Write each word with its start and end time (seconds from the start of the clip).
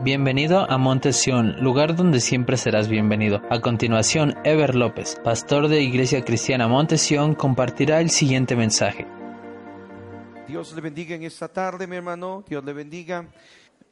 Bienvenido 0.00 0.60
a 0.70 0.78
Monte 0.78 1.12
Sión, 1.12 1.56
lugar 1.60 1.96
donde 1.96 2.20
siempre 2.20 2.56
serás 2.56 2.88
bienvenido. 2.88 3.42
A 3.50 3.60
continuación, 3.60 4.36
Ever 4.44 4.76
López, 4.76 5.16
pastor 5.24 5.66
de 5.66 5.82
Iglesia 5.82 6.24
Cristiana 6.24 6.68
Monte 6.68 6.98
Sión, 6.98 7.34
compartirá 7.34 8.00
el 8.00 8.10
siguiente 8.10 8.54
mensaje. 8.54 9.08
Dios 10.46 10.72
le 10.72 10.82
bendiga 10.82 11.16
en 11.16 11.24
esta 11.24 11.48
tarde, 11.48 11.88
mi 11.88 11.96
hermano. 11.96 12.44
Dios 12.48 12.64
le 12.64 12.72
bendiga. 12.74 13.26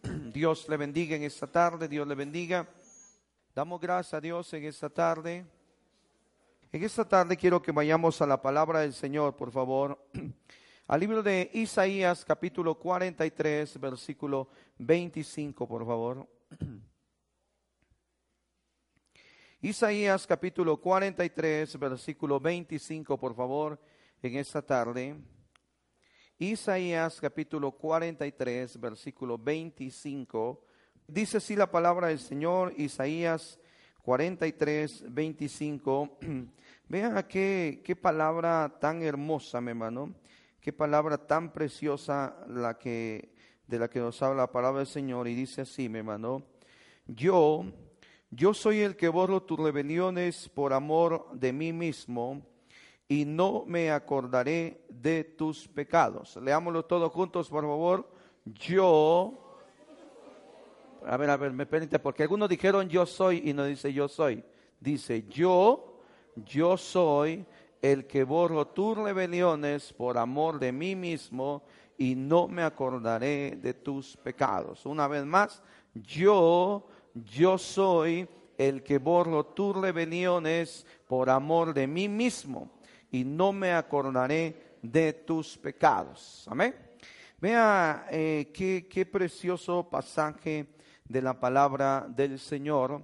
Dios 0.32 0.68
le 0.68 0.76
bendiga 0.76 1.16
en 1.16 1.24
esta 1.24 1.48
tarde. 1.48 1.88
Dios 1.88 2.06
le 2.06 2.14
bendiga. 2.14 2.68
Damos 3.52 3.80
gracias 3.80 4.14
a 4.14 4.20
Dios 4.20 4.54
en 4.54 4.62
esta 4.62 4.88
tarde. 4.88 5.44
En 6.70 6.84
esta 6.84 7.04
tarde 7.04 7.36
quiero 7.36 7.60
que 7.60 7.72
vayamos 7.72 8.22
a 8.22 8.26
la 8.26 8.40
palabra 8.40 8.78
del 8.78 8.92
Señor, 8.92 9.34
por 9.34 9.50
favor. 9.50 9.98
Al 10.88 11.00
libro 11.00 11.20
de 11.20 11.50
Isaías, 11.52 12.24
capítulo 12.24 12.76
43, 12.76 13.80
versículo 13.80 14.48
25, 14.78 15.66
por 15.66 15.84
favor. 15.84 16.28
Isaías, 19.62 20.24
capítulo 20.28 20.80
43, 20.80 21.76
versículo 21.80 22.38
25, 22.38 23.18
por 23.18 23.34
favor, 23.34 23.80
en 24.22 24.36
esta 24.36 24.62
tarde. 24.62 25.16
Isaías, 26.38 27.20
capítulo 27.20 27.72
43, 27.72 28.78
versículo 28.78 29.38
25. 29.38 30.62
Dice 31.08 31.38
así 31.38 31.56
la 31.56 31.68
palabra 31.68 32.06
del 32.06 32.20
Señor, 32.20 32.72
Isaías 32.76 33.58
43, 34.02 35.12
25. 35.12 36.18
Vean 36.88 37.26
qué, 37.28 37.82
qué 37.84 37.96
palabra 37.96 38.72
tan 38.78 39.02
hermosa, 39.02 39.60
mi 39.60 39.70
hermano 39.70 40.14
Qué 40.66 40.72
palabra 40.72 41.16
tan 41.16 41.52
preciosa 41.52 42.44
la 42.48 42.76
que, 42.76 43.32
de 43.68 43.78
la 43.78 43.88
que 43.88 44.00
nos 44.00 44.20
habla 44.20 44.42
la 44.42 44.50
palabra 44.50 44.80
del 44.80 44.88
Señor. 44.88 45.28
Y 45.28 45.34
dice 45.36 45.60
así, 45.60 45.88
mi 45.88 46.00
hermano, 46.00 46.42
yo, 47.06 47.66
yo 48.32 48.52
soy 48.52 48.80
el 48.80 48.96
que 48.96 49.06
borro 49.06 49.44
tus 49.44 49.60
rebeliones 49.60 50.48
por 50.48 50.72
amor 50.72 51.28
de 51.34 51.52
mí 51.52 51.72
mismo 51.72 52.44
y 53.06 53.24
no 53.24 53.62
me 53.64 53.92
acordaré 53.92 54.84
de 54.88 55.22
tus 55.22 55.68
pecados. 55.68 56.34
Leámoslo 56.34 56.84
todos 56.84 57.12
juntos, 57.12 57.48
por 57.48 57.62
favor. 57.62 58.10
Yo, 58.44 59.60
a 61.06 61.16
ver, 61.16 61.30
a 61.30 61.36
ver, 61.36 61.52
me 61.52 61.66
permite, 61.66 62.00
porque 62.00 62.24
algunos 62.24 62.48
dijeron 62.48 62.88
yo 62.88 63.06
soy 63.06 63.40
y 63.44 63.52
no 63.52 63.66
dice 63.66 63.92
yo 63.92 64.08
soy. 64.08 64.42
Dice 64.80 65.28
yo, 65.28 66.02
yo 66.34 66.76
soy 66.76 67.46
el 67.92 68.06
que 68.06 68.24
borro 68.24 68.66
tus 68.68 68.98
rebeliones 68.98 69.92
por 69.92 70.18
amor 70.18 70.58
de 70.58 70.72
mí 70.72 70.96
mismo 70.96 71.62
y 71.96 72.16
no 72.16 72.48
me 72.48 72.62
acordaré 72.62 73.58
de 73.62 73.74
tus 73.74 74.16
pecados. 74.16 74.84
Una 74.86 75.06
vez 75.06 75.24
más, 75.24 75.62
yo, 75.94 76.88
yo 77.14 77.56
soy 77.58 78.28
el 78.58 78.82
que 78.82 78.98
borro 78.98 79.46
tus 79.46 79.76
rebeliones 79.76 80.84
por 81.06 81.30
amor 81.30 81.72
de 81.72 81.86
mí 81.86 82.08
mismo 82.08 82.70
y 83.12 83.24
no 83.24 83.52
me 83.52 83.72
acordaré 83.72 84.78
de 84.82 85.12
tus 85.12 85.56
pecados. 85.56 86.44
Amén. 86.50 86.74
Vea 87.38 88.08
eh, 88.10 88.50
qué, 88.52 88.88
qué 88.90 89.06
precioso 89.06 89.88
pasaje 89.88 90.66
de 91.08 91.22
la 91.22 91.38
palabra 91.38 92.04
del 92.08 92.40
Señor 92.40 93.00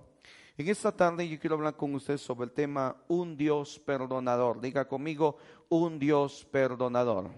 en 0.58 0.68
esta 0.68 0.92
tarde 0.92 1.26
yo 1.28 1.38
quiero 1.38 1.56
hablar 1.56 1.76
con 1.76 1.94
usted 1.94 2.18
sobre 2.18 2.44
el 2.44 2.52
tema 2.52 2.94
un 3.08 3.36
Dios 3.36 3.78
perdonador. 3.78 4.60
Diga 4.60 4.86
conmigo, 4.86 5.38
un 5.70 5.98
Dios 5.98 6.46
perdonador. 6.50 7.30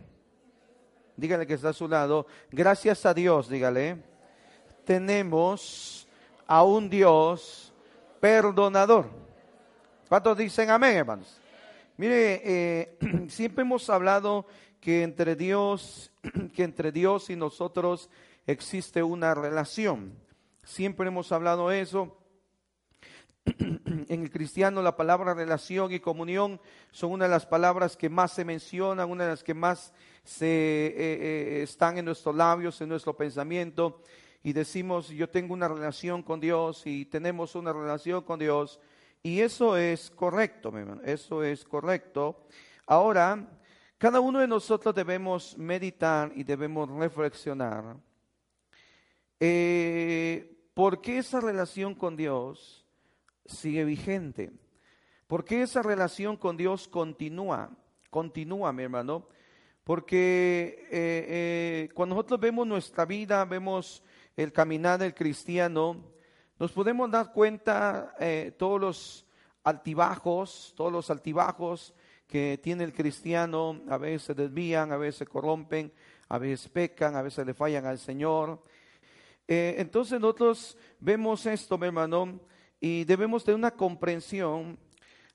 Dígale 1.17 1.47
que 1.47 1.55
está 1.55 1.69
a 1.69 1.73
su 1.73 1.87
lado. 1.87 2.27
Gracias 2.51 3.06
a 3.06 3.15
Dios, 3.15 3.48
dígale. 3.48 4.03
Tenemos 4.84 6.09
a 6.47 6.65
un 6.65 6.91
Dios 6.91 7.73
perdonador. 8.21 9.09
¿Cuántos 10.09 10.37
dicen 10.37 10.71
amén, 10.71 10.97
hermanos? 10.97 11.41
Mire, 11.97 12.43
eh, 12.44 12.99
siempre 13.28 13.62
hemos 13.62 13.88
hablado 13.91 14.44
que 14.81 15.05
entre 15.05 15.37
Dios, 15.37 16.11
que 16.53 16.65
entre 16.65 16.91
Dios 16.91 17.31
y 17.31 17.37
nosotros 17.37 18.11
existe 18.44 19.05
una 19.05 19.34
relación. 19.34 20.12
Siempre 20.65 21.06
hemos 21.06 21.31
hablado 21.31 21.71
eso 21.71 22.24
en 24.09 24.22
el 24.22 24.31
cristiano 24.31 24.81
la 24.81 24.97
palabra 24.97 25.34
relación 25.34 25.93
y 25.93 26.00
comunión 26.00 26.60
son 26.91 27.12
una 27.12 27.27
de 27.27 27.31
las 27.31 27.44
palabras 27.44 27.97
que 27.97 28.09
más 28.09 28.32
se 28.32 28.44
mencionan, 28.44 29.10
una 29.10 29.25
de 29.25 29.31
las 29.31 29.44
que 29.44 29.55
más 29.55 29.93
se, 30.22 30.47
eh, 30.47 30.93
eh, 30.97 31.62
están 31.62 31.99
en 31.99 32.06
nuestros 32.06 32.34
labios, 32.34 32.81
en 32.81 32.88
nuestro 32.88 33.15
pensamiento. 33.16 34.03
Y 34.43 34.53
decimos, 34.53 35.09
yo 35.09 35.28
tengo 35.28 35.55
una 35.55 35.69
relación 35.69 36.22
con 36.22 36.41
Dios 36.41 36.87
y 36.87 37.06
tenemos 37.06 37.55
una 37.55 37.72
relación 37.72 38.22
con 38.22 38.38
Dios. 38.38 38.81
Y 39.22 39.41
eso 39.41 39.76
es 39.76 40.11
correcto, 40.11 40.71
mi 40.71 40.81
hermano, 40.81 41.00
eso 41.05 41.43
es 41.43 41.65
correcto. 41.65 42.47
Ahora, 42.87 43.49
cada 43.97 44.21
uno 44.21 44.41
de 44.41 44.49
nosotros 44.49 44.94
debemos 44.94 45.56
meditar 45.56 46.31
y 46.34 46.44
debemos 46.44 46.91
reflexionar. 46.91 47.97
Eh, 49.41 50.69
¿Por 50.75 51.00
qué 51.00 51.19
esa 51.19 51.41
relación 51.41 51.94
con 51.94 52.16
Dios? 52.16 52.84
Sigue 53.47 53.84
vigente. 53.84 54.53
Porque 55.27 55.62
esa 55.62 55.82
relación 55.82 56.37
con 56.37 56.56
Dios 56.56 56.87
continúa, 56.88 57.71
continúa, 58.10 58.72
mi 58.72 58.82
hermano. 58.82 59.27
Porque 59.84 60.87
eh, 60.91 61.27
eh, 61.28 61.88
cuando 61.94 62.15
nosotros 62.15 62.41
vemos 62.41 62.66
nuestra 62.66 63.05
vida, 63.05 63.44
vemos 63.44 64.03
el 64.37 64.53
caminar 64.53 64.99
del 64.99 65.15
cristiano, 65.15 66.03
nos 66.59 66.72
podemos 66.72 67.10
dar 67.10 67.32
cuenta 67.32 68.15
eh, 68.19 68.55
todos 68.59 68.81
los 68.81 69.27
altibajos, 69.62 70.72
todos 70.76 70.91
los 70.91 71.11
altibajos 71.11 71.94
que 72.26 72.59
tiene 72.62 72.84
el 72.84 72.94
cristiano, 72.94 73.82
a 73.88 73.99
veces 73.99 74.22
se 74.22 74.34
desvían, 74.34 74.91
a 74.93 74.97
veces 74.97 75.16
se 75.16 75.26
corrompen, 75.26 75.93
a 76.28 76.38
veces 76.38 76.69
pecan, 76.69 77.16
a 77.16 77.22
veces 77.22 77.44
le 77.47 77.53
fallan 77.53 77.84
al 77.84 77.99
Señor. 77.99 78.62
entonces 79.47 80.19
nosotros 80.19 80.78
vemos 80.99 81.44
esto, 81.44 81.76
mi 81.76 81.87
hermano, 81.87 82.41
y 82.81 83.05
debemos 83.05 83.45
tener 83.45 83.57
una 83.57 83.73
comprensión. 83.73 84.79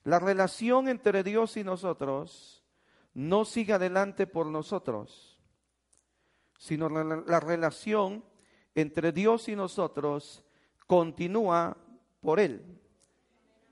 La 0.04 0.18
relación 0.18 0.88
entre 0.88 1.22
Dios 1.22 1.56
y 1.56 1.64
nosotros 1.64 2.64
no 3.14 3.44
sigue 3.44 3.72
adelante 3.72 4.26
por 4.26 4.46
nosotros, 4.46 5.38
sino 6.58 6.88
la, 6.88 7.22
la 7.26 7.40
relación 7.40 8.24
entre 8.74 9.12
Dios 9.12 9.48
y 9.48 9.56
nosotros 9.56 10.44
continúa 10.86 11.76
por 12.20 12.40
Él, 12.40 12.62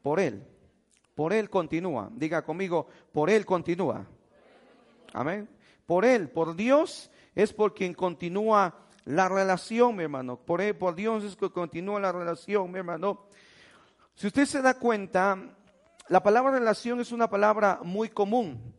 por 0.03 0.21
Él, 0.21 0.47
por 1.15 1.33
Él 1.33 1.50
continúa. 1.50 2.11
Diga 2.12 2.45
conmigo, 2.45 2.89
por 3.12 3.31
Él 3.31 3.45
continúa. 3.45 4.06
Amén. 5.12 5.49
Por 5.87 6.05
Él, 6.05 6.29
por 6.29 6.55
Dios 6.55 7.11
es 7.35 7.53
por 7.53 7.75
quien 7.75 7.95
continúa 7.95 8.75
la 9.05 9.29
relación, 9.29 9.97
mi 9.97 10.03
hermano. 10.03 10.37
Por 10.37 10.61
Él, 10.61 10.77
por 10.77 10.95
Dios 10.95 11.25
es 11.25 11.35
que 11.35 11.50
continúa 11.50 11.99
la 11.99 12.12
relación, 12.12 12.71
mi 12.71 12.79
hermano. 12.79 13.27
Si 14.19 14.27
usted 14.27 14.47
se 14.47 14.62
da 14.62 14.75
cuenta, 14.75 15.39
la 16.09 16.21
palabra 16.25 16.51
relación 16.51 16.99
es 16.99 17.12
una 17.12 17.31
palabra 17.31 17.79
muy 17.84 18.09
común, 18.09 18.75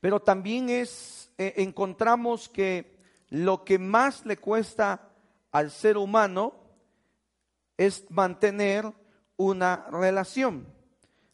pero 0.00 0.20
también 0.20 0.68
es, 0.70 1.32
eh, 1.36 1.54
encontramos 1.56 2.48
que 2.48 2.96
lo 3.30 3.64
que 3.64 3.80
más 3.80 4.24
le 4.24 4.36
cuesta 4.36 5.10
al 5.50 5.72
ser 5.72 5.96
humano 5.96 6.54
es 7.76 8.08
mantener 8.08 8.92
una 9.36 9.88
relación. 9.90 10.72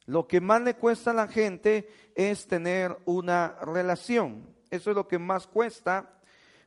Lo 0.06 0.26
que 0.26 0.40
más 0.40 0.62
le 0.62 0.76
cuesta 0.76 1.10
a 1.10 1.14
la 1.14 1.28
gente 1.28 1.90
es 2.14 2.46
tener 2.46 2.96
una 3.04 3.58
relación. 3.60 4.56
Eso 4.70 4.88
es 4.88 4.96
lo 4.96 5.06
que 5.06 5.18
más 5.18 5.46
cuesta, 5.46 6.14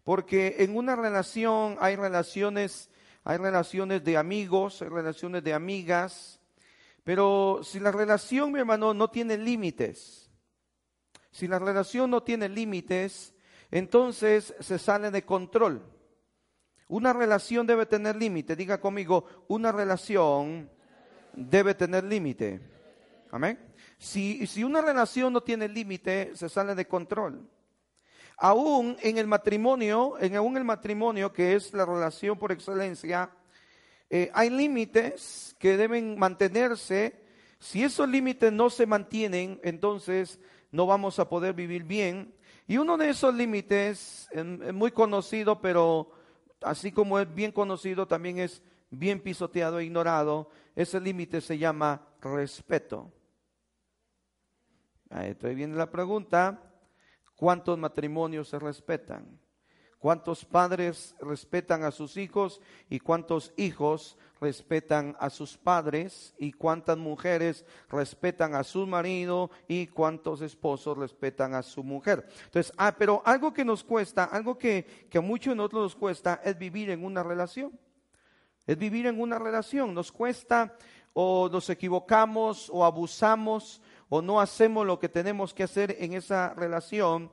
porque 0.04 0.58
en 0.60 0.78
una 0.78 0.96
relación 0.96 1.78
hay 1.80 1.96
relaciones 1.96 2.92
hay 3.30 3.38
relaciones 3.38 4.04
de 4.04 4.18
amigos, 4.18 4.82
hay 4.82 4.90
relaciones 4.90 5.44
de 5.44 5.54
amigas, 5.54 6.40
pero 7.04 7.60
si 7.62 7.80
la 7.80 7.92
relación, 7.92 8.52
mi 8.52 8.58
hermano, 8.58 8.96
no 8.96 9.12
tiene 9.12 9.38
límites, 9.38 10.32
si 11.30 11.48
la 11.48 11.60
relación 11.60 12.10
no 12.10 12.24
tiene 12.24 12.50
límites, 12.50 13.36
entonces 13.70 14.56
se 14.60 14.80
sale 14.80 15.12
de 15.12 15.26
control. 15.26 15.86
Una 16.88 17.14
relación 17.14 17.68
debe 17.68 17.86
tener 17.86 18.16
límite. 18.16 18.56
Diga 18.56 18.82
conmigo, 18.82 19.26
una 19.48 19.72
relación 19.72 20.68
debe 21.36 21.76
tener 21.76 22.06
límite. 22.06 22.60
Amén. 23.30 23.60
Si, 24.00 24.48
si 24.48 24.64
una 24.64 24.82
relación 24.82 25.34
no 25.34 25.42
tiene 25.42 25.68
límite, 25.68 26.32
se 26.34 26.50
sale 26.50 26.74
de 26.74 26.88
control. 26.88 27.48
Aún 28.42 28.96
en 29.02 29.18
el 29.18 29.28
matrimonio, 29.28 30.16
en 30.20 30.36
aún 30.38 30.56
el 30.56 30.64
matrimonio 30.64 31.34
que 31.34 31.56
es 31.56 31.74
la 31.74 31.86
relación 31.86 32.40
por 32.40 32.54
excelencia, 32.54 33.30
eh, 34.10 34.32
hay 34.34 34.50
límites 34.50 35.56
que 35.60 35.76
deben 35.76 36.18
mantenerse. 36.18 37.22
Si 37.60 37.84
esos 37.84 38.08
límites 38.08 38.54
no 38.54 38.70
se 38.70 38.86
mantienen, 38.86 39.60
entonces 39.62 40.40
no 40.72 40.86
vamos 40.86 41.20
a 41.20 41.28
poder 41.28 41.54
vivir 41.54 41.84
bien. 41.84 42.34
Y 42.66 42.78
uno 42.78 42.98
de 42.98 43.10
esos 43.10 43.34
límites, 43.34 44.30
muy 44.74 44.92
conocido, 44.92 45.60
pero 45.60 46.12
así 46.62 46.92
como 46.92 47.20
es 47.20 47.34
bien 47.34 47.52
conocido, 47.52 48.08
también 48.08 48.40
es 48.40 48.62
bien 48.90 49.20
pisoteado 49.20 49.80
e 49.80 49.86
ignorado. 49.86 50.50
Ese 50.76 51.02
límite 51.02 51.42
se 51.42 51.58
llama 51.58 52.08
respeto. 52.22 53.12
Ahí 55.10 55.36
viene 55.56 55.76
la 55.76 55.90
pregunta, 55.90 56.69
¿cuántos 57.40 57.78
matrimonios 57.78 58.50
se 58.50 58.60
respetan? 58.60 59.40
¿Cuántos 59.98 60.44
padres 60.44 61.16
respetan 61.22 61.84
a 61.84 61.92
sus 61.92 62.18
hijos 62.18 62.62
y 62.90 63.00
cuántos 63.00 63.54
hijos 63.56 64.18
respetan 64.42 65.16
a 65.20 65.30
sus 65.30 65.58
padres 65.58 66.34
y 66.38 66.52
cuántas 66.52 66.98
mujeres 66.98 67.66
respetan 67.90 68.56
a 68.56 68.64
su 68.64 68.86
marido 68.88 69.52
y 69.68 69.88
cuántos 69.88 70.42
esposos 70.42 70.98
respetan 70.98 71.54
a 71.54 71.64
su 71.64 71.84
mujer? 71.84 72.26
Entonces, 72.46 72.74
ah, 72.78 72.94
pero 72.98 73.22
algo 73.26 73.54
que 73.54 73.66
nos 73.66 73.84
cuesta, 73.84 74.26
algo 74.26 74.58
que, 74.58 75.08
que 75.10 75.18
a 75.18 75.22
muchos 75.22 75.52
de 75.52 75.56
nosotros 75.56 75.84
nos 75.84 75.96
cuesta 75.96 76.42
es 76.44 76.58
vivir 76.58 76.90
en 76.90 77.04
una 77.06 77.24
relación. 77.24 77.78
Es 78.68 78.78
vivir 78.78 79.06
en 79.08 79.20
una 79.20 79.40
relación. 79.40 79.94
Nos 79.94 80.12
cuesta 80.12 80.78
o 81.14 81.50
nos 81.52 81.70
equivocamos 81.70 82.70
o 82.70 82.86
abusamos 82.86 83.82
o 84.10 84.22
no 84.22 84.42
hacemos 84.42 84.86
lo 84.86 85.00
que 85.00 85.08
tenemos 85.08 85.54
que 85.54 85.64
hacer 85.64 85.96
en 86.00 86.14
esa 86.14 86.54
relación 86.54 87.32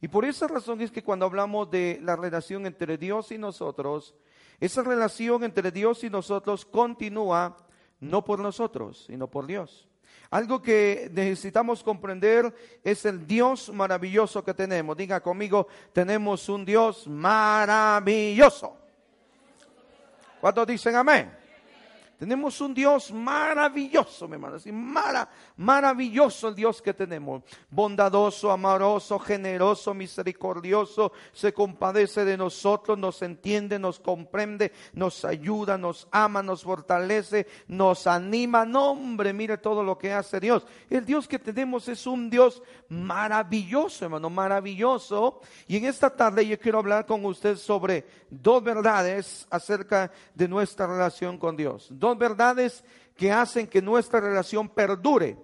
y 0.00 0.08
por 0.08 0.24
esa 0.24 0.46
razón 0.46 0.80
es 0.80 0.92
que 0.92 1.02
cuando 1.02 1.26
hablamos 1.26 1.70
de 1.70 1.98
la 2.02 2.14
relación 2.14 2.66
entre 2.66 2.96
Dios 2.98 3.32
y 3.32 3.38
nosotros, 3.38 4.14
esa 4.60 4.82
relación 4.82 5.42
entre 5.42 5.72
Dios 5.72 6.04
y 6.04 6.10
nosotros 6.10 6.64
continúa 6.64 7.56
no 8.00 8.24
por 8.24 8.38
nosotros, 8.38 9.04
sino 9.06 9.28
por 9.28 9.46
Dios. 9.46 9.88
Algo 10.30 10.62
que 10.62 11.10
necesitamos 11.12 11.82
comprender 11.82 12.54
es 12.84 13.04
el 13.06 13.26
Dios 13.26 13.72
maravilloso 13.72 14.44
que 14.44 14.54
tenemos. 14.54 14.96
Diga 14.96 15.20
conmigo, 15.20 15.66
tenemos 15.92 16.48
un 16.48 16.64
Dios 16.64 17.08
maravilloso. 17.08 18.76
¿Cuántos 20.40 20.66
dicen 20.66 20.94
amén? 20.94 21.37
Tenemos 22.18 22.60
un 22.60 22.74
Dios 22.74 23.12
maravilloso, 23.12 24.26
mi 24.26 24.34
hermano. 24.34 24.56
Así, 24.56 24.72
maravilloso 25.56 26.48
el 26.48 26.56
Dios 26.56 26.82
que 26.82 26.92
tenemos. 26.92 27.44
Bondadoso, 27.70 28.50
amoroso, 28.50 29.20
generoso, 29.20 29.94
misericordioso. 29.94 31.12
Se 31.32 31.52
compadece 31.52 32.24
de 32.24 32.36
nosotros, 32.36 32.98
nos 32.98 33.22
entiende, 33.22 33.78
nos 33.78 34.00
comprende, 34.00 34.72
nos 34.94 35.24
ayuda, 35.24 35.78
nos 35.78 36.08
ama, 36.10 36.42
nos 36.42 36.64
fortalece, 36.64 37.46
nos 37.68 38.08
anima. 38.08 38.64
No, 38.64 38.90
hombre, 38.90 39.32
mire 39.32 39.56
todo 39.56 39.84
lo 39.84 39.96
que 39.96 40.12
hace 40.12 40.40
Dios. 40.40 40.66
El 40.90 41.06
Dios 41.06 41.28
que 41.28 41.38
tenemos 41.38 41.86
es 41.86 42.04
un 42.04 42.28
Dios 42.28 42.64
maravilloso, 42.88 44.06
hermano, 44.06 44.28
maravilloso. 44.28 45.40
Y 45.68 45.76
en 45.76 45.84
esta 45.84 46.10
tarde 46.10 46.44
yo 46.44 46.58
quiero 46.58 46.80
hablar 46.80 47.06
con 47.06 47.24
usted 47.24 47.54
sobre 47.54 48.04
dos 48.30 48.62
verdades 48.62 49.46
acerca 49.50 50.10
de 50.34 50.48
nuestra 50.48 50.86
relación 50.86 51.38
con 51.38 51.56
Dios 51.56 51.90
verdades 52.18 52.84
que 53.16 53.32
hacen 53.32 53.66
que 53.66 53.82
nuestra 53.82 54.20
relación 54.20 54.68
perdure. 54.68 55.36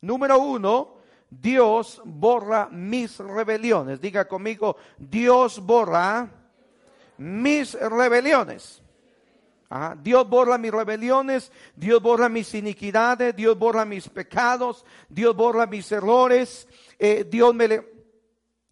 Número 0.00 0.38
uno, 0.38 0.96
Dios 1.28 2.00
borra 2.04 2.68
mis 2.70 3.18
rebeliones. 3.18 4.00
Diga 4.00 4.28
conmigo, 4.28 4.76
Dios 4.96 5.58
borra 5.60 6.30
mis 7.18 7.74
rebeliones. 7.74 8.82
Dios 10.00 10.28
borra 10.28 10.58
mis 10.58 10.70
rebeliones, 10.70 11.50
Dios 11.74 12.00
borra 12.00 12.28
mis 12.28 12.54
iniquidades, 12.54 13.34
Dios 13.34 13.58
borra 13.58 13.84
mis 13.84 14.08
pecados, 14.08 14.84
Dios 15.08 15.34
borra 15.34 15.66
mis 15.66 15.90
errores, 15.90 16.68
eh, 17.00 17.26
Dios 17.28 17.52
me, 17.52 17.84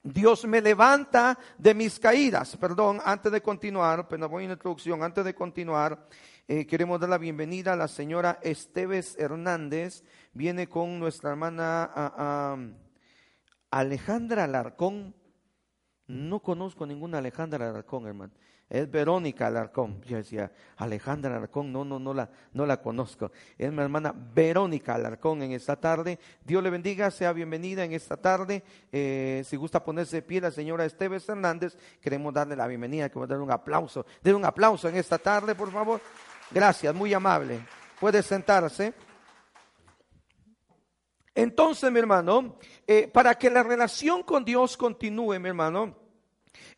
Dios 0.07 0.45
me 0.45 0.61
levanta 0.61 1.39
de 1.57 1.73
mis 1.73 1.99
caídas. 1.99 2.59
Perdón, 2.59 3.01
antes 3.07 3.33
de 3.33 3.41
continuar, 3.41 4.07
pero 4.07 4.29
voy 4.29 4.45
en 4.45 4.51
introducción, 4.51 5.03
antes 5.03 5.25
de 5.25 5.35
continuar, 5.35 6.07
eh, 6.47 6.67
queremos 6.67 7.01
dar 7.01 7.09
la 7.09 7.17
bienvenida 7.17 7.73
a 7.73 7.77
la 7.77 7.89
señora 7.89 8.39
Esteves 8.43 9.17
Hernández. 9.19 10.05
Viene 10.35 10.69
con 10.69 10.99
nuestra 10.99 11.31
hermana 11.31 12.61
Alejandra 13.71 14.45
Alarcón. 14.45 15.15
No 16.07 16.41
conozco 16.41 16.85
ninguna 16.85 17.17
Alejandra 17.17 17.71
Alarcón, 17.71 18.07
hermano. 18.07 18.35
Es 18.69 18.91
Verónica 18.91 19.47
Alarcón. 19.47 20.01
Yo 20.03 20.17
decía, 20.17 20.51
Alejandra 20.79 21.37
Alarcón, 21.37 21.71
no, 21.71 21.85
no, 21.85 21.99
no 21.99 22.15
la, 22.15 22.31
no 22.55 22.65
la 22.65 22.81
conozco. 22.81 23.31
Es 23.59 23.71
mi 23.71 23.83
hermana 23.83 24.15
Verónica 24.15 24.95
Alarcón 24.95 25.43
en 25.43 25.53
esta 25.53 25.77
tarde. 25.77 26.19
Dios 26.43 26.63
le 26.63 26.71
bendiga, 26.71 27.11
sea 27.11 27.33
bienvenida 27.33 27.85
en 27.85 27.93
esta 27.93 28.17
tarde. 28.17 28.65
Eh, 28.91 29.43
si 29.45 29.57
gusta 29.57 29.85
ponerse 29.85 30.17
de 30.17 30.23
pie 30.23 30.41
la 30.41 30.51
señora 30.51 30.85
Esteves 30.87 31.29
Hernández, 31.29 31.77
queremos 32.01 32.33
darle 32.33 32.57
la 32.57 32.67
bienvenida, 32.67 33.09
queremos 33.09 33.29
darle 33.29 33.45
un 33.45 33.53
aplauso. 33.53 34.07
Den 34.23 34.37
un 34.37 34.45
aplauso 34.45 34.89
en 34.89 34.97
esta 34.97 35.19
tarde, 35.19 35.55
por 35.55 35.71
favor. 35.71 36.01
Gracias, 36.51 36.95
muy 36.95 37.13
amable. 37.13 37.61
Puede 38.01 38.23
sentarse. 38.23 38.95
Entonces, 41.35 41.93
mi 41.93 41.99
hermano, 41.99 42.57
eh, 42.87 43.09
para 43.09 43.35
que 43.35 43.51
la 43.51 43.63
relación 43.63 44.23
con 44.23 44.45
Dios 44.45 44.77
continúe, 44.77 45.39
mi 45.39 45.49
hermano, 45.49 46.04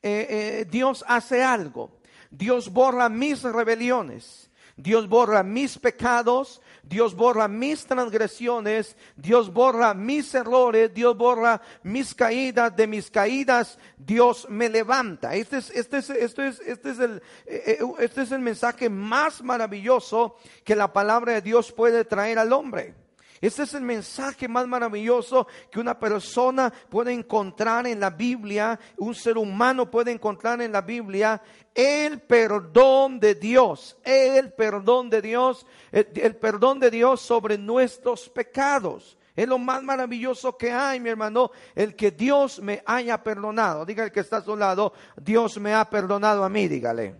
eh, 0.06 0.26
eh, 0.60 0.66
Dios 0.70 1.04
hace 1.08 1.42
algo. 1.42 1.98
Dios 2.30 2.72
borra 2.72 3.08
mis 3.08 3.42
rebeliones. 3.42 4.50
Dios 4.78 5.08
borra 5.08 5.42
mis 5.42 5.78
pecados, 5.78 6.60
Dios 6.82 7.14
borra 7.14 7.48
mis 7.48 7.86
transgresiones, 7.86 8.94
Dios 9.16 9.50
borra 9.50 9.94
mis 9.94 10.34
errores, 10.34 10.92
Dios 10.92 11.16
borra 11.16 11.62
mis 11.82 12.14
caídas, 12.14 12.76
de 12.76 12.86
mis 12.86 13.10
caídas 13.10 13.78
Dios 13.96 14.46
me 14.50 14.68
levanta. 14.68 15.34
Este 15.34 15.56
es, 15.56 15.70
este 15.70 15.98
es, 15.98 16.10
este 16.10 16.48
es, 16.48 16.60
este 16.60 16.90
es, 16.90 16.98
el, 16.98 17.22
eh, 17.46 17.78
eh, 17.80 17.94
este 18.00 18.22
es 18.22 18.32
el 18.32 18.40
mensaje 18.40 18.90
más 18.90 19.42
maravilloso 19.42 20.36
que 20.62 20.76
la 20.76 20.92
palabra 20.92 21.32
de 21.32 21.40
Dios 21.40 21.72
puede 21.72 22.04
traer 22.04 22.38
al 22.38 22.52
hombre. 22.52 23.05
Este 23.46 23.62
es 23.62 23.74
el 23.74 23.82
mensaje 23.82 24.48
más 24.48 24.66
maravilloso 24.66 25.46
que 25.70 25.78
una 25.78 25.96
persona 25.96 26.72
puede 26.88 27.12
encontrar 27.12 27.86
en 27.86 28.00
la 28.00 28.10
Biblia, 28.10 28.76
un 28.96 29.14
ser 29.14 29.38
humano 29.38 29.88
puede 29.88 30.10
encontrar 30.10 30.60
en 30.62 30.72
la 30.72 30.80
Biblia, 30.80 31.40
el 31.72 32.22
perdón 32.22 33.20
de 33.20 33.36
Dios, 33.36 33.96
el 34.02 34.52
perdón 34.52 35.08
de 35.10 35.22
Dios, 35.22 35.64
el, 35.92 36.34
perdón 36.34 36.80
de 36.80 36.90
Dios 36.90 37.20
sobre 37.20 37.56
nuestros 37.56 38.28
pecados. 38.28 39.16
Es 39.36 39.46
lo 39.46 39.58
más 39.58 39.80
maravilloso 39.80 40.56
que 40.56 40.72
hay, 40.72 40.98
mi 40.98 41.10
hermano, 41.10 41.52
el 41.76 41.94
que 41.94 42.10
Dios 42.10 42.58
me 42.60 42.82
haya 42.84 43.22
perdonado. 43.22 43.86
Diga 43.86 44.02
el 44.02 44.10
que 44.10 44.20
está 44.20 44.38
a 44.38 44.42
su 44.42 44.56
lado, 44.56 44.92
Dios 45.16 45.60
me 45.60 45.72
ha 45.72 45.88
perdonado 45.88 46.42
a 46.42 46.48
mí, 46.48 46.66
dígale. 46.66 47.14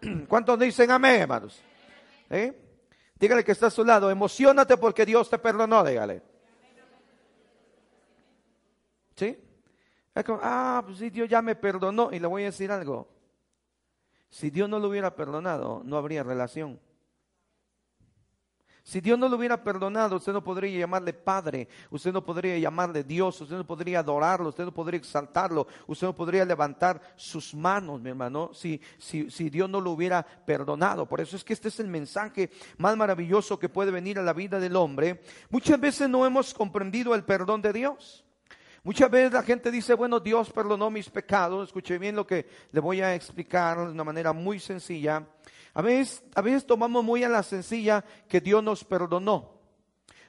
¿Cuántos 0.26 0.58
dicen 0.58 0.90
amén, 0.90 1.20
hermanos? 1.20 1.62
¿Eh? 2.28 2.61
Dígale 3.22 3.44
que 3.44 3.52
está 3.52 3.68
a 3.68 3.70
su 3.70 3.84
lado, 3.84 4.10
emocionate 4.10 4.76
porque 4.76 5.06
Dios 5.06 5.30
te 5.30 5.38
perdonó, 5.38 5.84
dígale. 5.84 6.22
¿Sí? 9.14 9.38
ah, 10.42 10.82
pues 10.84 10.98
sí, 10.98 11.08
Dios 11.08 11.28
ya 11.28 11.40
me 11.40 11.54
perdonó. 11.54 12.10
Y 12.12 12.18
le 12.18 12.26
voy 12.26 12.42
a 12.42 12.46
decir 12.46 12.72
algo. 12.72 13.06
Si 14.28 14.50
Dios 14.50 14.68
no 14.68 14.80
lo 14.80 14.88
hubiera 14.88 15.14
perdonado, 15.14 15.82
no 15.84 15.96
habría 15.98 16.24
relación. 16.24 16.80
Si 18.84 19.00
Dios 19.00 19.16
no 19.18 19.28
lo 19.28 19.36
hubiera 19.36 19.62
perdonado, 19.62 20.16
usted 20.16 20.32
no 20.32 20.42
podría 20.42 20.80
llamarle 20.80 21.12
Padre, 21.12 21.68
usted 21.90 22.12
no 22.12 22.24
podría 22.24 22.58
llamarle 22.58 23.04
Dios, 23.04 23.40
usted 23.40 23.56
no 23.56 23.64
podría 23.64 24.00
adorarlo, 24.00 24.48
usted 24.48 24.64
no 24.64 24.74
podría 24.74 24.98
exaltarlo, 24.98 25.68
usted 25.86 26.08
no 26.08 26.16
podría 26.16 26.44
levantar 26.44 27.00
sus 27.14 27.54
manos, 27.54 28.00
mi 28.00 28.10
hermano, 28.10 28.50
si, 28.52 28.80
si, 28.98 29.30
si 29.30 29.50
Dios 29.50 29.70
no 29.70 29.80
lo 29.80 29.92
hubiera 29.92 30.24
perdonado. 30.24 31.06
Por 31.06 31.20
eso 31.20 31.36
es 31.36 31.44
que 31.44 31.52
este 31.52 31.68
es 31.68 31.78
el 31.78 31.86
mensaje 31.86 32.50
más 32.78 32.96
maravilloso 32.96 33.58
que 33.58 33.68
puede 33.68 33.92
venir 33.92 34.18
a 34.18 34.22
la 34.22 34.32
vida 34.32 34.58
del 34.58 34.74
hombre. 34.74 35.22
Muchas 35.50 35.78
veces 35.78 36.08
no 36.08 36.26
hemos 36.26 36.52
comprendido 36.52 37.14
el 37.14 37.22
perdón 37.22 37.62
de 37.62 37.72
Dios. 37.72 38.24
Muchas 38.84 39.10
veces 39.10 39.32
la 39.32 39.42
gente 39.42 39.70
dice, 39.70 39.94
bueno, 39.94 40.18
Dios 40.18 40.50
perdonó 40.50 40.90
mis 40.90 41.08
pecados. 41.08 41.68
Escuche 41.68 41.98
bien 41.98 42.16
lo 42.16 42.26
que 42.26 42.46
le 42.72 42.80
voy 42.80 43.00
a 43.00 43.14
explicar 43.14 43.78
de 43.78 43.92
una 43.92 44.02
manera 44.02 44.32
muy 44.32 44.58
sencilla. 44.58 45.24
A 45.74 45.82
veces, 45.82 46.22
a 46.34 46.42
veces 46.42 46.66
tomamos 46.66 47.04
muy 47.04 47.22
a 47.22 47.28
la 47.28 47.42
sencilla 47.42 48.04
que 48.28 48.40
Dios 48.40 48.62
nos 48.62 48.84
perdonó. 48.84 49.50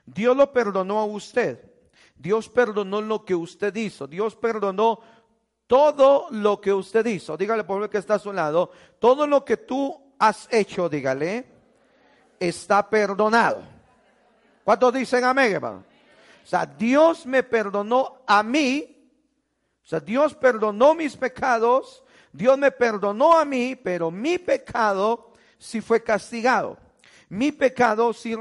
Dios 0.05 0.37
lo 0.37 0.51
perdonó 0.51 0.99
a 0.99 1.05
usted. 1.05 1.71
Dios 2.15 2.47
perdonó 2.47 3.01
lo 3.01 3.25
que 3.25 3.33
usted 3.33 3.75
hizo. 3.75 4.05
Dios 4.05 4.35
perdonó 4.35 4.99
todo 5.65 6.27
lo 6.29 6.61
que 6.61 6.71
usted 6.71 7.05
hizo. 7.07 7.35
Dígale 7.35 7.63
por 7.63 7.81
el 7.81 7.89
que 7.89 7.97
está 7.97 8.15
a 8.15 8.19
su 8.19 8.31
lado. 8.31 8.71
Todo 8.99 9.25
lo 9.25 9.43
que 9.43 9.57
tú 9.57 10.13
has 10.19 10.47
hecho, 10.51 10.87
dígale, 10.87 11.45
está 12.39 12.87
perdonado. 12.87 13.63
¿Cuántos 14.63 14.93
dicen 14.93 15.23
amén, 15.23 15.53
hermano? 15.53 15.83
O 16.43 16.45
sea, 16.45 16.65
Dios 16.65 17.25
me 17.25 17.43
perdonó 17.43 18.21
a 18.27 18.43
mí. 18.43 18.89
O 19.83 19.87
sea, 19.87 19.99
Dios 19.99 20.35
perdonó 20.35 20.93
mis 20.93 21.15
pecados. 21.15 22.03
Dios 22.31 22.57
me 22.57 22.71
perdonó 22.71 23.37
a 23.37 23.45
mí, 23.45 23.75
pero 23.75 24.11
mi 24.11 24.37
pecado 24.37 25.33
si 25.63 25.79
fue 25.79 26.03
castigado. 26.03 26.77
mi 27.29 27.51
pecado, 27.51 28.13
si, 28.13 28.35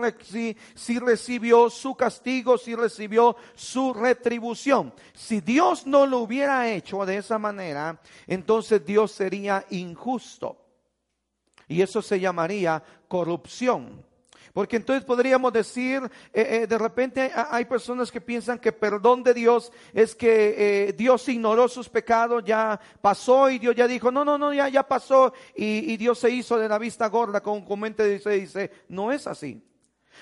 recibió 0.99 1.71
su 1.71 1.94
castigo, 1.94 2.59
si 2.59 2.75
recibió 2.75 3.37
su 3.54 3.94
retribución. 3.94 4.92
Si 5.14 5.40
Dios 5.40 5.87
no 5.87 6.04
lo 6.04 6.18
hubiera 6.18 6.68
hecho 6.68 7.06
de 7.06 7.16
esa 7.16 7.38
manera, 7.38 7.99
entonces 8.26 8.85
Dios 8.85 9.12
sería 9.12 9.64
injusto. 9.71 10.59
Y 11.68 11.80
eso 11.80 12.02
se 12.02 12.21
llamaría 12.21 12.82
corrupción. 13.09 14.04
Porque 14.52 14.76
entonces 14.76 15.04
podríamos 15.04 15.52
decir, 15.52 16.02
eh, 16.32 16.62
eh, 16.62 16.66
de 16.66 16.78
repente 16.78 17.32
hay 17.35 17.64
personas 17.64 18.12
que 18.12 18.21
piensan 18.21 18.59
que 18.59 18.73
perdón 18.73 19.23
de 19.23 19.32
Dios 19.32 19.73
es 19.94 20.14
que 20.14 20.88
eh, 20.88 20.92
Dios 20.92 21.26
ignoró 21.28 21.68
sus 21.68 21.88
pecados, 21.88 22.44
ya 22.44 22.78
pasó 23.00 23.49
y 23.49 23.59
Dios 23.59 23.75
ya 23.75 23.88
dijo, 23.88 24.11
no, 24.11 24.25
no, 24.25 24.37
no, 24.37 24.52
ya, 24.52 24.68
ya 24.68 24.82
pasó 24.82 25.32
y, 25.56 25.97
Dios 25.97 26.18
se 26.18 26.30
hizo 26.30 26.59
de 26.59 26.68
la 26.68 26.78
vista 26.78 27.06
gorda 27.09 27.40
con 27.40 27.64
un 27.66 27.80
mente 27.80 28.06
dice, 28.06 28.30
dice, 28.30 28.71
no 28.88 29.12
es 29.12 29.26
así 29.26 29.62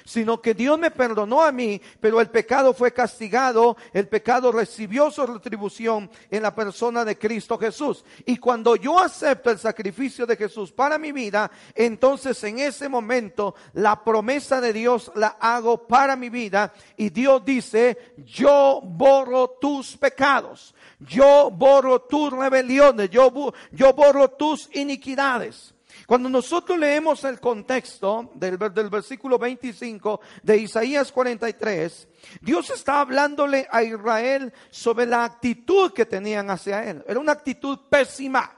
sino 0.05 0.41
que 0.41 0.55
Dios 0.55 0.79
me 0.79 0.91
perdonó 0.91 1.43
a 1.43 1.53
mí, 1.53 1.81
pero 2.01 2.21
el 2.21 2.31
pecado 2.31 2.75
fue 2.75 2.93
castigado, 2.93 3.77
el 3.93 4.09
pecado 4.09 4.53
recibió 4.53 5.11
su 5.11 5.27
retribución 5.27 6.11
en 6.31 6.43
la 6.43 6.55
persona 6.55 7.05
de 7.05 7.19
Cristo 7.19 7.59
Jesús. 7.59 8.05
Y 8.27 8.37
cuando 8.39 8.77
yo 8.77 8.99
acepto 8.99 9.51
el 9.51 9.59
sacrificio 9.59 10.27
de 10.27 10.37
Jesús 10.37 10.73
para 10.73 10.99
mi 10.99 11.13
vida, 11.13 11.51
entonces 11.75 12.43
en 12.45 12.59
ese 12.59 12.89
momento 12.89 13.55
la 13.75 14.03
promesa 14.03 14.61
de 14.61 14.73
Dios 14.73 15.13
la 15.15 15.37
hago 15.41 15.87
para 15.87 16.17
mi 16.17 16.29
vida 16.29 16.73
y 16.97 17.11
Dios 17.11 17.45
dice, 17.45 18.15
yo 18.19 18.81
borro 18.83 19.57
tus 19.61 19.97
pecados, 19.97 20.75
yo 20.99 21.51
borro 21.51 22.03
tus 22.03 22.33
rebeliones, 22.33 23.11
yo, 23.11 23.53
yo 23.73 23.93
borro 23.93 24.29
tus 24.31 24.69
iniquidades. 24.75 25.75
Cuando 26.11 26.29
nosotros 26.29 26.76
leemos 26.76 27.23
el 27.23 27.38
contexto 27.38 28.33
del, 28.35 28.57
versículo 28.59 29.38
25 29.38 30.21
de 30.43 30.57
Isaías 30.57 31.12
43, 31.12 32.09
Dios 32.40 32.69
está 32.71 33.00
hablándole 33.00 33.69
a 33.71 33.85
Israel 33.85 34.52
sobre 34.71 35.07
la 35.07 35.23
actitud 35.23 35.93
que 35.93 36.07
tenían 36.07 36.50
hacia 36.50 36.83
él. 36.83 37.05
Era 37.07 37.21
una 37.21 37.31
actitud 37.31 37.79
pésima. 37.88 38.52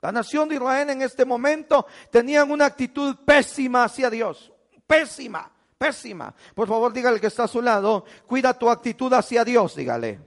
La 0.00 0.10
nación 0.10 0.48
de 0.48 0.54
Israel 0.54 0.88
en 0.88 1.02
este 1.02 1.26
momento 1.26 1.86
tenían 2.10 2.50
una 2.50 2.64
actitud 2.64 3.14
pésima 3.26 3.84
hacia 3.84 4.08
Dios. 4.08 4.50
Pésima, 4.86 5.52
pésima. 5.76 6.34
Por 6.54 6.66
favor, 6.66 6.94
dígale 6.94 7.20
que 7.20 7.26
está 7.26 7.44
a 7.44 7.48
su 7.48 7.60
lado, 7.60 8.06
cuida 8.26 8.58
tu 8.58 8.70
actitud 8.70 9.12
hacia 9.12 9.44
Dios, 9.44 9.76
dígale. 9.76 10.18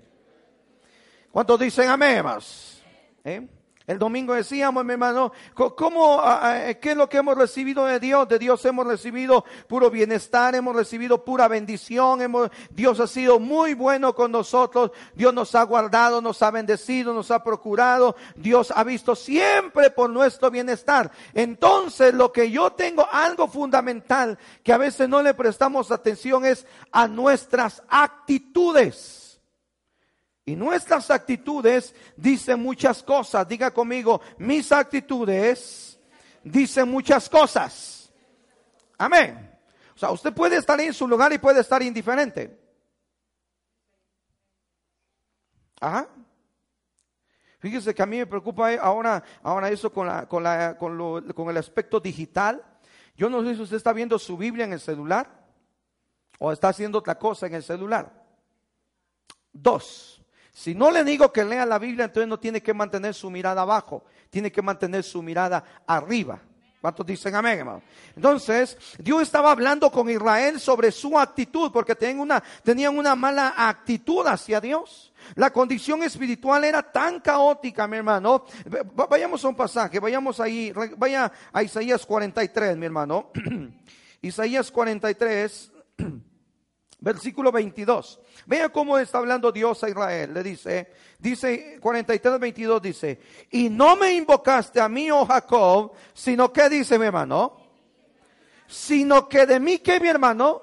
¿Cuántos 1.31 1.59
dicen 1.59 1.89
amén? 1.89 2.23
¿Eh? 3.23 3.60
El 3.87 3.97
domingo 3.97 4.35
decíamos, 4.35 4.85
mi 4.85 4.93
hermano, 4.93 5.31
¿cómo, 5.55 6.21
¿qué 6.79 6.91
es 6.91 6.97
lo 6.97 7.09
que 7.09 7.17
hemos 7.17 7.35
recibido 7.35 7.85
de 7.85 7.99
Dios? 7.99 8.27
De 8.27 8.37
Dios 8.37 8.63
hemos 8.65 8.85
recibido 8.85 9.43
puro 9.67 9.89
bienestar, 9.89 10.53
hemos 10.53 10.75
recibido 10.75 11.25
pura 11.25 11.47
bendición, 11.47 12.21
hemos, 12.21 12.51
Dios 12.69 12.99
ha 12.99 13.07
sido 13.07 13.39
muy 13.39 13.73
bueno 13.73 14.13
con 14.13 14.31
nosotros, 14.31 14.91
Dios 15.15 15.33
nos 15.33 15.55
ha 15.55 15.63
guardado, 15.63 16.21
nos 16.21 16.41
ha 16.43 16.51
bendecido, 16.51 17.13
nos 17.13 17.31
ha 17.31 17.43
procurado, 17.43 18.15
Dios 18.35 18.71
ha 18.75 18.83
visto 18.83 19.15
siempre 19.15 19.89
por 19.89 20.09
nuestro 20.09 20.51
bienestar. 20.51 21.11
Entonces, 21.33 22.13
lo 22.13 22.31
que 22.31 22.51
yo 22.51 22.73
tengo, 22.73 23.07
algo 23.11 23.47
fundamental 23.47 24.37
que 24.63 24.73
a 24.73 24.77
veces 24.77 25.09
no 25.09 25.23
le 25.23 25.33
prestamos 25.33 25.91
atención 25.91 26.45
es 26.45 26.67
a 26.91 27.07
nuestras 27.07 27.81
actitudes. 27.89 29.30
Y 30.45 30.55
nuestras 30.55 31.11
actitudes 31.11 31.93
dicen 32.15 32.61
muchas 32.61 33.03
cosas. 33.03 33.47
Diga 33.47 33.71
conmigo, 33.71 34.21
mis 34.37 34.71
actitudes 34.71 35.99
dicen 36.43 36.89
muchas 36.89 37.29
cosas. 37.29 38.11
Amén. 38.97 39.51
O 39.95 39.97
sea, 39.97 40.11
usted 40.11 40.33
puede 40.33 40.57
estar 40.57 40.79
en 40.81 40.93
su 40.93 41.07
lugar 41.07 41.31
y 41.31 41.37
puede 41.37 41.61
estar 41.61 41.81
indiferente. 41.83 42.59
Ajá. 45.79 46.07
Fíjese 47.59 47.93
que 47.93 48.01
a 48.01 48.07
mí 48.07 48.17
me 48.17 48.25
preocupa 48.25 48.73
ahora, 48.75 49.23
ahora 49.43 49.69
eso 49.69 49.93
con, 49.93 50.07
la, 50.07 50.27
con, 50.27 50.41
la, 50.43 50.75
con, 50.77 50.97
lo, 50.97 51.23
con 51.35 51.49
el 51.49 51.57
aspecto 51.57 51.99
digital. 51.99 52.63
Yo 53.15 53.29
no 53.29 53.43
sé 53.43 53.55
si 53.55 53.61
usted 53.61 53.77
está 53.77 53.93
viendo 53.93 54.17
su 54.17 54.35
Biblia 54.35 54.65
en 54.65 54.73
el 54.73 54.79
celular 54.79 55.29
o 56.39 56.51
está 56.51 56.69
haciendo 56.69 56.97
otra 56.97 57.19
cosa 57.19 57.45
en 57.45 57.53
el 57.53 57.61
celular. 57.61 58.11
Dos. 59.53 60.20
Si 60.53 60.75
no 60.75 60.91
le 60.91 61.03
digo 61.03 61.31
que 61.31 61.45
lea 61.45 61.65
la 61.65 61.79
Biblia, 61.79 62.05
entonces 62.05 62.27
no 62.27 62.39
tiene 62.39 62.61
que 62.61 62.73
mantener 62.73 63.13
su 63.13 63.29
mirada 63.29 63.61
abajo, 63.61 64.03
tiene 64.29 64.51
que 64.51 64.61
mantener 64.61 65.03
su 65.03 65.21
mirada 65.21 65.63
arriba. 65.87 66.41
¿Cuántos 66.81 67.05
dicen 67.05 67.35
amén, 67.35 67.59
hermano? 67.59 67.83
Entonces, 68.15 68.75
Dios 68.97 69.21
estaba 69.21 69.51
hablando 69.51 69.91
con 69.91 70.09
Israel 70.09 70.59
sobre 70.59 70.91
su 70.91 71.17
actitud, 71.17 71.71
porque 71.71 71.95
tenían 71.95 72.19
una, 72.19 72.43
tenían 72.63 72.97
una 72.97 73.15
mala 73.15 73.53
actitud 73.55 74.25
hacia 74.25 74.59
Dios. 74.59 75.13
La 75.35 75.53
condición 75.53 76.01
espiritual 76.01 76.63
era 76.63 76.81
tan 76.81 77.19
caótica, 77.19 77.87
mi 77.87 77.97
hermano. 77.97 78.45
Vayamos 79.07 79.45
a 79.45 79.49
un 79.49 79.55
pasaje, 79.55 79.99
vayamos 79.99 80.39
ahí, 80.39 80.73
vaya 80.97 81.31
a 81.53 81.61
Isaías 81.61 82.03
43, 82.03 82.75
mi 82.75 82.87
hermano. 82.87 83.29
Isaías 84.21 84.71
43. 84.71 85.71
Versículo 87.03 87.51
22. 87.51 88.19
Vea 88.45 88.69
cómo 88.69 88.95
está 88.99 89.17
hablando 89.17 89.51
Dios 89.51 89.83
a 89.83 89.89
Israel. 89.89 90.35
Le 90.35 90.43
dice, 90.43 90.93
dice 91.17 91.79
43, 91.81 92.39
22 92.39 92.81
dice, 92.81 93.19
y 93.49 93.69
no 93.69 93.95
me 93.95 94.13
invocaste 94.13 94.79
a 94.79 94.87
mí, 94.87 95.09
oh 95.09 95.25
Jacob, 95.25 95.93
sino 96.13 96.53
que 96.53 96.69
dice 96.69 96.99
mi 96.99 97.07
hermano, 97.07 97.57
sino 98.67 99.27
que 99.27 99.47
de 99.47 99.59
mí 99.59 99.79
que 99.79 99.99
mi 99.99 100.09
hermano, 100.09 100.61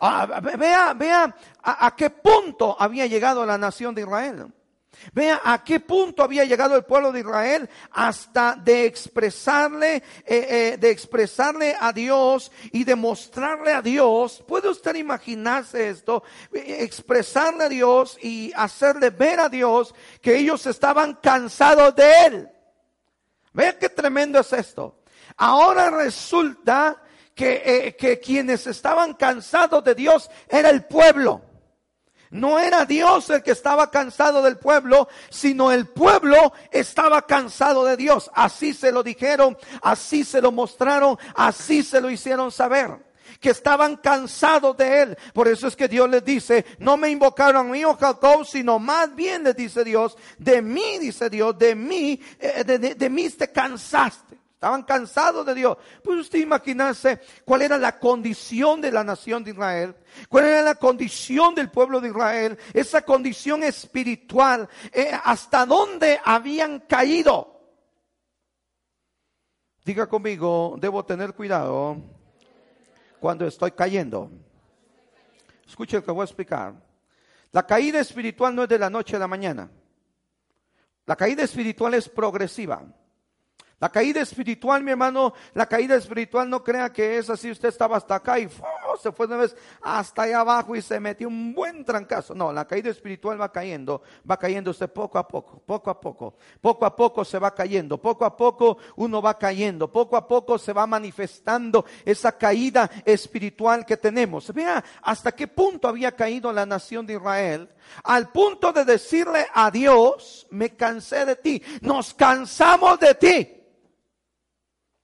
ah, 0.00 0.40
vea, 0.58 0.92
vea 0.92 1.36
a 1.62 1.94
qué 1.94 2.10
punto 2.10 2.76
había 2.76 3.06
llegado 3.06 3.46
la 3.46 3.56
nación 3.56 3.94
de 3.94 4.02
Israel. 4.02 4.52
Vea 5.12 5.40
a 5.44 5.64
qué 5.64 5.80
punto 5.80 6.22
había 6.22 6.44
llegado 6.44 6.76
el 6.76 6.84
pueblo 6.84 7.10
de 7.12 7.20
Israel 7.20 7.68
hasta 7.90 8.54
de 8.54 8.84
expresarle, 8.84 9.96
eh, 9.96 10.02
eh, 10.26 10.76
de 10.78 10.90
expresarle 10.90 11.76
a 11.78 11.92
Dios 11.92 12.52
y 12.72 12.84
demostrarle 12.84 13.72
a 13.72 13.82
Dios. 13.82 14.44
¿Puede 14.46 14.68
usted 14.68 14.94
imaginarse 14.94 15.88
esto? 15.88 16.22
Expresarle 16.52 17.64
a 17.64 17.68
Dios 17.68 18.18
y 18.20 18.52
hacerle 18.54 19.10
ver 19.10 19.40
a 19.40 19.48
Dios 19.48 19.94
que 20.20 20.36
ellos 20.36 20.66
estaban 20.66 21.14
cansados 21.14 21.94
de 21.96 22.12
Él. 22.26 22.48
Vea 23.52 23.78
qué 23.78 23.88
tremendo 23.88 24.38
es 24.38 24.52
esto. 24.52 25.02
Ahora 25.36 25.90
resulta 25.90 27.02
que, 27.34 27.62
eh, 27.64 27.96
que 27.96 28.20
quienes 28.20 28.66
estaban 28.66 29.14
cansados 29.14 29.82
de 29.82 29.94
Dios 29.94 30.30
era 30.48 30.70
el 30.70 30.84
pueblo. 30.84 31.49
No 32.30 32.60
era 32.60 32.84
Dios 32.84 33.28
el 33.30 33.42
que 33.42 33.50
estaba 33.50 33.90
cansado 33.90 34.40
del 34.42 34.56
pueblo, 34.56 35.08
sino 35.30 35.72
el 35.72 35.88
pueblo 35.88 36.52
estaba 36.70 37.26
cansado 37.26 37.84
de 37.84 37.96
Dios. 37.96 38.30
Así 38.34 38.72
se 38.72 38.92
lo 38.92 39.02
dijeron, 39.02 39.58
así 39.82 40.22
se 40.22 40.40
lo 40.40 40.52
mostraron, 40.52 41.18
así 41.34 41.82
se 41.82 42.00
lo 42.00 42.08
hicieron 42.08 42.52
saber 42.52 43.10
que 43.40 43.50
estaban 43.50 43.96
cansados 43.96 44.76
de 44.76 45.02
él. 45.02 45.18
Por 45.32 45.48
eso 45.48 45.66
es 45.66 45.74
que 45.74 45.88
Dios 45.88 46.08
les 46.08 46.24
dice, 46.24 46.64
no 46.78 46.96
me 46.96 47.10
invocaron 47.10 47.68
a 47.68 47.72
mí, 47.72 47.84
oh 47.84 47.96
Jacob, 47.96 48.46
sino 48.46 48.78
más 48.78 49.14
bien 49.14 49.44
les 49.44 49.56
dice 49.56 49.82
Dios, 49.82 50.16
de 50.38 50.62
mí, 50.62 50.98
dice 50.98 51.30
Dios, 51.30 51.58
de 51.58 51.74
mí, 51.74 52.20
eh, 52.38 52.64
de, 52.64 52.78
de 52.78 53.10
mí 53.10 53.28
te 53.30 53.50
cansaste. 53.50 54.39
Estaban 54.60 54.82
cansados 54.82 55.46
de 55.46 55.54
Dios. 55.54 55.78
¿Puede 56.04 56.20
usted 56.20 56.38
imaginarse 56.38 57.18
cuál 57.46 57.62
era 57.62 57.78
la 57.78 57.98
condición 57.98 58.82
de 58.82 58.92
la 58.92 59.02
nación 59.02 59.42
de 59.42 59.52
Israel? 59.52 59.96
¿Cuál 60.28 60.44
era 60.44 60.60
la 60.60 60.74
condición 60.74 61.54
del 61.54 61.70
pueblo 61.70 61.98
de 61.98 62.08
Israel? 62.08 62.58
Esa 62.74 63.00
condición 63.00 63.62
espiritual. 63.62 64.68
Eh, 64.92 65.12
¿Hasta 65.24 65.64
dónde 65.64 66.20
habían 66.22 66.80
caído? 66.80 67.58
Diga 69.82 70.06
conmigo, 70.06 70.76
debo 70.78 71.06
tener 71.06 71.32
cuidado 71.32 71.96
cuando 73.18 73.46
estoy 73.46 73.70
cayendo. 73.70 74.30
Escuche 75.66 75.96
lo 75.96 76.04
que 76.04 76.10
voy 76.10 76.20
a 76.20 76.24
explicar. 76.24 76.74
La 77.52 77.66
caída 77.66 77.98
espiritual 77.98 78.54
no 78.54 78.64
es 78.64 78.68
de 78.68 78.78
la 78.78 78.90
noche 78.90 79.16
a 79.16 79.20
la 79.20 79.26
mañana. 79.26 79.70
La 81.06 81.16
caída 81.16 81.44
espiritual 81.44 81.94
es 81.94 82.10
progresiva. 82.10 82.84
La 83.80 83.88
caída 83.88 84.20
espiritual, 84.20 84.84
mi 84.84 84.90
hermano, 84.90 85.32
la 85.54 85.64
caída 85.64 85.96
espiritual 85.96 86.50
no 86.50 86.62
crea 86.62 86.92
que 86.92 87.16
es 87.16 87.30
así, 87.30 87.50
usted 87.50 87.70
estaba 87.70 87.96
hasta 87.96 88.16
acá 88.16 88.38
y 88.38 88.46
se 89.00 89.10
fue 89.10 89.24
una 89.24 89.38
vez 89.38 89.56
hasta 89.80 90.22
allá 90.22 90.40
abajo 90.40 90.76
y 90.76 90.82
se 90.82 91.00
metió 91.00 91.28
un 91.28 91.54
buen 91.54 91.82
trancazo. 91.82 92.34
No, 92.34 92.52
la 92.52 92.66
caída 92.66 92.90
espiritual 92.90 93.40
va 93.40 93.50
cayendo, 93.50 94.02
va 94.30 94.36
cayendo 94.38 94.70
usted 94.70 94.92
poco 94.92 95.18
a 95.18 95.26
poco, 95.26 95.62
poco 95.64 95.88
a 95.88 95.98
poco, 95.98 96.34
poco 96.60 96.84
a 96.84 96.94
poco 96.94 97.24
se 97.24 97.38
va 97.38 97.54
cayendo, 97.54 97.96
poco 97.96 98.26
a 98.26 98.36
poco 98.36 98.76
uno 98.96 99.22
va 99.22 99.38
cayendo, 99.38 99.90
poco 99.90 100.14
a 100.18 100.28
poco 100.28 100.58
se 100.58 100.74
va 100.74 100.86
manifestando 100.86 101.86
esa 102.04 102.36
caída 102.36 102.90
espiritual 103.06 103.86
que 103.86 103.96
tenemos. 103.96 104.52
Vea 104.52 104.84
hasta 105.00 105.32
qué 105.32 105.48
punto 105.48 105.88
había 105.88 106.12
caído 106.14 106.52
la 106.52 106.66
nación 106.66 107.06
de 107.06 107.14
Israel, 107.14 107.70
al 108.04 108.28
punto 108.28 108.74
de 108.74 108.84
decirle 108.84 109.46
a 109.54 109.70
Dios, 109.70 110.46
me 110.50 110.76
cansé 110.76 111.24
de 111.24 111.36
ti, 111.36 111.62
nos 111.80 112.12
cansamos 112.12 113.00
de 113.00 113.14
ti. 113.14 113.56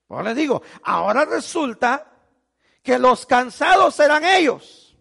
Ahora 0.08 0.30
le 0.30 0.34
digo, 0.34 0.62
ahora 0.84 1.24
resulta 1.24 2.12
que 2.82 2.98
los 2.98 3.26
cansados 3.26 3.98
eran 3.98 4.24
ellos. 4.24 4.96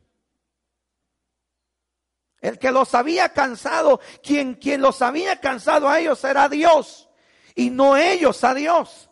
El 2.42 2.60
que 2.60 2.72
los 2.72 2.94
había 2.94 3.30
cansado, 3.30 4.00
quien, 4.24 4.56
quien 4.56 4.82
los 4.82 5.02
había 5.02 5.40
cansado 5.40 5.90
a 5.90 6.00
ellos 6.00 6.24
era 6.24 6.50
Dios 6.50 7.10
y 7.56 7.70
no 7.70 7.98
ellos 7.98 8.44
a 8.44 8.54
Dios. 8.54 9.10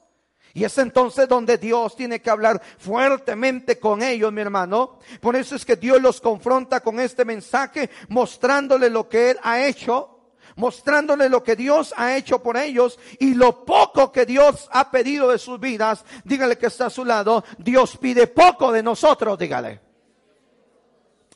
Y 0.56 0.64
es 0.64 0.78
entonces 0.78 1.28
donde 1.28 1.58
Dios 1.58 1.96
tiene 1.96 2.22
que 2.22 2.30
hablar 2.30 2.62
fuertemente 2.78 3.80
con 3.80 4.04
ellos, 4.04 4.32
mi 4.32 4.42
hermano. 4.42 5.00
Por 5.20 5.36
eso 5.36 5.56
es 5.56 5.66
que 5.66 5.76
Dios 5.76 6.00
los 6.00 6.22
confronta 6.22 6.82
con 6.82 7.00
este 7.00 7.26
mensaje, 7.26 7.90
mostrándole 8.10 8.92
lo 8.92 9.10
que 9.10 9.32
Él 9.32 9.40
ha 9.42 9.66
hecho 9.66 10.13
mostrándole 10.56 11.30
lo 11.30 11.44
que 11.44 11.56
Dios 11.56 11.94
ha 11.98 12.16
hecho 12.16 12.42
por 12.42 12.58
ellos 12.58 13.00
y 13.20 13.34
lo 13.34 13.66
poco 13.66 14.12
que 14.12 14.26
Dios 14.26 14.70
ha 14.72 14.90
pedido 14.92 15.30
de 15.30 15.38
sus 15.38 15.60
vidas. 15.60 16.04
Dígale 16.24 16.58
que 16.58 16.68
está 16.68 16.88
a 16.88 16.90
su 16.90 17.06
lado. 17.06 17.44
Dios 17.58 17.98
pide 17.98 18.28
poco 18.28 18.72
de 18.72 18.84
nosotros, 18.84 19.38
dígale. 19.38 19.80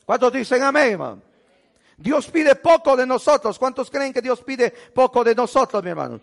¿Cuántos 0.04 0.32
dicen 0.32 0.62
amén, 0.62 0.92
hermano? 0.92 1.22
Dios 1.96 2.30
pide 2.30 2.54
poco 2.54 2.96
de 2.96 3.06
nosotros. 3.06 3.58
¿Cuántos 3.58 3.90
creen 3.90 4.12
que 4.12 4.22
Dios 4.22 4.42
pide 4.42 4.70
poco 4.70 5.24
de 5.24 5.34
nosotros, 5.34 5.82
mi 5.82 5.90
hermano? 5.90 6.20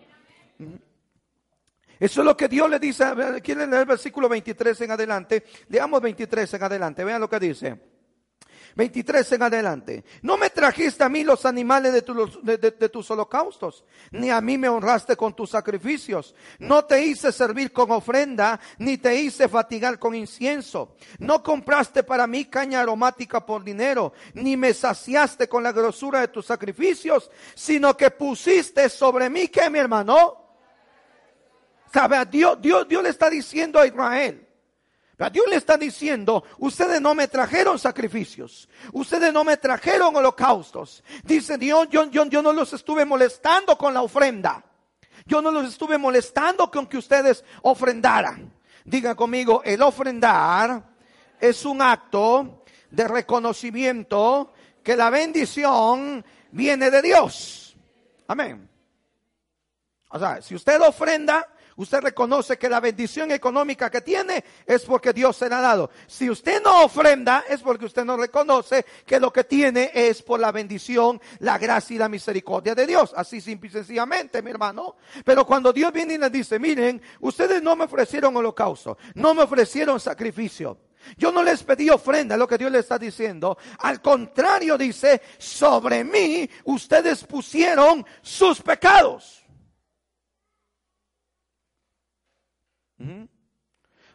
Eso 1.98 2.20
es 2.20 2.24
lo 2.24 2.36
que 2.36 2.48
Dios 2.48 2.68
le 2.68 2.78
dice. 2.78 3.04
¿Quieren 3.42 3.70
leer 3.70 3.82
el 3.82 3.88
versículo 3.88 4.28
23 4.28 4.80
en 4.82 4.90
adelante? 4.90 5.44
Leamos 5.68 6.00
23 6.00 6.54
en 6.54 6.62
adelante. 6.62 7.04
Vean 7.04 7.20
lo 7.20 7.28
que 7.28 7.38
dice. 7.38 7.95
23 8.76 9.32
en 9.32 9.42
adelante. 9.42 10.04
No 10.20 10.36
me 10.36 10.50
trajiste 10.50 11.02
a 11.02 11.08
mí 11.08 11.24
los 11.24 11.46
animales 11.46 11.94
de, 11.94 12.58
de, 12.58 12.88
tus 12.90 13.10
holocaustos, 13.10 13.84
ni 14.10 14.30
a 14.30 14.40
mí 14.42 14.58
me 14.58 14.68
honraste 14.68 15.16
con 15.16 15.34
tus 15.34 15.50
sacrificios. 15.50 16.34
No 16.58 16.84
te 16.84 17.02
hice 17.02 17.32
servir 17.32 17.72
con 17.72 17.90
ofrenda, 17.90 18.60
ni 18.78 18.98
te 18.98 19.14
hice 19.14 19.48
fatigar 19.48 19.98
con 19.98 20.14
incienso. 20.14 20.94
No 21.18 21.42
compraste 21.42 22.02
para 22.02 22.26
mí 22.26 22.44
caña 22.44 22.82
aromática 22.82 23.44
por 23.44 23.64
dinero, 23.64 24.12
ni 24.34 24.58
me 24.58 24.74
saciaste 24.74 25.48
con 25.48 25.62
la 25.62 25.72
grosura 25.72 26.20
de 26.20 26.28
tus 26.28 26.44
sacrificios, 26.44 27.30
sino 27.54 27.96
que 27.96 28.10
pusiste 28.10 28.90
sobre 28.90 29.30
mí, 29.30 29.48
que 29.48 29.70
mi 29.70 29.78
hermano? 29.78 30.44
¿Sabe? 31.90 32.22
Dios, 32.26 32.60
Dios, 32.60 32.86
Dios 32.86 33.02
le 33.02 33.08
está 33.08 33.30
diciendo 33.30 33.80
a 33.80 33.86
Israel, 33.86 34.45
Dios 35.32 35.46
le 35.48 35.56
está 35.56 35.78
diciendo, 35.78 36.44
ustedes 36.58 37.00
no 37.00 37.14
me 37.14 37.26
trajeron 37.26 37.78
sacrificios, 37.78 38.68
ustedes 38.92 39.32
no 39.32 39.44
me 39.44 39.56
trajeron 39.56 40.14
holocaustos. 40.14 41.02
Dice 41.24 41.56
Dios, 41.56 41.88
yo, 41.90 42.10
yo, 42.10 42.26
yo 42.26 42.42
no 42.42 42.52
los 42.52 42.74
estuve 42.74 43.04
molestando 43.06 43.78
con 43.78 43.94
la 43.94 44.02
ofrenda. 44.02 44.62
Yo 45.24 45.40
no 45.40 45.50
los 45.50 45.68
estuve 45.68 45.96
molestando 45.96 46.70
con 46.70 46.86
que 46.86 46.98
ustedes 46.98 47.44
ofrendaran. 47.62 48.52
Diga 48.84 49.14
conmigo, 49.14 49.62
el 49.64 49.82
ofrendar 49.82 50.84
es 51.40 51.64
un 51.64 51.80
acto 51.80 52.64
de 52.90 53.08
reconocimiento 53.08 54.52
que 54.82 54.96
la 54.96 55.10
bendición 55.10 56.24
viene 56.52 56.90
de 56.90 57.02
Dios. 57.02 57.76
Amén. 58.28 58.68
O 60.10 60.18
sea, 60.18 60.40
si 60.40 60.54
usted 60.54 60.80
ofrenda, 60.80 61.48
usted 61.76 62.00
reconoce 62.00 62.58
que 62.58 62.68
la 62.68 62.80
bendición 62.80 63.30
económica 63.30 63.90
que 63.90 64.00
tiene 64.00 64.44
es 64.66 64.82
porque 64.84 65.12
Dios 65.12 65.36
se 65.36 65.48
la 65.48 65.58
ha 65.58 65.62
dado. 65.62 65.90
Si 66.06 66.28
usted 66.28 66.62
no 66.62 66.84
ofrenda, 66.84 67.44
es 67.48 67.60
porque 67.60 67.86
usted 67.86 68.04
no 68.04 68.16
reconoce 68.16 68.84
que 69.04 69.20
lo 69.20 69.32
que 69.32 69.44
tiene 69.44 69.90
es 69.94 70.22
por 70.22 70.40
la 70.40 70.52
bendición, 70.52 71.20
la 71.38 71.58
gracia 71.58 71.94
y 71.94 71.98
la 71.98 72.08
misericordia 72.08 72.74
de 72.74 72.86
Dios. 72.86 73.12
Así 73.16 73.40
simple 73.40 73.68
y 73.68 73.72
sencillamente, 73.72 74.42
mi 74.42 74.50
hermano. 74.50 74.96
Pero 75.24 75.46
cuando 75.46 75.72
Dios 75.72 75.92
viene 75.92 76.14
y 76.14 76.18
le 76.18 76.30
dice, 76.30 76.58
miren, 76.58 77.00
ustedes 77.20 77.62
no 77.62 77.76
me 77.76 77.84
ofrecieron 77.84 78.36
holocausto, 78.36 78.98
no 79.14 79.34
me 79.34 79.42
ofrecieron 79.42 80.00
sacrificio. 80.00 80.78
Yo 81.16 81.30
no 81.30 81.42
les 81.42 81.62
pedí 81.62 81.88
ofrenda, 81.88 82.36
lo 82.36 82.48
que 82.48 82.58
Dios 82.58 82.72
le 82.72 82.80
está 82.80 82.98
diciendo. 82.98 83.56
Al 83.78 84.00
contrario, 84.00 84.76
dice, 84.76 85.22
sobre 85.38 86.02
mí 86.04 86.48
ustedes 86.64 87.24
pusieron 87.24 88.04
sus 88.22 88.60
pecados. 88.60 89.45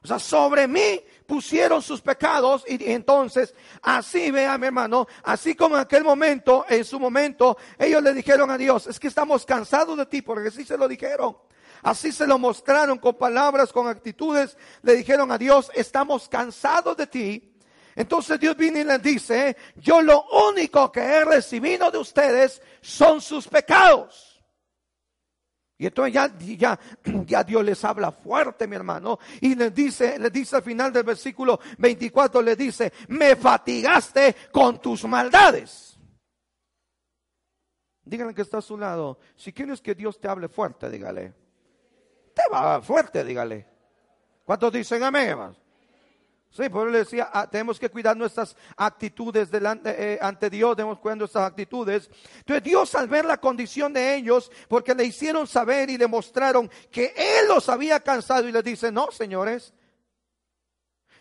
O 0.04 0.08
sea, 0.08 0.18
sobre 0.18 0.68
mí 0.68 1.00
pusieron 1.28 1.82
sus 1.82 2.02
pecados 2.02 2.64
y 2.68 2.92
entonces 2.92 3.54
así 3.84 4.32
vea 4.32 4.58
mi 4.58 4.68
hermano, 4.68 5.08
así 5.24 5.54
como 5.54 5.76
en 5.76 5.82
aquel 5.82 6.04
momento, 6.04 6.66
en 6.68 6.84
su 6.84 7.00
momento, 7.00 7.58
ellos 7.78 8.02
le 8.02 8.14
dijeron 8.14 8.50
a 8.50 8.58
Dios, 8.58 8.88
es 8.88 9.00
que 9.00 9.08
estamos 9.08 9.46
cansados 9.46 9.96
de 9.98 10.06
ti, 10.08 10.22
porque 10.24 10.48
así 10.48 10.66
se 10.66 10.78
lo 10.78 10.88
dijeron. 10.88 11.38
Así 11.84 12.12
se 12.12 12.28
lo 12.28 12.38
mostraron 12.38 13.00
con 13.00 13.16
palabras, 13.16 13.72
con 13.72 13.88
actitudes, 13.88 14.56
le 14.84 14.96
dijeron 14.96 15.32
a 15.32 15.38
Dios, 15.38 15.72
estamos 15.74 16.30
cansados 16.30 16.96
de 16.96 17.08
ti. 17.08 17.54
Entonces 17.96 18.40
Dios 18.40 18.56
viene 18.56 18.82
y 18.82 18.84
les 18.84 19.02
dice, 19.02 19.58
yo 19.76 20.02
lo 20.02 20.24
único 20.50 20.92
que 20.92 21.02
he 21.02 21.26
recibido 21.26 21.92
de 21.92 21.98
ustedes 21.98 22.62
son 22.82 23.20
sus 23.20 23.48
pecados. 23.48 24.31
Y 25.82 25.88
entonces 25.88 26.14
ya, 26.14 26.32
ya, 26.38 26.80
ya, 27.26 27.44
Dios 27.44 27.66
les 27.66 27.84
habla 27.84 28.12
fuerte, 28.12 28.68
mi 28.68 28.76
hermano. 28.76 29.18
Y 29.40 29.56
les 29.56 29.74
dice, 29.74 30.20
les 30.20 30.32
dice 30.32 30.58
al 30.58 30.62
final 30.62 30.94
del 30.94 31.02
versículo 31.02 31.60
24, 31.80 32.40
le 32.40 32.56
dice, 32.56 32.94
me 33.08 33.36
fatigaste 33.36 34.36
con 34.52 34.80
tus 34.80 35.06
maldades. 35.06 36.00
Díganle 38.04 38.36
que 38.36 38.44
está 38.44 38.60
a 38.60 38.62
su 38.62 38.78
lado. 38.78 39.18
Si 39.36 39.52
quieres 39.54 39.82
que 39.82 39.96
Dios 39.96 40.20
te 40.20 40.28
hable 40.28 40.50
fuerte, 40.50 40.88
dígale. 40.88 41.34
Te 42.36 42.44
va 42.54 42.80
fuerte, 42.84 43.24
dígale. 43.24 43.66
¿Cuántos 44.46 44.72
dicen 44.72 45.02
amén, 45.02 45.30
hermanos? 45.30 45.61
Sí, 46.52 46.68
por 46.68 46.92
le 46.92 47.00
decía, 47.00 47.30
ah, 47.32 47.50
tenemos 47.50 47.80
que 47.80 47.90
cuidar 47.90 48.18
nuestras 48.18 48.58
actitudes 48.76 49.50
delante, 49.50 49.96
eh, 49.98 50.20
ante 50.22 50.50
Dios, 50.50 50.76
debemos 50.76 51.00
cuidar 51.00 51.18
nuestras 51.18 51.46
actitudes. 51.46 52.10
Entonces 52.40 52.62
Dios 52.62 52.94
al 52.94 53.08
ver 53.08 53.24
la 53.24 53.38
condición 53.38 53.94
de 53.94 54.16
ellos, 54.16 54.52
porque 54.68 54.94
le 54.94 55.06
hicieron 55.06 55.48
saber 55.48 55.90
y 55.90 55.98
le 55.98 56.08
mostraron 56.08 56.70
que 56.92 57.14
Él 57.16 57.48
los 57.48 57.70
había 57.70 58.02
cansado 58.02 58.50
y 58.50 58.52
les 58.52 58.66
dice, 58.66 58.92
no, 58.92 59.12
señores, 59.12 59.74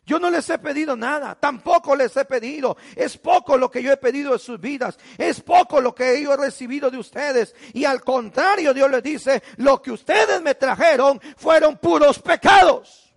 yo 0.04 0.18
no 0.18 0.30
les 0.30 0.50
he 0.50 0.58
pedido 0.58 0.96
nada, 0.96 1.36
tampoco 1.36 1.94
les 1.94 2.16
he 2.16 2.24
pedido. 2.24 2.76
Es 2.96 3.16
poco 3.16 3.56
lo 3.56 3.70
que 3.70 3.84
yo 3.84 3.92
he 3.92 3.96
pedido 3.98 4.32
de 4.32 4.40
sus 4.40 4.60
vidas, 4.60 4.98
es 5.16 5.40
poco 5.40 5.80
lo 5.80 5.94
que 5.94 6.20
yo 6.20 6.34
he 6.34 6.36
recibido 6.36 6.90
de 6.90 6.98
ustedes. 6.98 7.54
Y 7.72 7.84
al 7.84 8.00
contrario, 8.00 8.74
Dios 8.74 8.90
les 8.90 9.02
dice, 9.04 9.44
lo 9.58 9.80
que 9.80 9.92
ustedes 9.92 10.42
me 10.42 10.56
trajeron 10.56 11.20
fueron 11.36 11.78
puros 11.78 12.18
pecados. 12.18 13.09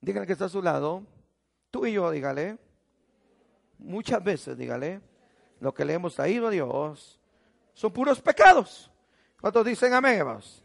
Dígale 0.00 0.26
que 0.26 0.32
está 0.32 0.46
a 0.46 0.48
su 0.48 0.62
lado. 0.62 1.02
Tú 1.70 1.86
y 1.86 1.92
yo, 1.92 2.10
dígale. 2.10 2.58
Muchas 3.78 4.22
veces, 4.22 4.56
dígale. 4.56 5.00
Lo 5.60 5.72
que 5.74 5.84
le 5.84 5.94
hemos 5.94 6.14
traído 6.14 6.48
a 6.48 6.50
Dios 6.50 7.20
son 7.74 7.92
puros 7.92 8.20
pecados. 8.20 8.90
¿Cuántos 9.40 9.64
dicen 9.64 9.92
amén, 9.92 10.18
hermanos? 10.18 10.62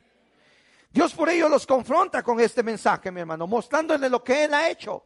Dios 0.91 1.13
por 1.13 1.29
ello 1.29 1.49
los 1.49 1.65
confronta 1.65 2.21
con 2.21 2.39
este 2.39 2.61
mensaje, 2.61 3.11
mi 3.11 3.21
hermano, 3.21 3.47
mostrándole 3.47 4.09
lo 4.09 4.23
que 4.23 4.43
Él 4.43 4.53
ha 4.53 4.69
hecho 4.69 5.03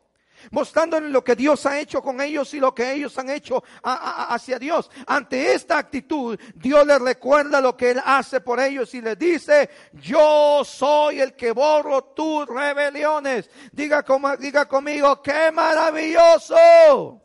mostrándoles 0.52 1.12
lo 1.12 1.23
que 1.23 1.36
Dios 1.36 1.65
ha 1.65 1.80
hecho 1.80 2.02
con 2.02 2.21
ellos 2.21 2.54
y 2.54 2.60
lo 2.60 2.73
que 2.73 2.93
ellos 2.93 3.17
han 3.17 3.30
hecho 3.30 3.63
hacia 3.84 4.60
Dios. 4.60 4.89
Ante 5.06 5.54
esta 5.54 5.78
actitud, 5.78 6.39
Dios 6.56 6.86
les 6.86 7.02
recuerda 7.02 7.62
lo 7.62 7.76
que 7.76 7.91
Él 7.91 8.02
hace 8.04 8.41
por 8.41 8.60
ellos 8.60 8.93
y 8.93 9.02
les 9.02 9.17
dice, 9.17 9.69
yo 9.93 10.63
soy 10.63 11.21
el 11.21 11.34
que 11.36 11.52
borro 11.52 12.04
tus 12.04 12.47
rebeliones. 12.47 13.50
Diga, 13.71 14.06
diga 14.39 14.67
conmigo, 14.67 15.21
qué 15.21 15.52
maravilloso 15.52 17.21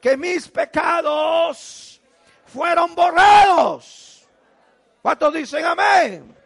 que 0.00 0.16
mis 0.16 0.48
pecados 0.48 2.02
fueron 2.46 2.94
borrados. 2.94 4.28
¿Cuántos 5.00 5.32
dicen 5.34 5.64
amén? 5.64 6.41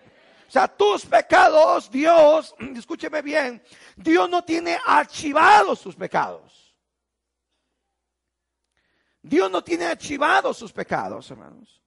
Sea, 0.57 0.69
tus 0.69 1.05
pecados, 1.05 1.91
Dios, 1.91 2.55
escúcheme 2.75 3.21
bien, 3.21 3.63
Dios 3.95 4.31
no 4.31 4.43
tiene 4.43 4.79
archivados 4.87 5.81
sus 5.81 5.95
pecados. 5.95 6.75
Dios 9.21 9.51
no 9.51 9.63
tiene 9.63 9.85
archivados 9.85 10.57
sus 10.57 10.73
pecados, 10.73 11.31
hermanos. 11.31 11.83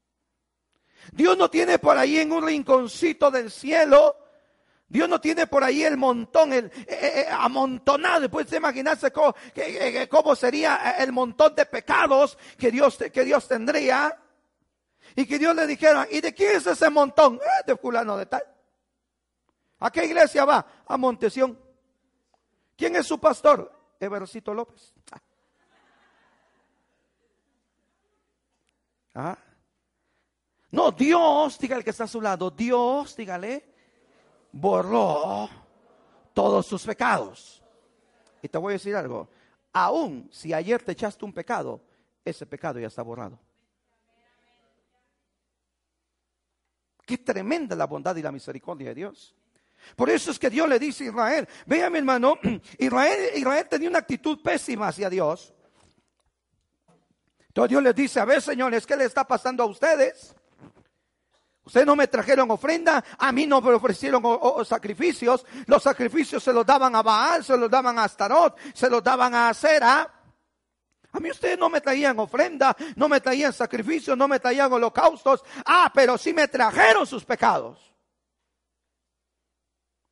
Dios 1.11 1.35
no 1.35 1.49
tiene 1.49 1.79
por 1.79 1.97
ahí 1.97 2.19
en 2.19 2.31
un 2.31 2.45
rinconcito 2.45 3.31
del 3.31 3.49
cielo. 3.49 4.15
Dios 4.87 5.09
no 5.09 5.19
tiene 5.19 5.47
por 5.47 5.63
ahí 5.63 5.83
el 5.83 5.97
montón, 5.97 6.53
el 6.53 6.65
eh, 6.65 6.85
eh, 6.89 7.11
eh, 7.21 7.27
amontonado. 7.27 8.29
Puede 8.29 8.55
imaginarse 8.55 9.09
cómo, 9.11 9.33
cómo, 10.11 10.35
sería 10.35 10.95
el 10.99 11.11
montón 11.11 11.55
de 11.55 11.65
pecados 11.65 12.37
que 12.55 12.69
Dios, 12.69 12.99
que 13.11 13.23
Dios 13.23 13.47
tendría. 13.47 14.15
Y 15.15 15.25
que 15.25 15.39
Dios 15.39 15.55
le 15.55 15.65
dijera, 15.65 16.07
¿y 16.11 16.21
de 16.21 16.35
quién 16.35 16.57
es 16.57 16.67
ese 16.67 16.87
montón? 16.91 17.39
de 17.65 17.75
fulano 17.75 18.15
de 18.15 18.27
tal. 18.27 18.43
¿A 19.79 19.91
qué 19.91 20.05
iglesia 20.05 20.45
va? 20.45 20.65
A 20.85 20.97
Montesión. 20.97 21.57
¿Quién 22.75 22.95
es 22.95 23.07
su 23.07 23.19
pastor? 23.19 23.71
Evercito 23.99 24.53
López. 24.53 24.93
¿Ah? 29.15 29.37
No, 30.71 30.91
Dios, 30.91 31.57
dígale 31.57 31.83
que 31.83 31.89
está 31.89 32.03
a 32.03 32.07
su 32.07 32.21
lado, 32.21 32.51
Dios, 32.51 33.15
dígale, 33.15 33.65
borró 34.51 35.49
todos 36.33 36.65
sus 36.65 36.85
pecados. 36.85 37.63
Y 38.41 38.47
te 38.47 38.57
voy 38.57 38.71
a 38.71 38.73
decir 38.73 38.95
algo, 38.95 39.27
aún 39.73 40.29
si 40.31 40.53
ayer 40.53 40.83
te 40.83 40.91
echaste 40.91 41.25
un 41.25 41.33
pecado, 41.33 41.81
ese 42.23 42.45
pecado 42.45 42.79
ya 42.79 42.87
está 42.87 43.01
borrado. 43.01 43.39
Qué 47.05 47.17
tremenda 47.17 47.75
la 47.75 47.87
bondad 47.87 48.15
y 48.15 48.21
la 48.21 48.31
misericordia 48.31 48.89
de 48.89 48.95
Dios. 48.95 49.35
Por 49.95 50.09
eso 50.09 50.31
es 50.31 50.39
que 50.39 50.49
Dios 50.49 50.67
le 50.67 50.79
dice 50.79 51.05
a 51.05 51.07
Israel, 51.07 51.47
vea 51.65 51.89
mi 51.89 51.99
hermano, 51.99 52.37
Israel, 52.77 53.31
Israel 53.35 53.67
tenía 53.69 53.89
una 53.89 53.99
actitud 53.99 54.41
pésima 54.41 54.87
hacia 54.87 55.09
Dios. 55.09 55.53
Entonces 57.47 57.69
Dios 57.69 57.83
les 57.83 57.95
dice, 57.95 58.19
a 58.19 58.25
ver 58.25 58.41
señores, 58.41 58.85
¿qué 58.85 58.95
le 58.95 59.05
está 59.05 59.25
pasando 59.25 59.63
a 59.63 59.65
ustedes? 59.65 60.35
Ustedes 61.69 61.85
no 61.85 61.95
me 61.95 62.07
trajeron 62.07 62.49
ofrenda, 62.49 63.03
a 63.17 63.31
mí 63.31 63.45
no 63.45 63.61
me 63.61 63.71
ofrecieron 63.73 64.23
sacrificios. 64.65 65.45
Los 65.67 65.83
sacrificios 65.83 66.43
se 66.43 66.51
los 66.51 66.65
daban 66.65 66.95
a 66.95 67.03
Baal, 67.03 67.43
se 67.43 67.55
los 67.55 67.69
daban 67.69 67.99
a 67.99 68.05
Astarot, 68.05 68.57
se 68.73 68.89
los 68.89 69.03
daban 69.03 69.35
a 69.35 69.49
Acera. 69.49 70.11
A 71.11 71.19
mí 71.19 71.29
ustedes 71.29 71.59
no 71.59 71.69
me 71.69 71.79
traían 71.81 72.17
ofrenda, 72.19 72.75
no 72.95 73.07
me 73.07 73.19
traían 73.19 73.53
sacrificios, 73.53 74.17
no 74.17 74.27
me 74.27 74.39
traían 74.39 74.73
holocaustos. 74.73 75.43
Ah, 75.65 75.91
pero 75.93 76.17
sí 76.17 76.33
me 76.33 76.47
trajeron 76.47 77.05
sus 77.05 77.23
pecados. 77.23 77.93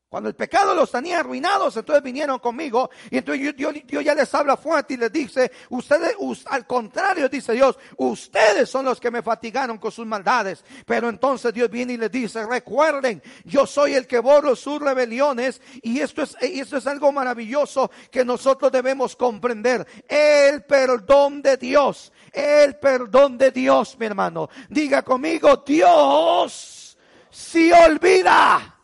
Cuando 0.10 0.30
el 0.30 0.36
pecado 0.36 0.74
los 0.74 0.90
tenía 0.90 1.20
arruinados, 1.20 1.76
entonces 1.76 2.02
vinieron 2.02 2.40
conmigo 2.40 2.90
y 3.12 3.18
entonces 3.18 3.54
Dios, 3.58 3.74
ya 4.06 4.16
les 4.16 4.34
habla 4.34 4.56
fuerte 4.56 4.94
y 4.94 4.98
les 4.98 5.12
dice, 5.12 5.52
ustedes, 5.70 6.16
al 6.46 6.66
contrario, 6.66 7.28
dice 7.28 7.52
Dios, 7.52 7.78
ustedes 7.98 8.70
son 8.70 8.86
los 8.86 9.02
que 9.02 9.12
me 9.12 9.22
fatigaron 9.22 9.78
con 9.78 9.92
sus 9.92 10.06
maldades. 10.06 10.64
Pero 10.86 11.10
entonces 11.10 11.54
Dios 11.54 11.70
viene 11.70 11.94
y 11.94 11.98
les 11.98 12.10
dice, 12.10 12.46
recuerden, 12.46 13.22
yo 13.44 13.68
soy 13.68 13.96
el 13.96 14.08
que 14.08 14.20
borro 14.20 14.56
sus 14.56 14.82
rebeliones 14.82 15.62
y 15.82 16.00
esto 16.00 16.22
es, 16.22 16.38
y 16.42 16.62
esto 16.62 16.78
es 16.78 16.88
algo 16.88 17.12
maravilloso 17.12 17.92
que 18.10 18.24
nosotros 18.24 18.72
debemos 18.72 19.14
comprender. 19.18 19.86
El 20.08 20.64
perdón 20.64 21.42
de 21.42 21.58
Dios, 21.58 22.14
el 22.32 22.78
perdón 22.78 23.38
de 23.38 23.52
Dios, 23.52 23.98
mi 24.00 24.06
hermano. 24.06 24.50
Diga 24.70 25.02
conmigo, 25.02 25.64
Dios 25.66 26.98
si 27.30 27.74
olvida. 27.74 28.77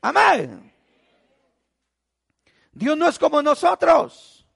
Amén. 0.00 0.72
Dios 2.72 2.96
no 2.96 3.08
es 3.08 3.18
como 3.18 3.42
nosotros. 3.42 4.46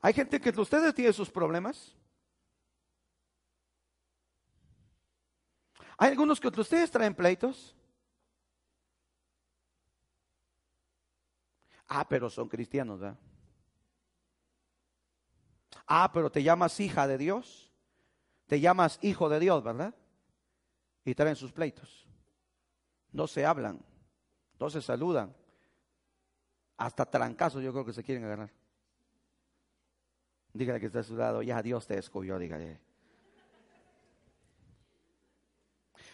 Hay 0.00 0.12
gente 0.12 0.40
que 0.40 0.50
ustedes 0.50 0.94
tienen 0.94 1.12
sus 1.12 1.30
problemas. 1.30 1.94
Hay 5.98 6.10
algunos 6.10 6.40
que 6.40 6.48
ustedes 6.48 6.90
traen 6.90 7.14
pleitos. 7.14 7.76
Ah, 11.86 12.08
pero 12.08 12.30
son 12.30 12.48
cristianos, 12.48 12.98
¿verdad? 12.98 13.18
Ah, 15.86 16.10
pero 16.12 16.30
te 16.30 16.42
llamas 16.42 16.80
hija 16.80 17.06
de 17.06 17.18
Dios. 17.18 17.72
Te 18.46 18.60
llamas 18.60 18.98
hijo 19.02 19.28
de 19.28 19.38
Dios, 19.38 19.62
¿verdad? 19.62 19.94
Y 21.04 21.14
traen 21.14 21.36
sus 21.36 21.52
pleitos 21.52 22.09
no 23.12 23.26
se 23.26 23.44
hablan, 23.44 23.80
no 24.58 24.70
se 24.70 24.80
saludan. 24.82 25.34
Hasta 26.76 27.04
trancazos 27.04 27.62
yo 27.62 27.72
creo 27.72 27.84
que 27.84 27.92
se 27.92 28.02
quieren 28.02 28.24
agarrar. 28.24 28.50
Dígale 30.52 30.80
que 30.80 30.86
está 30.86 31.00
a 31.00 31.04
su 31.04 31.16
lado, 31.16 31.42
ya 31.42 31.62
Dios 31.62 31.86
te 31.86 31.98
escogió, 31.98 32.38
dígale. 32.38 32.80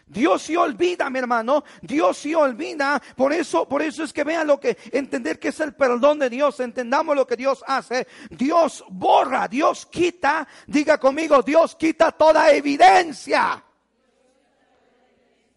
Dios 0.09 0.43
se 0.43 0.57
olvida, 0.57 1.11
mi 1.11 1.19
hermano. 1.19 1.65
Dios 1.83 2.19
se 2.19 2.37
olvida. 2.37 3.03
Por 3.17 3.33
eso, 3.33 3.69
por 3.69 3.83
eso 3.83 4.05
es 4.05 4.13
que 4.13 4.23
vean 4.23 4.47
lo 4.47 4.61
que, 4.61 4.79
entender 4.93 5.41
que 5.41 5.49
es 5.49 5.59
el 5.59 5.75
perdón 5.75 6.21
de 6.21 6.31
Dios. 6.31 6.61
Entendamos 6.61 7.17
lo 7.17 7.27
que 7.27 7.37
Dios 7.37 7.65
hace. 7.67 8.07
Dios 8.31 8.85
borra, 8.89 9.49
Dios 9.49 9.87
quita. 9.87 10.47
Diga 10.67 10.99
conmigo, 10.99 11.43
Dios 11.43 11.75
quita 11.75 12.13
toda 12.13 12.53
evidencia. 12.53 13.65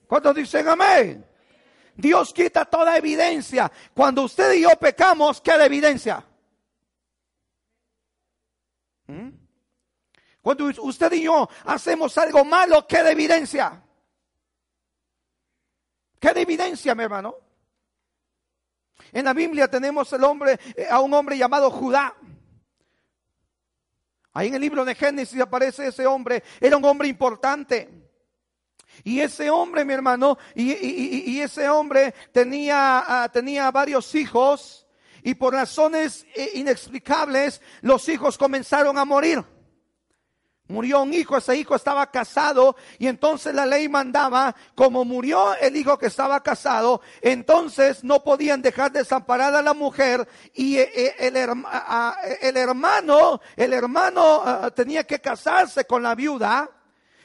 ¿Cuántos 0.07 0.35
dicen 0.35 0.67
amén? 0.67 1.28
Dios 1.99 2.33
quita 2.33 2.63
toda 2.63 2.97
evidencia. 2.97 3.69
Cuando 3.93 4.23
usted 4.23 4.53
y 4.53 4.61
yo 4.61 4.69
pecamos, 4.79 5.41
¿qué 5.41 5.51
evidencia? 5.51 6.23
¿Mm? 9.07 9.29
Cuando 10.41 10.71
usted 10.81 11.11
y 11.11 11.23
yo 11.23 11.49
hacemos 11.65 12.17
algo 12.17 12.45
malo, 12.45 12.87
¿qué 12.87 13.03
de 13.03 13.11
evidencia? 13.11 13.83
¿Qué 16.19 16.33
de 16.33 16.41
evidencia, 16.41 16.95
mi 16.95 17.03
hermano? 17.03 17.35
En 19.11 19.25
la 19.25 19.33
Biblia 19.33 19.69
tenemos 19.69 20.11
el 20.13 20.23
hombre, 20.23 20.57
eh, 20.75 20.87
a 20.89 21.01
un 21.01 21.13
hombre 21.13 21.37
llamado 21.37 21.69
Judá. 21.69 22.15
Ahí 24.31 24.47
en 24.47 24.55
el 24.55 24.61
libro 24.61 24.85
de 24.85 24.95
Génesis 24.95 25.41
aparece 25.41 25.87
ese 25.87 26.07
hombre. 26.07 26.43
Era 26.61 26.77
un 26.77 26.85
hombre 26.85 27.09
importante. 27.09 27.98
Y 29.03 29.21
ese 29.21 29.49
hombre, 29.49 29.85
mi 29.85 29.93
hermano, 29.93 30.37
y, 30.55 31.39
ese 31.39 31.69
hombre 31.69 32.13
tenía, 32.31 33.03
ah, 33.07 33.29
tenía 33.31 33.71
varios 33.71 34.13
hijos 34.15 34.87
y 35.23 35.35
por 35.35 35.53
razones 35.53 36.25
eh, 36.35 36.51
inexplicables 36.55 37.61
los 37.81 38.07
hijos 38.09 38.37
comenzaron 38.37 38.97
a 38.97 39.05
morir. 39.05 39.43
Murió 40.67 41.01
un 41.01 41.11
hijo, 41.15 41.35
ese 41.35 41.55
hijo 41.55 41.75
estaba 41.75 42.11
casado 42.11 42.75
y 42.99 43.07
entonces 43.07 43.55
la 43.55 43.65
ley 43.65 43.89
mandaba, 43.89 44.55
como 44.75 45.03
murió 45.03 45.55
el 45.55 45.75
hijo 45.75 45.97
que 45.97 46.05
estaba 46.05 46.43
casado, 46.43 47.01
entonces 47.21 48.03
no 48.03 48.23
podían 48.23 48.61
dejar 48.61 48.91
desamparada 48.91 49.59
a 49.59 49.63
la 49.63 49.73
mujer 49.73 50.27
y 50.53 50.77
eh, 50.77 50.91
eh, 50.93 51.15
el, 51.21 51.35
el 51.35 52.57
hermano, 52.57 53.41
el 53.55 53.73
hermano 53.73 54.43
ah, 54.45 54.69
tenía 54.69 55.05
que 55.05 55.19
casarse 55.19 55.85
con 55.85 56.03
la 56.03 56.13
viuda 56.13 56.69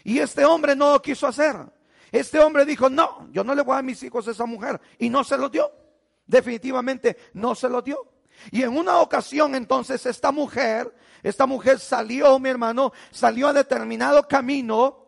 y 0.05 0.19
este 0.19 0.45
hombre 0.45 0.77
no 0.77 0.93
lo 0.93 1.03
quiso 1.03 1.27
hacer. 1.27 1.57
Este 2.13 2.39
hombre 2.39 2.65
dijo, 2.65 2.89
no, 2.89 3.29
yo 3.33 3.43
no 3.43 3.55
le 3.55 3.63
voy 3.63 3.73
a 3.73 3.77
dar 3.77 3.85
mis 3.85 4.03
hijos 4.05 4.29
a 4.29 4.31
esa 4.31 4.47
mujer. 4.47 4.81
Y 4.99 5.09
no 5.09 5.25
se 5.25 5.37
lo 5.37 5.49
dio. 5.49 5.73
Definitivamente 6.27 7.17
no 7.33 7.55
se 7.55 7.69
lo 7.69 7.83
dio. 7.83 8.13
Y 8.51 8.63
en 8.63 8.77
una 8.77 8.99
ocasión 8.99 9.55
entonces 9.55 10.05
esta 10.07 10.31
mujer, 10.31 10.95
esta 11.23 11.47
mujer 11.47 11.81
salió, 11.81 12.39
mi 12.39 12.51
hermano, 12.51 12.93
salió 13.11 13.49
a 13.49 13.53
determinado 13.53 14.29
camino, 14.29 15.07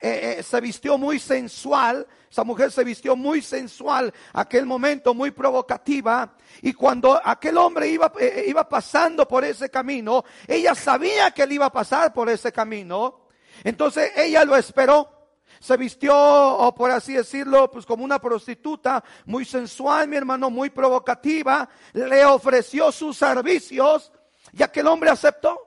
eh, 0.00 0.36
eh, 0.38 0.42
se 0.42 0.60
vistió 0.60 0.98
muy 0.98 1.18
sensual, 1.18 2.06
esa 2.30 2.44
mujer 2.44 2.70
se 2.70 2.84
vistió 2.84 3.16
muy 3.16 3.40
sensual, 3.40 4.12
aquel 4.32 4.66
momento 4.66 5.14
muy 5.14 5.30
provocativa, 5.30 6.34
y 6.60 6.72
cuando 6.72 7.20
aquel 7.24 7.56
hombre 7.56 7.88
iba, 7.88 8.12
eh, 8.20 8.44
iba 8.48 8.68
pasando 8.68 9.26
por 9.26 9.44
ese 9.44 9.70
camino, 9.70 10.24
ella 10.46 10.74
sabía 10.74 11.30
que 11.30 11.44
él 11.44 11.52
iba 11.52 11.66
a 11.66 11.72
pasar 11.72 12.12
por 12.12 12.28
ese 12.28 12.52
camino, 12.52 13.25
entonces 13.64 14.12
ella 14.16 14.44
lo 14.44 14.56
esperó. 14.56 15.12
Se 15.58 15.76
vistió, 15.76 16.14
o 16.14 16.74
por 16.74 16.90
así 16.90 17.14
decirlo, 17.14 17.70
pues 17.70 17.86
como 17.86 18.04
una 18.04 18.18
prostituta, 18.18 19.02
muy 19.24 19.44
sensual, 19.44 20.06
mi 20.06 20.16
hermano, 20.16 20.50
muy 20.50 20.70
provocativa. 20.70 21.68
Le 21.92 22.24
ofreció 22.24 22.92
sus 22.92 23.16
servicios 23.16 24.12
y 24.52 24.62
aquel 24.62 24.86
hombre 24.86 25.10
aceptó. 25.10 25.58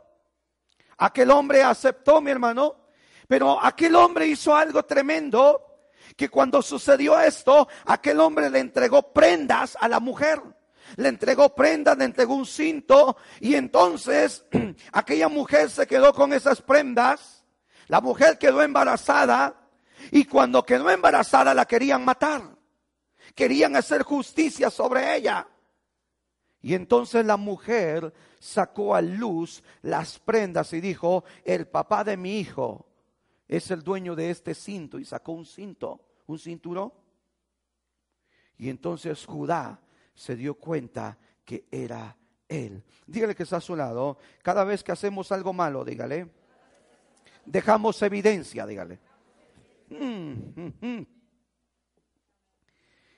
Aquel 0.98 1.32
hombre 1.32 1.64
aceptó, 1.64 2.22
mi 2.22 2.30
hermano. 2.30 2.76
Pero 3.28 3.64
aquel 3.64 3.96
hombre 3.96 4.28
hizo 4.28 4.56
algo 4.56 4.84
tremendo, 4.84 5.66
que 6.16 6.30
cuando 6.30 6.62
sucedió 6.62 7.20
esto, 7.20 7.68
aquel 7.86 8.20
hombre 8.20 8.50
le 8.50 8.60
entregó 8.60 9.14
prendas 9.14 9.78
a 9.80 9.88
la 9.88 10.00
mujer 10.00 10.42
le 10.96 11.10
entregó 11.10 11.54
prendas, 11.54 11.98
le 11.98 12.06
entregó 12.06 12.36
un 12.36 12.46
cinto 12.46 13.18
y 13.40 13.56
entonces 13.56 14.44
aquella 14.92 15.28
mujer 15.30 15.70
se 15.70 15.88
quedó 15.88 16.14
con 16.14 16.34
esas 16.34 16.62
prendas 16.62 17.39
la 17.90 18.02
mujer 18.02 18.38
quedó 18.38 18.62
embarazada 18.62 19.68
y 20.12 20.26
cuando 20.26 20.64
quedó 20.64 20.92
embarazada 20.92 21.56
la 21.56 21.66
querían 21.66 22.06
matar. 22.06 22.44
Querían 23.34 23.76
hacer 23.76 24.04
justicia 24.04 24.70
sobre 24.70 25.16
ella. 25.16 25.48
Y 26.62 26.76
entonces 26.76 27.26
la 27.26 27.36
mujer 27.36 28.14
sacó 28.40 28.94
a 28.94 29.02
luz 29.02 29.64
las 29.82 30.20
prendas 30.20 30.72
y 30.74 30.82
dijo, 30.82 31.24
el 31.44 31.68
papá 31.68 32.04
de 32.04 32.16
mi 32.16 32.40
hijo 32.40 32.86
es 33.48 33.72
el 33.72 33.82
dueño 33.82 34.16
de 34.16 34.30
este 34.30 34.54
cinto. 34.54 35.00
Y 35.00 35.06
sacó 35.06 35.32
un 35.32 35.48
cinto, 35.48 36.00
un 36.28 36.38
cinturón. 36.38 36.94
Y 38.60 38.70
entonces 38.70 39.26
Judá 39.26 39.80
se 40.14 40.36
dio 40.36 40.54
cuenta 40.54 41.18
que 41.44 41.66
era 41.72 42.16
él. 42.48 42.84
Dígale 43.08 43.34
que 43.34 43.44
está 43.44 43.58
a 43.58 43.62
su 43.62 43.76
lado. 43.76 44.20
Cada 44.44 44.64
vez 44.64 44.84
que 44.84 44.92
hacemos 44.92 45.32
algo 45.32 45.54
malo, 45.54 45.84
dígale 45.84 46.39
dejamos 47.50 48.02
evidencia, 48.02 48.66
dígale. 48.66 49.00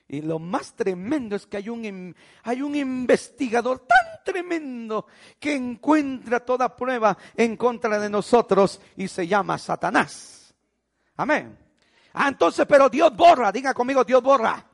Y 0.07 0.21
lo 0.21 0.39
más 0.39 0.73
tremendo 0.75 1.35
es 1.35 1.45
que 1.45 1.57
hay 1.57 1.69
un, 1.69 2.15
hay 2.43 2.61
un 2.61 2.75
investigador 2.75 3.79
tan 3.79 4.23
tremendo 4.25 5.07
que 5.39 5.55
encuentra 5.55 6.39
toda 6.41 6.75
prueba 6.75 7.17
en 7.35 7.55
contra 7.55 7.99
de 7.99 8.09
nosotros 8.09 8.81
y 8.97 9.07
se 9.07 9.27
llama 9.27 9.57
Satanás. 9.57 10.53
Amén. 11.17 11.57
Ah, 12.13 12.27
entonces, 12.27 12.65
pero 12.67 12.89
Dios 12.89 13.15
borra, 13.15 13.51
diga 13.51 13.73
conmigo, 13.73 14.03
Dios 14.03 14.21
borra. 14.21 14.65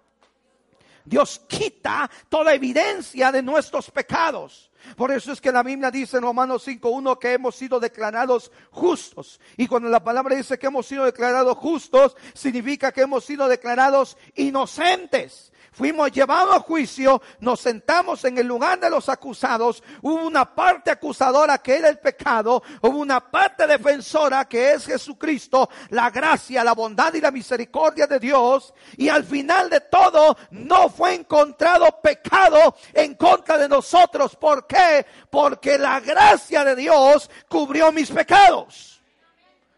Dios 1.05 1.39
quita 1.47 2.09
toda 2.29 2.53
evidencia 2.53 3.31
de 3.31 3.41
nuestros 3.41 3.89
pecados. 3.91 4.66
Por 4.95 5.11
eso 5.11 5.31
es 5.31 5.41
que 5.41 5.51
la 5.51 5.63
Biblia 5.63 5.91
dice 5.91 6.17
en 6.17 6.23
Romanos 6.23 6.67
5.1 6.67 7.19
que 7.19 7.33
hemos 7.33 7.55
sido 7.55 7.79
declarados 7.79 8.51
justos. 8.71 9.39
Y 9.57 9.67
cuando 9.67 9.89
la 9.89 10.03
palabra 10.03 10.35
dice 10.35 10.57
que 10.57 10.67
hemos 10.67 10.85
sido 10.85 11.05
declarados 11.05 11.57
justos, 11.57 12.15
significa 12.33 12.91
que 12.91 13.01
hemos 13.01 13.25
sido 13.25 13.47
declarados 13.47 14.17
inocentes. 14.35 15.51
Fuimos 15.77 16.11
llevados 16.11 16.55
a 16.55 16.59
juicio, 16.59 17.21
nos 17.39 17.59
sentamos 17.59 18.25
en 18.25 18.39
el 18.39 18.47
lugar 18.47 18.79
de 18.79 18.89
los 18.89 19.09
acusados, 19.09 19.83
hubo 20.01 20.25
una 20.25 20.55
parte 20.55 20.89
acusadora 20.89 21.59
que 21.59 21.75
era 21.75 21.87
el 21.87 21.99
pecado, 21.99 22.63
hubo 22.81 22.97
una 22.97 23.19
parte 23.19 23.67
defensora 23.67 24.45
que 24.45 24.71
es 24.71 24.87
Jesucristo, 24.87 25.69
la 25.89 26.09
gracia, 26.09 26.63
la 26.63 26.73
bondad 26.73 27.13
y 27.13 27.21
la 27.21 27.29
misericordia 27.29 28.07
de 28.07 28.17
Dios, 28.17 28.73
y 28.97 29.07
al 29.09 29.23
final 29.23 29.69
de 29.69 29.81
todo 29.81 30.35
no 30.49 30.89
fue 30.89 31.13
encontrado 31.13 32.01
pecado 32.01 32.75
en 32.91 33.13
contra 33.13 33.59
de 33.59 33.69
nosotros. 33.69 34.35
¿Por 34.35 34.65
qué? 34.65 35.05
Porque 35.29 35.77
la 35.77 35.99
gracia 35.99 36.63
de 36.63 36.75
Dios 36.75 37.29
cubrió 37.47 37.91
mis 37.91 38.09
pecados. 38.09 38.96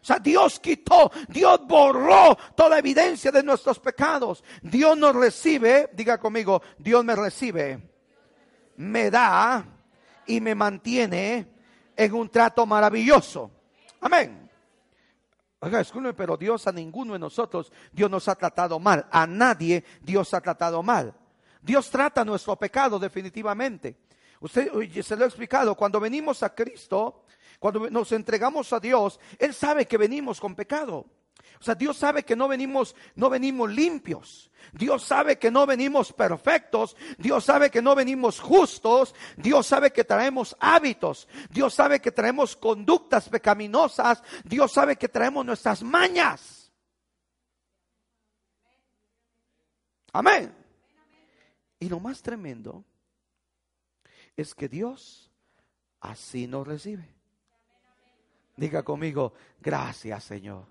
O 0.02 0.04
sea, 0.04 0.18
Dios 0.18 0.58
quitó, 0.60 1.10
Dios 1.28 1.60
borró 1.66 2.36
toda 2.56 2.78
evidencia 2.78 3.30
de 3.30 3.42
nuestros 3.42 3.78
pecados. 3.78 4.42
Dios 4.62 4.96
nos 4.96 5.14
recibe, 5.14 5.90
diga 5.92 6.18
conmigo, 6.18 6.62
Dios 6.78 7.04
me 7.04 7.14
recibe, 7.14 7.90
me 8.76 9.10
da 9.10 9.64
y 10.26 10.40
me 10.40 10.54
mantiene 10.54 11.46
en 11.94 12.14
un 12.14 12.30
trato 12.30 12.64
maravilloso. 12.64 13.50
Amén. 14.00 14.48
Oiga, 15.62 15.84
pero 16.16 16.38
Dios 16.38 16.66
a 16.66 16.72
ninguno 16.72 17.12
de 17.12 17.18
nosotros, 17.18 17.70
Dios 17.92 18.10
nos 18.10 18.26
ha 18.28 18.34
tratado 18.34 18.78
mal. 18.78 19.06
A 19.10 19.26
nadie 19.26 19.84
Dios 20.00 20.32
ha 20.32 20.40
tratado 20.40 20.82
mal. 20.82 21.14
Dios 21.60 21.90
trata 21.90 22.24
nuestro 22.24 22.56
pecado 22.56 22.98
definitivamente. 22.98 23.98
Usted 24.40 24.70
se 25.02 25.16
lo 25.16 25.24
he 25.24 25.28
explicado, 25.28 25.74
cuando 25.74 26.00
venimos 26.00 26.42
a 26.42 26.54
Cristo, 26.54 27.24
cuando 27.60 27.90
nos 27.90 28.10
entregamos 28.12 28.72
a 28.72 28.80
Dios, 28.80 29.20
Él 29.38 29.54
sabe 29.54 29.86
que 29.86 29.98
venimos 29.98 30.40
con 30.40 30.56
pecado. 30.56 31.06
O 31.60 31.62
sea, 31.62 31.74
Dios 31.74 31.98
sabe 31.98 32.22
que 32.22 32.34
no 32.34 32.48
venimos, 32.48 32.96
no 33.16 33.28
venimos 33.28 33.70
limpios. 33.70 34.50
Dios 34.72 35.04
sabe 35.04 35.38
que 35.38 35.50
no 35.50 35.66
venimos 35.66 36.10
perfectos. 36.10 36.96
Dios 37.18 37.44
sabe 37.44 37.70
que 37.70 37.82
no 37.82 37.94
venimos 37.94 38.40
justos. 38.40 39.14
Dios 39.36 39.66
sabe 39.66 39.92
que 39.92 40.04
traemos 40.04 40.56
hábitos. 40.58 41.28
Dios 41.50 41.74
sabe 41.74 42.00
que 42.00 42.12
traemos 42.12 42.56
conductas 42.56 43.28
pecaminosas. 43.28 44.22
Dios 44.42 44.72
sabe 44.72 44.96
que 44.96 45.10
traemos 45.10 45.44
nuestras 45.44 45.82
mañas. 45.82 46.72
Amén. 50.14 50.54
Y 51.78 51.90
lo 51.90 52.00
más 52.00 52.22
tremendo 52.22 52.86
es 54.34 54.54
que 54.54 54.66
Dios 54.66 55.30
así 56.00 56.46
nos 56.46 56.66
recibe. 56.66 57.19
Diga 58.60 58.82
conmigo, 58.82 59.32
gracias 59.58 60.22
Señor. 60.24 60.66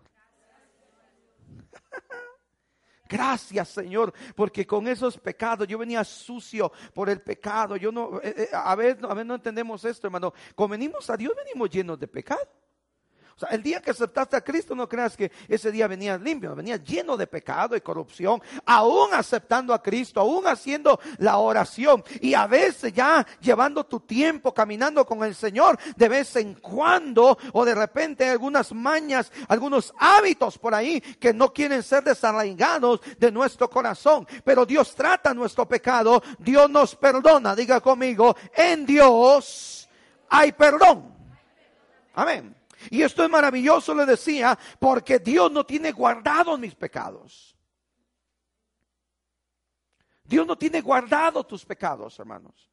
Gracias, 3.09 3.69
Señor, 3.69 4.13
porque 4.35 4.67
con 4.67 4.87
esos 4.87 5.17
pecados 5.17 5.67
yo 5.67 5.79
venía 5.79 6.03
sucio 6.03 6.71
por 6.93 7.09
el 7.09 7.23
pecado. 7.23 7.75
Yo 7.75 7.91
no, 7.91 8.19
eh, 8.21 8.35
eh, 8.37 8.49
a 8.53 8.75
veces, 8.75 9.03
a 9.03 9.15
veces 9.15 9.25
no 9.25 9.33
entendemos 9.33 9.83
esto, 9.83 10.05
hermano. 10.05 10.31
Como 10.53 10.73
venimos 10.73 11.09
a 11.09 11.17
Dios, 11.17 11.33
venimos 11.35 11.71
llenos 11.71 11.99
de 11.99 12.07
pecado 12.07 12.47
el 13.49 13.63
día 13.63 13.81
que 13.81 13.91
aceptaste 13.91 14.35
a 14.35 14.41
Cristo, 14.41 14.75
no 14.75 14.87
creas 14.87 15.15
que 15.15 15.31
ese 15.47 15.71
día 15.71 15.87
venías 15.87 16.19
limpio, 16.21 16.55
venías 16.55 16.83
lleno 16.83 17.15
de 17.15 17.27
pecado 17.27 17.75
y 17.75 17.81
corrupción, 17.81 18.41
aún 18.65 19.13
aceptando 19.13 19.73
a 19.73 19.81
Cristo, 19.81 20.19
aún 20.19 20.47
haciendo 20.47 20.99
la 21.17 21.37
oración 21.37 22.03
y 22.21 22.33
a 22.33 22.47
veces 22.47 22.93
ya 22.93 23.25
llevando 23.39 23.85
tu 23.85 24.01
tiempo 24.01 24.53
caminando 24.53 25.05
con 25.05 25.23
el 25.23 25.35
Señor 25.35 25.77
de 25.95 26.09
vez 26.09 26.35
en 26.35 26.55
cuando 26.55 27.37
o 27.53 27.65
de 27.65 27.75
repente 27.75 28.27
algunas 28.27 28.73
mañas, 28.73 29.31
algunos 29.47 29.93
hábitos 29.97 30.57
por 30.57 30.73
ahí 30.73 30.99
que 31.01 31.33
no 31.33 31.53
quieren 31.53 31.83
ser 31.83 32.03
desarraigados 32.03 33.01
de 33.17 33.31
nuestro 33.31 33.69
corazón. 33.69 34.27
Pero 34.43 34.65
Dios 34.65 34.93
trata 34.95 35.33
nuestro 35.33 35.67
pecado, 35.67 36.21
Dios 36.39 36.69
nos 36.69 36.95
perdona, 36.95 37.55
diga 37.55 37.79
conmigo, 37.79 38.35
en 38.53 38.85
Dios 38.85 39.89
hay 40.29 40.51
perdón. 40.51 41.13
Amén. 42.13 42.58
Y 42.89 43.01
esto 43.01 43.23
es 43.23 43.29
maravilloso, 43.29 43.93
le 43.93 44.05
decía, 44.05 44.57
porque 44.79 45.19
Dios 45.19 45.51
no 45.51 45.65
tiene 45.65 45.91
guardados 45.91 46.59
mis 46.59 46.75
pecados. 46.75 47.55
Dios 50.23 50.45
no 50.45 50.57
tiene 50.57 50.81
guardado 50.81 51.45
tus 51.45 51.65
pecados, 51.65 52.17
hermanos. 52.19 52.69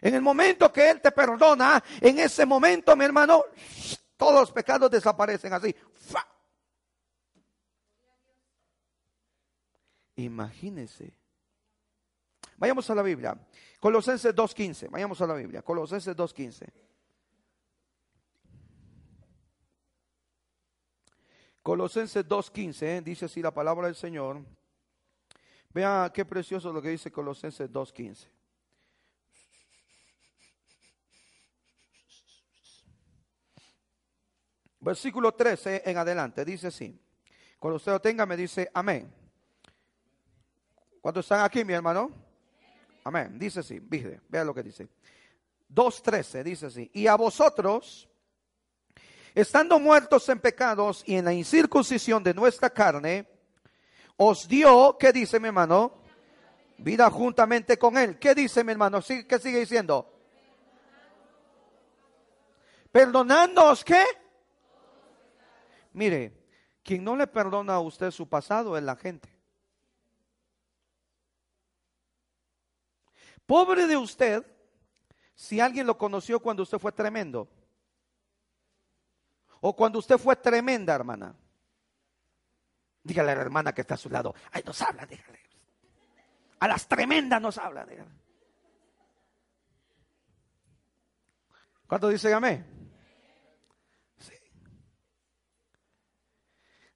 En 0.00 0.14
el 0.14 0.22
momento 0.22 0.72
que 0.72 0.90
Él 0.90 1.00
te 1.00 1.10
perdona, 1.10 1.82
en 2.00 2.18
ese 2.18 2.46
momento, 2.46 2.94
mi 2.94 3.04
hermano, 3.04 3.44
todos 4.16 4.40
los 4.40 4.52
pecados 4.52 4.90
desaparecen 4.90 5.52
así. 5.52 5.74
Imagínese. 10.16 11.12
Vayamos 12.56 12.88
a 12.88 12.94
la 12.94 13.02
Biblia. 13.02 13.36
Colosenses 13.80 14.34
2.15. 14.34 14.90
Vayamos 14.90 15.20
a 15.20 15.26
la 15.26 15.34
Biblia. 15.34 15.62
Colosenses 15.62 16.16
2.15. 16.16 16.72
Colosenses 21.66 22.24
2.15, 22.28 22.82
¿eh? 22.82 23.02
dice 23.04 23.24
así 23.24 23.42
la 23.42 23.50
palabra 23.50 23.88
del 23.88 23.96
Señor. 23.96 24.40
Vean 25.70 26.12
qué 26.14 26.24
precioso 26.24 26.72
lo 26.72 26.80
que 26.80 26.90
dice 26.90 27.10
Colosenses 27.10 27.68
2.15. 27.68 28.28
Versículo 34.78 35.34
13 35.34 35.82
en 35.84 35.98
adelante, 35.98 36.44
dice 36.44 36.68
así. 36.68 36.96
Cuando 37.58 37.78
usted 37.78 37.90
lo 37.90 38.00
tenga, 38.00 38.24
me 38.26 38.36
dice 38.36 38.70
amén. 38.72 39.12
¿Cuántos 41.00 41.24
están 41.24 41.44
aquí, 41.44 41.64
mi 41.64 41.72
hermano? 41.72 42.12
Amén. 43.02 43.36
Dice 43.40 43.58
así, 43.58 43.80
vea 43.80 44.44
lo 44.44 44.54
que 44.54 44.62
dice. 44.62 44.88
2.13 45.74 46.44
dice 46.44 46.66
así. 46.66 46.88
Y 46.94 47.08
a 47.08 47.16
vosotros 47.16 48.08
estando 49.36 49.78
muertos 49.78 50.26
en 50.30 50.40
pecados 50.40 51.02
y 51.04 51.14
en 51.14 51.26
la 51.26 51.32
incircuncisión 51.34 52.24
de 52.24 52.32
nuestra 52.32 52.70
carne, 52.70 53.28
os 54.16 54.48
dio, 54.48 54.96
¿qué 54.98 55.12
dice 55.12 55.38
mi 55.38 55.48
hermano? 55.48 55.92
Vida 56.78 57.10
juntamente 57.10 57.78
con 57.78 57.98
él. 57.98 58.18
¿Qué 58.18 58.34
dice 58.34 58.64
mi 58.64 58.72
hermano? 58.72 59.00
¿Qué 59.02 59.38
sigue 59.38 59.60
diciendo? 59.60 60.10
Perdonándoos 62.90 63.84
qué? 63.84 64.02
Mire, 65.92 66.32
quien 66.82 67.04
no 67.04 67.14
le 67.14 67.26
perdona 67.26 67.74
a 67.74 67.80
usted 67.80 68.10
su 68.12 68.26
pasado 68.26 68.74
es 68.78 68.82
la 68.82 68.96
gente. 68.96 69.28
Pobre 73.44 73.86
de 73.86 73.98
usted 73.98 74.46
si 75.34 75.60
alguien 75.60 75.86
lo 75.86 75.98
conoció 75.98 76.40
cuando 76.40 76.62
usted 76.62 76.78
fue 76.78 76.92
tremendo. 76.92 77.46
O 79.68 79.74
cuando 79.74 79.98
usted 79.98 80.16
fue 80.16 80.36
tremenda, 80.36 80.94
hermana. 80.94 81.34
Dígale 83.02 83.32
a 83.32 83.34
la 83.34 83.40
hermana 83.40 83.72
que 83.72 83.80
está 83.80 83.94
a 83.94 83.96
su 83.96 84.08
lado. 84.08 84.32
Ay, 84.52 84.62
nos 84.64 84.80
habla, 84.80 85.04
dígale. 85.06 85.40
A 86.60 86.68
las 86.68 86.86
tremendas 86.86 87.42
nos 87.42 87.58
habla, 87.58 87.84
dígale. 87.84 88.12
¿Cuánto 91.88 92.08
dice 92.08 92.32
amén? 92.32 92.64
Sí. 94.18 94.34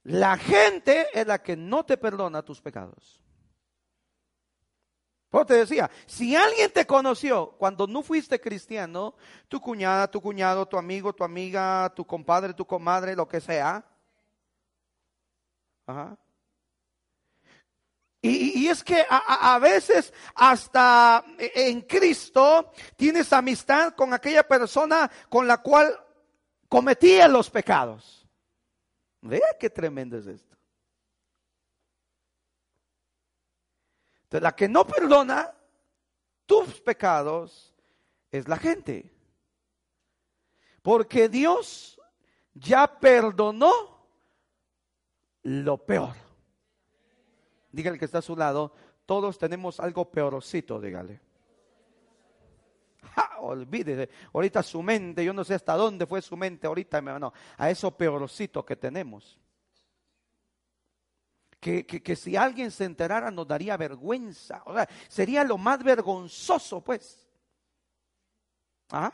La 0.05 0.39
gente 0.39 1.09
es 1.13 1.27
la 1.27 1.43
que 1.43 1.57
no 1.57 1.85
te 1.85 1.97
perdona 1.97 2.45
tus 2.45 2.61
pecados. 2.63 3.21
Pues 5.31 5.47
te 5.47 5.55
decía, 5.55 5.89
si 6.07 6.35
alguien 6.35 6.73
te 6.73 6.87
conoció 6.87 7.53
cuando 7.53 7.87
no 7.87 8.03
fuiste 8.03 8.41
cristiano, 8.41 9.15
tu 9.49 9.61
cuñada, 9.61 10.11
tu 10.11 10.21
cuñado, 10.21 10.67
tu 10.67 10.77
amigo, 10.77 11.13
tu 11.13 11.23
amiga, 11.23 11.93
tu 11.95 12.05
compadre, 12.05 12.53
tu 12.53 12.67
comadre, 12.67 13.15
lo 13.15 13.29
que 13.29 13.41
sea. 13.41 13.85
Y, 18.23 18.69
es 18.69 18.83
que 18.83 19.07
a, 19.09 19.55
a, 19.55 19.59
veces 19.61 20.13
hasta 20.35 21.25
en 21.39 21.81
Cristo 21.83 22.73
tienes 22.97 23.33
amistad 23.33 23.95
con 23.95 24.13
aquella 24.13 24.47
persona 24.47 25.11
con 25.29 25.47
la 25.47 25.59
cual 25.59 25.99
cometía 26.69 27.29
los 27.29 27.49
pecados. 27.49 28.27
Vea 29.23 29.57
qué 29.59 29.71
tremendo 29.71 30.19
es 30.19 30.27
esto. 30.27 30.50
La 34.31 34.55
que 34.55 34.69
no 34.69 34.87
perdona 34.87 35.53
tus 36.47 36.81
pecados 36.81 37.75
es 38.31 38.47
la 38.47 38.57
gente. 38.57 39.13
Porque 40.83 41.29
Dios 41.29 42.01
ya 42.55 42.99
perdonó 43.01 43.73
lo 45.43 45.79
peor. 45.79 46.15
Dígale 47.73 47.99
que 47.99 48.05
está 48.05 48.19
a 48.19 48.23
su 48.23 48.37
lado, 48.37 48.73
todos 49.07 49.39
tenemos 49.39 49.81
algo 49.81 50.11
peorcito, 50.11 50.81
dígale. 50.81 51.21
Ja, 53.15 53.41
olvídese, 53.41 54.11
ahorita 54.33 54.63
su 54.63 54.83
mente, 54.83 55.25
yo 55.25 55.33
no 55.33 55.43
sé 55.45 55.55
hasta 55.55 55.75
dónde 55.75 56.07
fue 56.07 56.23
su 56.23 56.37
mente 56.37 56.67
ahorita, 56.67 57.01
no, 57.01 57.33
a 57.57 57.71
eso 57.71 57.91
peorcito 57.91 58.65
que 58.65 58.77
tenemos. 58.77 59.39
Que, 61.61 61.85
que, 61.85 62.03
que, 62.03 62.17
si 62.17 62.37
alguien 62.37 62.71
se 62.71 62.85
enterara 62.85 63.31
nos 63.31 63.47
daría 63.47 63.77
vergüenza. 63.77 64.63
O 64.65 64.75
sea, 64.75 64.89
sería 65.09 65.45
lo 65.45 65.59
más 65.59 65.83
vergonzoso, 65.85 66.81
pues. 66.81 67.29
¿Ah? 68.91 69.13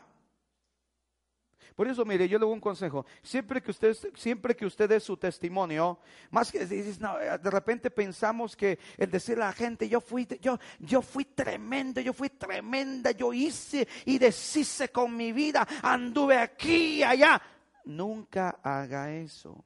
Por 1.77 1.87
eso, 1.87 2.03
mire, 2.05 2.27
yo 2.27 2.39
le 2.39 2.45
doy 2.45 2.55
un 2.55 2.59
consejo. 2.59 3.05
Siempre 3.21 3.61
que 3.61 3.69
usted, 3.69 3.95
siempre 4.15 4.55
que 4.55 4.65
usted 4.65 4.89
dé 4.89 4.99
su 4.99 5.15
testimonio, 5.15 5.99
más 6.31 6.51
que 6.51 6.65
de 6.65 7.51
repente 7.51 7.91
pensamos 7.91 8.55
que 8.55 8.79
el 8.97 9.11
decirle 9.11 9.43
a 9.43 9.47
la 9.47 9.53
gente, 9.53 9.87
yo 9.87 10.01
fui, 10.01 10.27
yo, 10.41 10.57
yo 10.79 11.03
fui 11.03 11.23
tremendo, 11.23 12.01
yo 12.01 12.13
fui 12.13 12.29
tremenda, 12.29 13.11
yo 13.11 13.31
hice 13.31 13.87
y 14.05 14.17
deshice 14.17 14.89
con 14.89 15.15
mi 15.15 15.31
vida, 15.31 15.67
anduve 15.83 16.39
aquí 16.39 16.95
y 16.95 17.03
allá. 17.03 17.39
Nunca 17.85 18.57
haga 18.63 19.11
eso. 19.11 19.63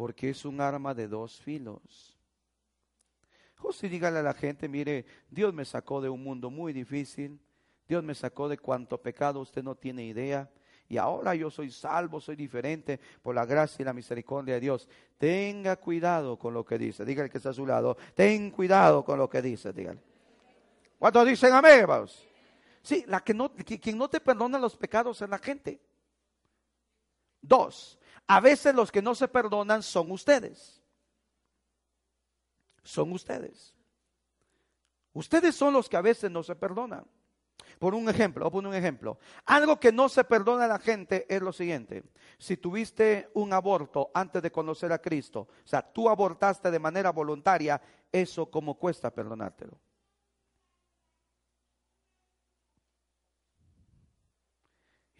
Porque 0.00 0.30
es 0.30 0.46
un 0.46 0.62
arma 0.62 0.94
de 0.94 1.08
dos 1.08 1.42
filos. 1.42 2.18
José, 3.56 3.86
dígale 3.90 4.20
a 4.20 4.22
la 4.22 4.32
gente, 4.32 4.66
mire, 4.66 5.04
Dios 5.28 5.52
me 5.52 5.66
sacó 5.66 6.00
de 6.00 6.08
un 6.08 6.24
mundo 6.24 6.48
muy 6.48 6.72
difícil 6.72 7.38
Dios 7.86 8.02
me 8.02 8.14
sacó 8.14 8.48
de 8.48 8.56
cuanto 8.56 9.02
pecado 9.02 9.40
usted 9.40 9.62
no 9.62 9.74
tiene 9.74 10.04
idea. 10.04 10.48
Y 10.88 10.96
ahora 10.96 11.34
yo 11.34 11.50
soy 11.50 11.70
salvo, 11.70 12.18
soy 12.18 12.34
diferente 12.34 12.98
por 13.20 13.34
la 13.34 13.44
gracia 13.44 13.82
y 13.82 13.84
la 13.84 13.92
misericordia 13.92 14.54
de 14.54 14.60
Dios. 14.60 14.88
Tenga 15.18 15.76
cuidado 15.76 16.38
con 16.38 16.54
lo 16.54 16.64
que 16.64 16.78
dice. 16.78 17.04
Dígale 17.04 17.28
que 17.28 17.36
está 17.36 17.50
a 17.50 17.52
su 17.52 17.66
lado. 17.66 17.98
Ten 18.14 18.52
cuidado 18.52 19.04
con 19.04 19.18
lo 19.18 19.28
que 19.28 19.42
dice. 19.42 19.70
Dígale. 19.74 20.00
¿Cuántos 20.98 21.26
dicen 21.26 21.52
amén, 21.52 21.80
hermanos? 21.80 22.26
Sí, 22.80 23.04
la 23.06 23.20
que 23.20 23.34
no, 23.34 23.52
quien 23.52 23.98
no 23.98 24.08
te 24.08 24.20
perdona 24.20 24.58
los 24.58 24.78
pecados 24.78 25.20
es 25.20 25.28
la 25.28 25.38
gente. 25.38 25.78
Dos, 27.42 27.98
a 28.30 28.38
veces 28.38 28.76
los 28.76 28.92
que 28.92 29.02
no 29.02 29.16
se 29.16 29.26
perdonan 29.26 29.82
son 29.82 30.12
ustedes. 30.12 30.80
Son 32.84 33.10
ustedes. 33.10 33.74
Ustedes 35.12 35.56
son 35.56 35.74
los 35.74 35.88
que 35.88 35.96
a 35.96 36.00
veces 36.00 36.30
no 36.30 36.44
se 36.44 36.54
perdonan. 36.54 37.04
Por 37.80 37.92
un 37.92 38.08
ejemplo, 38.08 38.44
voy 38.44 38.48
a 38.48 38.52
poner 38.52 38.68
un 38.68 38.76
ejemplo. 38.76 39.18
Algo 39.46 39.80
que 39.80 39.90
no 39.90 40.08
se 40.08 40.22
perdona 40.22 40.66
a 40.66 40.68
la 40.68 40.78
gente 40.78 41.26
es 41.28 41.42
lo 41.42 41.52
siguiente. 41.52 42.04
Si 42.38 42.56
tuviste 42.56 43.30
un 43.34 43.52
aborto 43.52 44.12
antes 44.14 44.40
de 44.40 44.52
conocer 44.52 44.92
a 44.92 45.02
Cristo, 45.02 45.48
o 45.64 45.66
sea, 45.66 45.82
tú 45.82 46.08
abortaste 46.08 46.70
de 46.70 46.78
manera 46.78 47.10
voluntaria, 47.10 47.82
eso 48.12 48.48
como 48.48 48.78
cuesta 48.78 49.10
perdonártelo. 49.10 49.76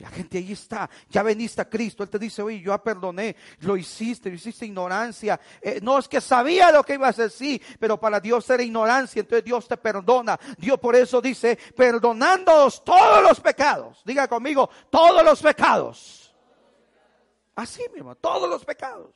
La 0.00 0.08
gente 0.08 0.38
ahí 0.38 0.52
está, 0.52 0.88
ya 1.10 1.22
veniste 1.22 1.60
a 1.60 1.68
Cristo, 1.68 2.02
Él 2.02 2.08
te 2.08 2.18
dice, 2.18 2.40
oye, 2.40 2.60
yo 2.60 2.76
perdoné, 2.82 3.36
lo 3.60 3.76
hiciste, 3.76 4.30
lo 4.30 4.34
hiciste 4.34 4.64
ignorancia. 4.64 5.38
Eh, 5.60 5.78
no 5.82 5.98
es 5.98 6.08
que 6.08 6.22
sabía 6.22 6.72
lo 6.72 6.82
que 6.82 6.94
ibas 6.94 7.18
a 7.18 7.24
decir, 7.24 7.60
pero 7.78 8.00
para 8.00 8.18
Dios 8.18 8.48
era 8.48 8.62
ignorancia, 8.62 9.20
entonces 9.20 9.44
Dios 9.44 9.68
te 9.68 9.76
perdona. 9.76 10.40
Dios 10.56 10.80
por 10.80 10.96
eso 10.96 11.20
dice, 11.20 11.58
perdonándoos 11.76 12.82
todos 12.82 13.22
los 13.22 13.40
pecados. 13.40 14.00
Diga 14.04 14.26
conmigo, 14.26 14.70
todos 14.88 15.22
los 15.22 15.42
pecados. 15.42 16.34
Así 17.54 17.82
mismo, 17.92 18.14
todos 18.14 18.48
los 18.48 18.64
pecados. 18.64 19.14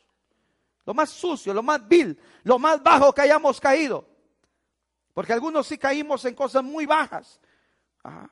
Lo 0.84 0.92
más 0.92 1.08
sucio, 1.08 1.54
lo 1.54 1.62
más 1.62 1.88
vil, 1.88 2.20
lo 2.42 2.58
más 2.58 2.82
bajo 2.82 3.14
que 3.14 3.22
hayamos 3.22 3.58
caído. 3.58 4.06
Porque 5.14 5.32
algunos 5.32 5.66
sí 5.66 5.78
caímos 5.78 6.26
en 6.26 6.34
cosas 6.34 6.62
muy 6.62 6.84
bajas. 6.84 7.40
Ajá. 8.02 8.30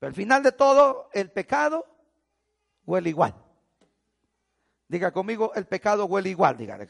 Pero 0.00 0.08
al 0.08 0.14
final 0.14 0.42
de 0.42 0.52
todo, 0.52 1.10
el 1.12 1.30
pecado 1.30 1.86
huele 2.86 3.10
igual. 3.10 3.34
Diga 4.88 5.12
conmigo, 5.12 5.52
el 5.54 5.66
pecado 5.66 6.06
huele 6.06 6.30
igual, 6.30 6.56
dígale. 6.56 6.88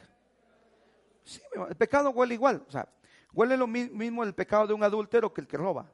Sí, 1.25 1.42
el 1.68 1.75
pecado 1.75 2.11
huele 2.11 2.35
igual. 2.35 2.64
O 2.66 2.70
sea, 2.70 2.88
huele 3.33 3.57
lo 3.57 3.66
mismo 3.66 4.23
el 4.23 4.33
pecado 4.33 4.68
de 4.68 4.75
un 4.75 4.85
adúltero 4.85 5.35
que 5.35 5.40
el 5.40 5.49
que 5.49 5.57
roba. 5.57 5.90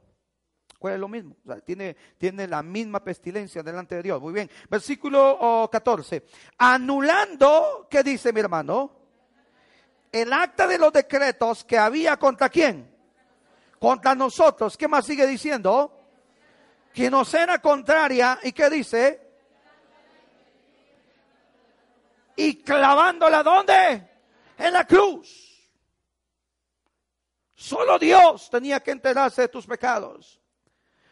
Huele 0.79 0.99
lo 0.99 1.09
mismo. 1.09 1.35
O 1.43 1.53
sea, 1.53 1.61
tiene, 1.63 1.97
tiene 2.19 2.47
la 2.47 2.63
misma 2.63 3.03
pestilencia 3.03 3.63
delante 3.63 3.95
de 3.95 4.03
Dios. 4.03 4.21
Muy 4.21 4.35
bien. 4.35 4.51
Versículo 4.69 5.69
14. 5.73 6.23
Anulando, 6.59 7.89
¿qué 7.91 8.03
dice 8.03 8.31
mi 8.31 8.41
hermano? 8.41 8.93
El 10.13 10.35
acta 10.35 10.67
de 10.67 10.79
los 10.79 10.93
decretos 10.93 11.65
que 11.65 11.79
había 11.79 12.19
contra 12.19 12.51
quién? 12.51 12.95
Contra 13.79 14.15
nosotros. 14.15 14.77
¿Qué 14.77 14.87
más 14.87 15.07
sigue 15.07 15.27
diciendo? 15.27 15.96
Era 16.99 17.59
contraria, 17.61 18.39
¿y 18.43 18.53
qué 18.53 18.71
dice? 18.71 19.21
Y 22.37 22.63
clavándola 22.63 23.43
¿dónde? 23.43 24.11
En 24.59 24.73
la 24.73 24.87
cruz. 24.87 25.47
Solo 27.55 27.99
Dios 27.99 28.49
tenía 28.51 28.81
que 28.81 28.91
enterarse 28.91 29.43
de 29.43 29.49
tus 29.49 29.67
pecados. 29.67 30.41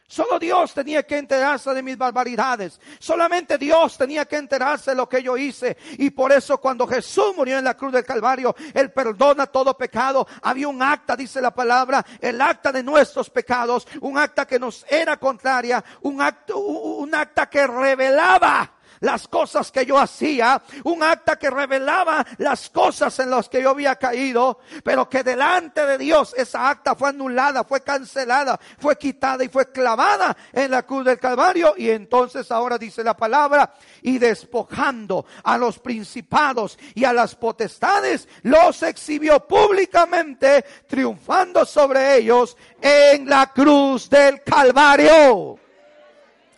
Solo 0.06 0.38
Dios 0.38 0.74
tenía 0.74 1.02
que 1.02 1.16
enterarse 1.16 1.72
de 1.72 1.82
mis 1.82 1.96
barbaridades. 1.96 2.78
Solamente 2.98 3.56
Dios 3.56 3.96
tenía 3.96 4.26
que 4.26 4.36
enterarse 4.36 4.90
de 4.90 4.96
lo 4.96 5.08
que 5.08 5.22
yo 5.22 5.36
hice. 5.36 5.78
Y 5.98 6.10
por 6.10 6.30
eso 6.30 6.58
cuando 6.58 6.86
Jesús 6.86 7.34
murió 7.34 7.58
en 7.58 7.64
la 7.64 7.74
cruz 7.74 7.92
del 7.92 8.04
Calvario, 8.04 8.54
Él 8.74 8.92
perdona 8.92 9.46
todo 9.46 9.76
pecado. 9.76 10.26
Había 10.42 10.68
un 10.68 10.82
acta, 10.82 11.16
dice 11.16 11.40
la 11.40 11.54
palabra, 11.54 12.04
el 12.20 12.40
acta 12.40 12.70
de 12.70 12.82
nuestros 12.82 13.30
pecados. 13.30 13.88
Un 14.02 14.18
acta 14.18 14.46
que 14.46 14.58
nos 14.58 14.84
era 14.90 15.16
contraria. 15.16 15.82
Un 16.02 16.20
acta, 16.20 16.54
un 16.54 17.14
acta 17.14 17.48
que 17.48 17.66
revelaba 17.66 18.74
las 19.04 19.28
cosas 19.28 19.70
que 19.70 19.84
yo 19.84 19.98
hacía, 19.98 20.62
un 20.84 21.02
acta 21.02 21.36
que 21.36 21.50
revelaba 21.50 22.24
las 22.38 22.70
cosas 22.70 23.18
en 23.18 23.30
las 23.30 23.50
que 23.50 23.62
yo 23.62 23.70
había 23.70 23.96
caído, 23.96 24.60
pero 24.82 25.08
que 25.08 25.22
delante 25.22 25.84
de 25.84 25.98
Dios 25.98 26.34
esa 26.36 26.70
acta 26.70 26.94
fue 26.94 27.10
anulada, 27.10 27.64
fue 27.64 27.82
cancelada, 27.82 28.58
fue 28.78 28.96
quitada 28.96 29.44
y 29.44 29.48
fue 29.48 29.70
clavada 29.70 30.34
en 30.52 30.70
la 30.70 30.84
cruz 30.84 31.04
del 31.04 31.18
Calvario. 31.18 31.74
Y 31.76 31.90
entonces 31.90 32.50
ahora 32.50 32.78
dice 32.78 33.04
la 33.04 33.14
palabra, 33.14 33.74
y 34.00 34.18
despojando 34.18 35.26
a 35.42 35.58
los 35.58 35.78
principados 35.78 36.78
y 36.94 37.04
a 37.04 37.12
las 37.12 37.34
potestades, 37.34 38.26
los 38.42 38.82
exhibió 38.82 39.46
públicamente, 39.46 40.64
triunfando 40.86 41.66
sobre 41.66 42.16
ellos 42.16 42.56
en 42.80 43.28
la 43.28 43.52
cruz 43.52 44.08
del 44.08 44.42
Calvario. 44.42 45.58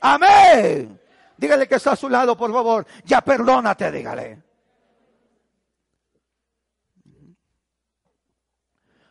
Amén. 0.00 1.05
Dígale 1.36 1.68
que 1.68 1.74
está 1.76 1.92
a 1.92 1.96
su 1.96 2.08
lado, 2.08 2.36
por 2.36 2.52
favor. 2.52 2.86
Ya 3.04 3.20
perdónate, 3.20 3.90
dígale. 3.90 4.42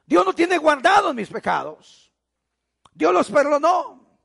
Dios 0.06 0.26
no 0.26 0.34
tiene 0.34 0.58
guardados 0.58 1.14
mis 1.16 1.30
pecados. 1.30 2.12
Dios 2.94 3.14
los 3.14 3.30
perdonó. 3.30 4.20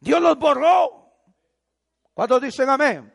Dios 0.00 0.20
los 0.20 0.38
borró. 0.38 1.12
¿Cuántos 2.12 2.42
dicen 2.42 2.68
amén? 2.68 3.12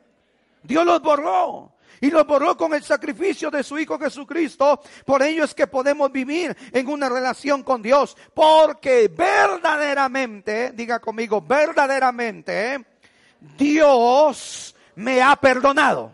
Dios 0.63 0.86
los 0.86 1.02
borró. 1.02 1.76
Y 2.02 2.10
los 2.10 2.26
borró 2.26 2.58
con 2.58 2.73
el 2.73 2.84
sacrificio 2.84 3.49
de 3.49 3.63
su 3.63 3.78
Hijo 3.78 3.97
Jesucristo. 3.97 4.82
Por 5.06 5.21
ello 5.21 5.43
es 5.45 5.54
que 5.54 5.67
podemos 5.67 6.12
vivir 6.12 6.56
en 6.71 6.88
una 6.88 7.08
relación 7.08 7.63
con 7.63 7.82
Dios. 7.82 8.17
Porque 8.34 9.08
verdaderamente, 9.08 10.71
diga 10.71 10.99
conmigo, 10.99 11.41
verdaderamente, 11.41 12.92
Dios 13.58 14.75
me 14.95 15.21
ha 15.21 15.36
perdonado. 15.36 16.12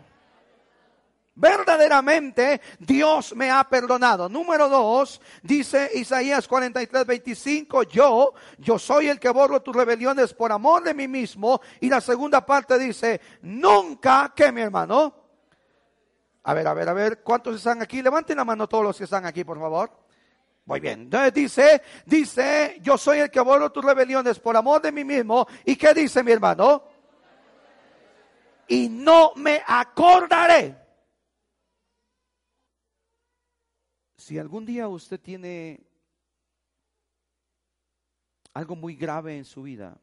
Verdaderamente 1.34 2.60
Dios 2.78 3.34
me 3.34 3.50
ha 3.50 3.64
perdonado. 3.64 4.28
Número 4.28 4.68
dos, 4.68 5.22
dice 5.42 5.90
Isaías 5.94 6.46
43, 6.46 7.06
25, 7.06 7.84
yo, 7.84 8.34
yo 8.58 8.78
soy 8.78 9.08
el 9.08 9.18
que 9.18 9.30
borro 9.30 9.62
tus 9.62 9.74
rebeliones 9.74 10.34
por 10.34 10.52
amor 10.52 10.82
de 10.82 10.92
mí 10.92 11.08
mismo. 11.08 11.60
Y 11.80 11.88
la 11.88 12.02
segunda 12.02 12.44
parte 12.44 12.78
dice, 12.78 13.20
nunca, 13.42 14.34
que 14.36 14.52
mi 14.52 14.60
hermano? 14.60 15.14
A 16.42 16.52
ver, 16.52 16.66
a 16.66 16.74
ver, 16.74 16.88
a 16.90 16.92
ver, 16.92 17.22
¿cuántos 17.22 17.56
están 17.56 17.80
aquí? 17.80 18.02
Levanten 18.02 18.36
la 18.36 18.44
mano 18.44 18.68
todos 18.68 18.84
los 18.84 18.98
que 18.98 19.04
están 19.04 19.24
aquí, 19.24 19.42
por 19.42 19.58
favor. 19.58 19.90
Muy 20.66 20.80
bien. 20.80 21.00
Entonces 21.02 21.32
dice, 21.32 21.82
dice, 22.04 22.76
yo 22.82 22.98
soy 22.98 23.20
el 23.20 23.30
que 23.30 23.40
borro 23.40 23.72
tus 23.72 23.84
rebeliones 23.84 24.38
por 24.38 24.56
amor 24.56 24.82
de 24.82 24.92
mí 24.92 25.04
mismo. 25.04 25.46
¿Y 25.64 25.76
qué 25.76 25.94
dice 25.94 26.22
mi 26.22 26.32
hermano? 26.32 26.84
Y 28.70 28.88
no 28.88 29.34
me 29.34 29.60
acordaré. 29.66 30.76
Si 34.16 34.38
algún 34.38 34.64
día 34.64 34.86
usted 34.86 35.18
tiene 35.18 35.84
algo 38.54 38.76
muy 38.76 38.94
grave 38.94 39.36
en 39.36 39.44
su 39.44 39.62
vida, 39.62 40.00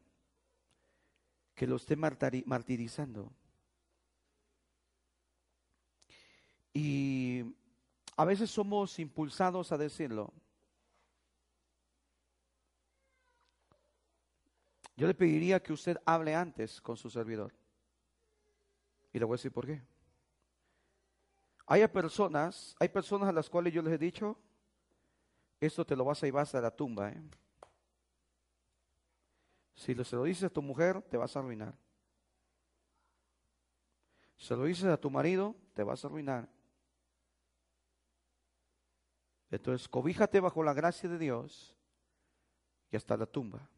que 1.54 1.66
lo 1.66 1.76
esté 1.76 1.96
martirizando, 1.96 3.32
y 6.74 7.42
A 8.16 8.24
veces 8.24 8.50
somos 8.50 8.98
impulsados 8.98 9.70
a 9.70 9.78
decirlo. 9.78 10.32
Yo 14.96 15.06
le 15.06 15.14
pediría 15.14 15.62
que 15.62 15.72
usted 15.72 15.96
hable 16.04 16.34
antes 16.34 16.80
con 16.80 16.96
su 16.96 17.08
servidor. 17.08 17.54
Y 19.12 19.18
le 19.18 19.24
voy 19.24 19.34
a 19.34 19.38
decir 19.38 19.52
por 19.52 19.66
qué. 19.66 19.82
Hay 21.66 21.86
personas, 21.88 22.74
hay 22.78 22.88
personas 22.88 23.28
a 23.28 23.32
las 23.32 23.50
cuales 23.50 23.72
yo 23.72 23.82
les 23.82 23.92
he 23.92 23.98
dicho, 23.98 24.38
esto 25.60 25.84
te 25.84 25.94
lo 25.94 26.04
vas 26.04 26.22
a 26.22 26.26
llevar 26.26 26.42
hasta 26.42 26.60
la 26.60 26.70
tumba. 26.70 27.10
¿eh? 27.10 27.22
Si 29.74 29.94
se 29.94 30.16
lo 30.16 30.24
dices 30.24 30.44
a 30.44 30.50
tu 30.50 30.62
mujer, 30.62 31.02
te 31.02 31.16
vas 31.16 31.36
a 31.36 31.40
arruinar. 31.40 31.76
Se 34.36 34.56
lo 34.56 34.64
dices 34.64 34.86
a 34.86 34.96
tu 34.96 35.10
marido, 35.10 35.56
te 35.74 35.82
vas 35.82 36.04
a 36.04 36.08
arruinar. 36.08 36.48
Entonces, 39.50 39.88
cobíjate 39.88 40.40
bajo 40.40 40.62
la 40.62 40.74
gracia 40.74 41.08
de 41.08 41.18
Dios 41.18 41.76
y 42.90 42.96
hasta 42.96 43.16
la 43.16 43.26
tumba. 43.26 43.68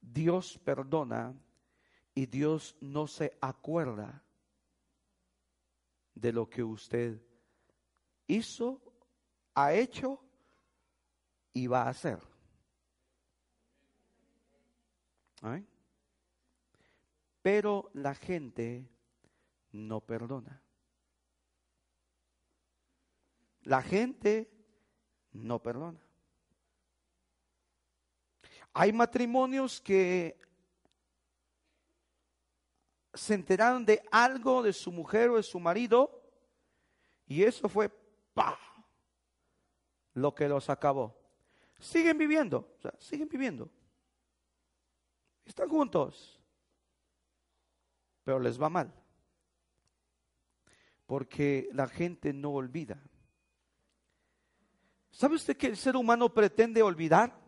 Dios 0.00 0.58
perdona 0.64 1.34
y 2.20 2.26
Dios 2.26 2.76
no 2.82 3.06
se 3.06 3.38
acuerda 3.40 4.22
de 6.14 6.34
lo 6.34 6.50
que 6.50 6.62
usted 6.62 7.18
hizo, 8.26 8.78
ha 9.54 9.72
hecho 9.72 10.22
y 11.54 11.66
va 11.66 11.84
a 11.84 11.88
hacer. 11.88 12.18
Pero 17.40 17.90
la 17.94 18.14
gente 18.14 18.86
no 19.72 20.02
perdona. 20.02 20.62
La 23.62 23.80
gente 23.80 24.52
no 25.32 25.62
perdona. 25.62 26.06
Hay 28.74 28.92
matrimonios 28.92 29.80
que 29.80 30.38
se 33.14 33.34
enteraron 33.34 33.84
de 33.84 34.02
algo 34.10 34.62
de 34.62 34.72
su 34.72 34.92
mujer 34.92 35.30
o 35.30 35.36
de 35.36 35.42
su 35.42 35.58
marido 35.58 36.22
y 37.26 37.42
eso 37.42 37.68
fue 37.68 37.88
¡pa! 38.34 38.58
lo 40.14 40.34
que 40.34 40.48
los 40.48 40.68
acabó. 40.68 41.16
Siguen 41.78 42.18
viviendo, 42.18 42.76
siguen 42.98 43.28
viviendo. 43.28 43.70
Están 45.44 45.68
juntos, 45.68 46.40
pero 48.22 48.38
les 48.38 48.60
va 48.60 48.68
mal. 48.68 48.92
Porque 51.06 51.68
la 51.72 51.88
gente 51.88 52.32
no 52.32 52.52
olvida. 52.52 53.02
¿Sabe 55.10 55.36
usted 55.36 55.56
que 55.56 55.66
el 55.66 55.76
ser 55.76 55.96
humano 55.96 56.32
pretende 56.32 56.82
olvidar? 56.82 57.39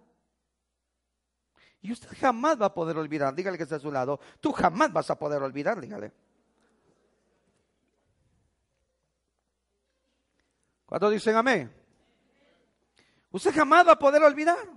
Y 1.83 1.91
usted 1.91 2.17
jamás 2.19 2.61
va 2.61 2.67
a 2.67 2.75
poder 2.75 2.97
olvidar. 2.97 3.35
Dígale 3.35 3.57
que 3.57 3.65
está 3.65 3.77
a 3.77 3.81
su 3.81 3.91
lado. 3.91 4.21
Tú 4.41 4.53
jamás 4.53 4.93
vas 4.93 5.11
a 5.11 5.19
poder 5.19 5.43
olvidar, 5.43 5.81
dígale. 5.81 6.13
¿Cuántos 10.87 11.11
dicen 11.11 11.35
amén? 11.35 11.75
Usted 13.33 13.53
jamás 13.53 13.87
va 13.87 13.93
a 13.93 13.99
poder 13.99 14.23
olvidar. 14.23 14.69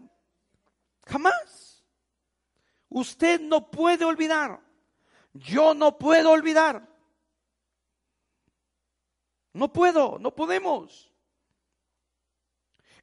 Jamás. 1.05 1.85
Usted 2.89 3.39
no 3.39 3.69
puede 3.69 4.03
olvidar. 4.03 4.59
Yo 5.33 5.75
no 5.75 5.99
puedo 5.99 6.31
olvidar. 6.31 6.87
No 9.53 9.71
puedo, 9.71 10.17
no 10.17 10.33
podemos. 10.33 11.11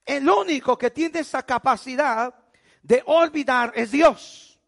El 0.04 0.28
único 0.28 0.76
que 0.76 0.90
tiene 0.90 1.20
esa 1.20 1.44
capacidad 1.44 2.41
de 2.82 3.02
olvidar 3.06 3.72
es 3.74 3.90
Dios. 3.90 4.58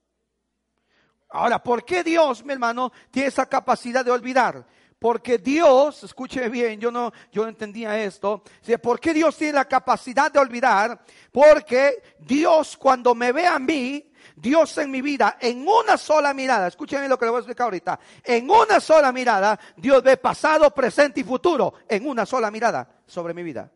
Ahora, 1.31 1.63
¿por 1.63 1.85
qué 1.85 2.05
Dios, 2.05 2.45
mi 2.45 2.53
hermano, 2.53 2.93
tiene 3.11 3.29
esa 3.29 3.47
capacidad 3.47 4.05
de 4.05 4.11
olvidar? 4.11 4.65
Porque 4.99 5.37
Dios, 5.39 6.05
escuche 6.05 6.49
bien, 6.49 6.81
yo 6.81 6.91
no, 6.91 7.13
yo 7.33 7.47
entendía 7.47 8.03
esto. 8.03 8.43
¿Por 8.83 9.01
qué 9.01 9.13
Dios 9.13 9.37
tiene 9.37 9.55
la 9.55 9.67
capacidad 9.67 10.31
de 10.31 10.39
olvidar? 10.39 11.05
Porque 11.33 12.03
Dios 12.21 12.77
cuando 12.77 13.15
me 13.15 13.33
ve 13.33 13.47
a 13.47 13.59
mí, 13.59 14.13
Dios 14.37 14.79
en 14.79 14.91
mi 14.91 15.03
vida, 15.03 15.37
en 15.41 15.67
una 15.67 15.97
sola 15.97 16.33
mirada, 16.33 16.69
escúcheme 16.69 17.09
lo 17.09 17.19
que 17.19 17.27
le 17.27 17.33
voy 17.33 17.39
a 17.39 17.41
explicar 17.41 17.65
ahorita, 17.65 18.01
en 18.23 18.49
una 18.49 18.81
sola 18.81 19.13
mirada, 19.13 19.59
Dios 19.77 20.03
ve 20.03 20.17
pasado, 20.17 20.73
presente 20.73 21.21
y 21.21 21.25
futuro, 21.25 21.75
en 21.89 22.07
una 22.07 22.25
sola 22.25 22.51
mirada 22.51 22.89
sobre 23.07 23.35
mi 23.35 23.43
vida. 23.43 23.71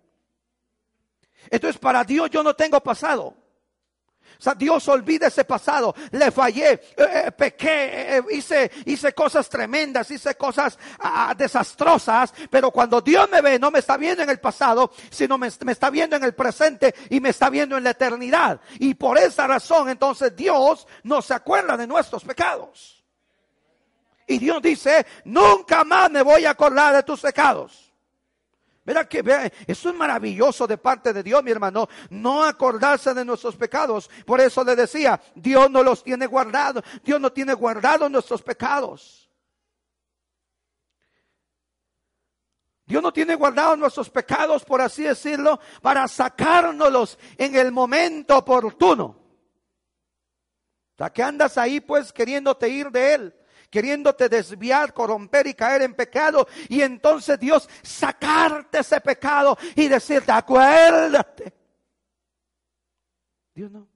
Entonces 1.50 1.78
para 1.78 2.04
Dios 2.04 2.30
yo 2.30 2.42
no 2.42 2.54
tengo 2.54 2.80
pasado. 2.80 3.34
O 4.38 4.42
sea, 4.42 4.54
Dios 4.54 4.86
olvida 4.86 5.26
ese 5.26 5.44
pasado. 5.44 5.94
Le 6.12 6.30
fallé, 6.30 6.72
eh, 6.72 6.80
eh, 6.96 7.32
pequé, 7.32 8.18
eh, 8.18 8.22
hice, 8.30 8.70
hice 8.84 9.12
cosas 9.12 9.48
tremendas, 9.48 10.08
hice 10.12 10.36
cosas 10.36 10.78
ah, 11.00 11.34
desastrosas. 11.36 12.32
Pero 12.48 12.70
cuando 12.70 13.00
Dios 13.00 13.28
me 13.30 13.40
ve, 13.40 13.58
no 13.58 13.72
me 13.72 13.80
está 13.80 13.96
viendo 13.96 14.22
en 14.22 14.30
el 14.30 14.38
pasado, 14.38 14.92
sino 15.10 15.38
me, 15.38 15.48
me 15.64 15.72
está 15.72 15.90
viendo 15.90 16.14
en 16.14 16.22
el 16.22 16.34
presente 16.34 16.94
y 17.10 17.20
me 17.20 17.30
está 17.30 17.50
viendo 17.50 17.76
en 17.76 17.82
la 17.82 17.90
eternidad. 17.90 18.60
Y 18.78 18.94
por 18.94 19.18
esa 19.18 19.48
razón, 19.48 19.88
entonces 19.88 20.36
Dios 20.36 20.86
no 21.02 21.20
se 21.20 21.34
acuerda 21.34 21.76
de 21.76 21.88
nuestros 21.88 22.22
pecados. 22.22 23.04
Y 24.28 24.38
Dios 24.38 24.62
dice, 24.62 25.04
nunca 25.24 25.82
más 25.82 26.10
me 26.12 26.22
voy 26.22 26.44
a 26.44 26.50
acordar 26.50 26.94
de 26.94 27.02
tus 27.02 27.20
pecados. 27.22 27.87
Mira 28.88 29.06
que 29.06 29.52
eso 29.66 29.90
es 29.90 29.94
maravilloso 29.94 30.66
de 30.66 30.78
parte 30.78 31.12
de 31.12 31.22
Dios, 31.22 31.44
mi 31.44 31.50
hermano. 31.50 31.90
No 32.08 32.42
acordarse 32.42 33.12
de 33.12 33.22
nuestros 33.22 33.54
pecados. 33.54 34.08
Por 34.24 34.40
eso 34.40 34.64
le 34.64 34.74
decía, 34.74 35.20
Dios 35.34 35.70
no 35.70 35.82
los 35.82 36.02
tiene 36.02 36.24
guardados. 36.24 36.82
Dios 37.04 37.20
no 37.20 37.30
tiene 37.30 37.52
guardados 37.52 38.10
nuestros 38.10 38.40
pecados. 38.40 39.28
Dios 42.86 43.02
no 43.02 43.12
tiene 43.12 43.34
guardados 43.34 43.76
nuestros 43.76 44.08
pecados, 44.08 44.64
por 44.64 44.80
así 44.80 45.02
decirlo, 45.02 45.60
para 45.82 46.08
sacárnoslos 46.08 47.18
en 47.36 47.56
el 47.56 47.70
momento 47.70 48.38
oportuno. 48.38 49.04
O 49.04 50.96
sea, 50.96 51.10
que 51.10 51.22
andas 51.22 51.58
ahí 51.58 51.80
pues 51.80 52.10
queriéndote 52.10 52.70
ir 52.70 52.90
de 52.90 53.12
Él 53.12 53.37
queriéndote 53.70 54.28
desviar, 54.28 54.92
corromper 54.92 55.46
y 55.46 55.54
caer 55.54 55.82
en 55.82 55.94
pecado. 55.94 56.46
Y 56.68 56.82
entonces 56.82 57.38
Dios 57.38 57.68
sacarte 57.82 58.78
ese 58.78 59.00
pecado 59.00 59.56
y 59.76 59.88
decirte, 59.88 60.32
acuérdate. 60.32 61.54
Dios 63.54 63.70
no. 63.70 63.88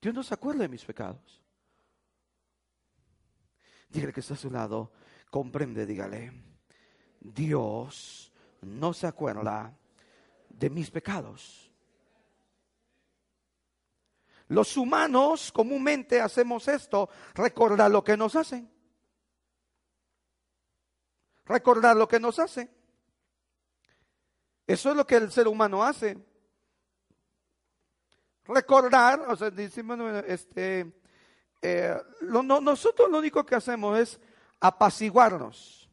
Dios 0.00 0.14
no 0.14 0.22
se 0.22 0.34
acuerda 0.34 0.62
de 0.62 0.68
mis 0.68 0.84
pecados. 0.84 1.42
Dígale 3.88 4.12
que 4.12 4.20
está 4.20 4.34
a 4.34 4.36
su 4.36 4.50
lado, 4.50 4.92
comprende, 5.30 5.86
dígale. 5.86 6.32
Dios 7.20 8.32
no 8.62 8.92
se 8.92 9.06
acuerda 9.06 9.76
de 10.48 10.70
mis 10.70 10.90
pecados. 10.90 11.67
Los 14.48 14.76
humanos 14.76 15.52
comúnmente 15.52 16.20
hacemos 16.20 16.68
esto, 16.68 17.08
recordar 17.34 17.90
lo 17.90 18.02
que 18.02 18.16
nos 18.16 18.34
hacen. 18.34 18.70
Recordar 21.44 21.96
lo 21.96 22.08
que 22.08 22.18
nos 22.18 22.38
hacen. 22.38 22.70
Eso 24.66 24.90
es 24.90 24.96
lo 24.96 25.06
que 25.06 25.16
el 25.16 25.30
ser 25.30 25.48
humano 25.48 25.84
hace. 25.84 26.18
Recordar, 28.44 29.20
o 29.28 29.36
sea, 29.36 29.50
decimos, 29.50 29.98
este, 30.26 30.92
eh, 31.60 31.94
nosotros 32.22 33.10
lo 33.10 33.18
único 33.18 33.44
que 33.44 33.54
hacemos 33.54 33.98
es 33.98 34.20
apaciguarnos. 34.60 35.90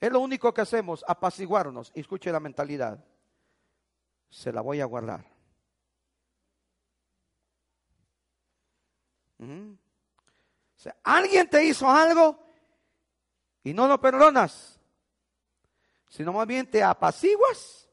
Es 0.00 0.10
lo 0.10 0.20
único 0.20 0.52
que 0.52 0.62
hacemos, 0.62 1.04
apaciguarnos. 1.06 1.92
Escuche 1.94 2.32
la 2.32 2.40
mentalidad. 2.40 3.04
Se 4.28 4.52
la 4.52 4.60
voy 4.60 4.80
a 4.80 4.86
guardar. 4.86 5.29
Alguien 11.02 11.48
te 11.48 11.64
hizo 11.64 11.88
algo 11.88 12.38
y 13.62 13.72
no 13.72 13.88
lo 13.88 14.00
perdonas, 14.00 14.80
sino 16.08 16.32
más 16.32 16.46
bien 16.46 16.70
te 16.70 16.82
apaciguas 16.82 17.88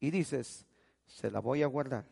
y 0.00 0.10
dices, 0.10 0.66
se 1.06 1.30
la 1.30 1.40
voy 1.40 1.62
a 1.62 1.66
guardar. 1.66 2.04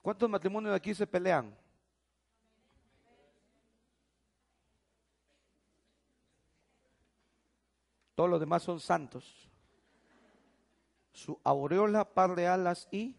¿Cuántos 0.00 0.28
matrimonios 0.28 0.74
aquí 0.74 0.94
se 0.94 1.06
pelean? 1.06 1.56
Todos 8.14 8.28
los 8.28 8.40
demás 8.40 8.62
son 8.62 8.80
santos 8.80 9.51
su 11.12 11.38
aureola, 11.44 12.04
par 12.04 12.34
de 12.34 12.46
alas 12.46 12.88
y 12.90 13.16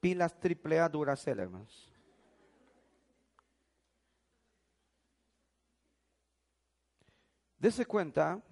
pilas 0.00 0.38
triple 0.38 0.80
A 0.80 0.88
Duracell, 0.88 1.38
hermanos. 1.38 1.90
Dese 7.58 7.86
cuenta, 7.86 8.42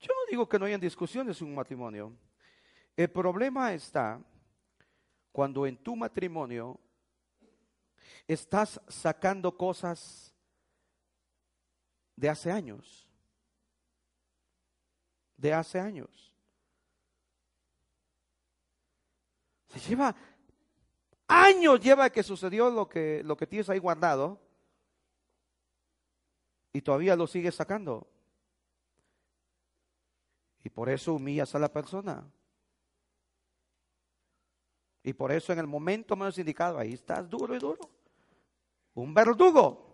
yo 0.00 0.08
no 0.08 0.30
digo 0.30 0.48
que 0.48 0.58
no 0.58 0.64
hayan 0.64 0.80
discusiones 0.80 1.38
en 1.42 1.48
un 1.48 1.54
matrimonio. 1.54 2.16
El 2.96 3.10
problema 3.10 3.74
está 3.74 4.18
cuando 5.30 5.66
en 5.66 5.76
tu 5.76 5.94
matrimonio 5.94 6.80
estás 8.26 8.80
sacando 8.88 9.56
cosas 9.56 10.34
de 12.16 12.28
hace 12.28 12.50
años. 12.50 13.01
De 15.36 15.52
hace 15.52 15.80
años. 15.80 16.34
Se 19.68 19.80
lleva 19.80 20.14
años 21.26 21.80
lleva 21.80 22.10
que 22.10 22.22
sucedió 22.22 22.70
lo 22.70 22.88
que, 22.88 23.22
lo 23.24 23.36
que 23.36 23.46
tienes 23.46 23.68
ahí 23.70 23.78
guardado 23.78 24.38
y 26.72 26.82
todavía 26.82 27.16
lo 27.16 27.26
sigues 27.26 27.54
sacando. 27.54 28.06
Y 30.64 30.68
por 30.68 30.88
eso 30.88 31.14
humillas 31.14 31.54
a 31.54 31.58
la 31.58 31.72
persona. 31.72 32.24
Y 35.02 35.12
por 35.12 35.32
eso 35.32 35.52
en 35.52 35.58
el 35.58 35.66
momento 35.66 36.14
menos 36.16 36.38
indicado, 36.38 36.78
ahí 36.78 36.92
estás 36.92 37.28
duro 37.28 37.54
y 37.54 37.58
duro. 37.58 37.90
Un 38.94 39.12
verdugo. 39.12 39.90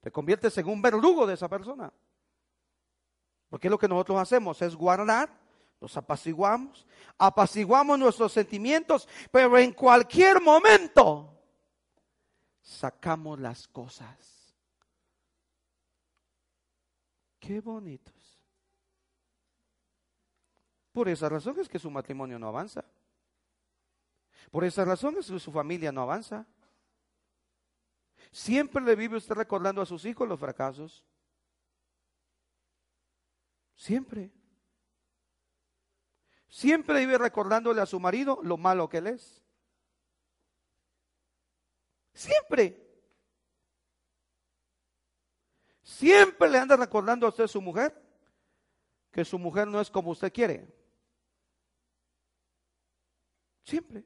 Te 0.00 0.10
conviertes 0.10 0.56
en 0.58 0.68
un 0.68 0.82
verdugo 0.82 1.26
de 1.26 1.34
esa 1.34 1.48
persona. 1.48 1.92
Porque 3.52 3.68
lo 3.68 3.76
que 3.78 3.86
nosotros 3.86 4.18
hacemos 4.18 4.62
es 4.62 4.74
guardar, 4.74 5.28
nos 5.78 5.94
apaciguamos, 5.98 6.86
apaciguamos 7.18 7.98
nuestros 7.98 8.32
sentimientos, 8.32 9.06
pero 9.30 9.58
en 9.58 9.74
cualquier 9.74 10.40
momento 10.40 11.38
sacamos 12.62 13.38
las 13.38 13.68
cosas. 13.68 14.54
Qué 17.38 17.60
bonitos. 17.60 18.40
Por 20.90 21.10
esa 21.10 21.28
razón 21.28 21.60
es 21.60 21.68
que 21.68 21.78
su 21.78 21.90
matrimonio 21.90 22.38
no 22.38 22.48
avanza. 22.48 22.86
Por 24.50 24.64
esa 24.64 24.82
razón 24.86 25.18
es 25.18 25.30
que 25.30 25.38
su 25.38 25.52
familia 25.52 25.92
no 25.92 26.00
avanza. 26.00 26.46
Siempre 28.30 28.82
le 28.82 28.96
vive 28.96 29.18
usted 29.18 29.34
recordando 29.34 29.82
a 29.82 29.86
sus 29.86 30.06
hijos 30.06 30.26
los 30.26 30.40
fracasos. 30.40 31.04
Siempre. 33.82 34.30
Siempre 36.46 37.00
vive 37.00 37.18
recordándole 37.18 37.80
a 37.80 37.86
su 37.86 37.98
marido 37.98 38.38
lo 38.44 38.56
malo 38.56 38.88
que 38.88 38.98
él 38.98 39.08
es. 39.08 39.42
Siempre. 42.14 42.80
Siempre 45.82 46.48
le 46.48 46.58
anda 46.58 46.76
recordando 46.76 47.26
a 47.26 47.30
usted 47.30 47.48
su 47.48 47.60
mujer 47.60 48.00
que 49.10 49.24
su 49.24 49.36
mujer 49.36 49.66
no 49.66 49.80
es 49.80 49.90
como 49.90 50.12
usted 50.12 50.32
quiere. 50.32 50.72
Siempre. 53.64 54.04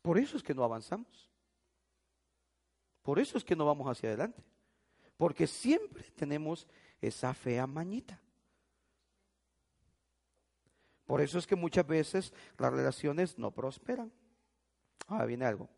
Por 0.00 0.16
eso 0.16 0.38
es 0.38 0.42
que 0.42 0.54
no 0.54 0.64
avanzamos. 0.64 1.30
Por 3.02 3.18
eso 3.18 3.36
es 3.36 3.44
que 3.44 3.54
no 3.54 3.66
vamos 3.66 3.86
hacia 3.86 4.08
adelante. 4.08 4.42
Porque 5.18 5.46
siempre 5.46 6.04
tenemos 6.12 6.66
esa 7.00 7.34
fea 7.34 7.66
mañita. 7.66 8.20
Por 11.06 11.20
eso 11.20 11.38
es 11.38 11.46
que 11.46 11.56
muchas 11.56 11.86
veces 11.86 12.34
las 12.58 12.72
relaciones 12.72 13.38
no 13.38 13.50
prosperan. 13.50 14.12
Ahora 15.06 15.24
viene 15.24 15.46
algo. 15.46 15.68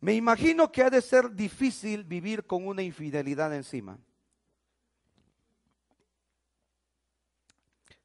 Me 0.00 0.14
imagino 0.14 0.70
que 0.70 0.82
ha 0.82 0.90
de 0.90 1.00
ser 1.00 1.32
difícil 1.32 2.04
vivir 2.04 2.46
con 2.46 2.66
una 2.66 2.82
infidelidad 2.82 3.54
encima. 3.54 3.98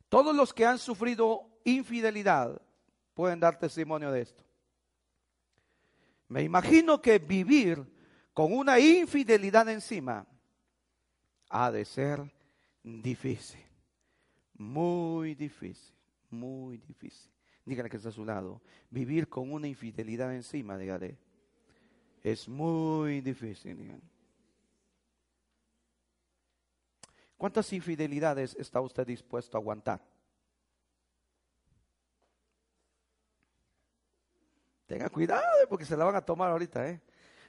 Todos 0.08 0.36
los 0.36 0.54
que 0.54 0.66
han 0.66 0.80
sufrido 0.80 1.60
infidelidad 1.64 2.60
pueden 3.14 3.40
dar 3.40 3.60
testimonio 3.60 4.12
de 4.12 4.22
esto. 4.22 4.44
Me 6.30 6.42
imagino 6.42 7.02
que 7.02 7.20
vivir 7.20 7.86
con 8.34 8.54
una 8.54 8.80
infidelidad 8.80 9.70
encima 9.70 10.26
ha 11.50 11.72
de 11.72 11.84
ser 11.84 12.32
difícil, 12.84 13.66
muy 14.54 15.36
difícil, 15.36 15.94
muy 16.30 16.78
difícil. 16.78 17.32
Dígale 17.66 17.90
que 17.90 17.98
está 17.98 18.10
a 18.10 18.12
su 18.12 18.26
lado. 18.26 18.62
Vivir 18.90 19.28
con 19.28 19.52
una 19.52 19.68
infidelidad 19.68 20.34
encima, 20.34 20.78
dígale. 20.78 21.18
Es 22.24 22.48
muy 22.48 23.22
difícil. 23.22 24.02
¿Cuántas 27.38 27.72
infidelidades 27.74 28.56
está 28.56 28.82
usted 28.82 29.06
dispuesto 29.06 29.58
a 29.58 29.62
aguantar? 29.62 30.02
Tenga 34.88 35.10
cuidado 35.10 35.44
porque 35.70 35.86
se 35.86 35.96
la 35.96 36.06
van 36.06 36.16
a 36.16 36.26
tomar 36.26 36.50
ahorita, 36.50 36.90
¿eh? 36.90 37.00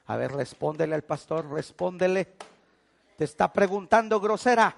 A 0.04 0.16
ver, 0.16 0.32
respóndele 0.32 0.94
al 0.94 1.02
pastor, 1.02 1.50
respóndele. 1.50 2.36
Te 3.20 3.24
está 3.24 3.52
preguntando 3.52 4.18
grosera. 4.18 4.74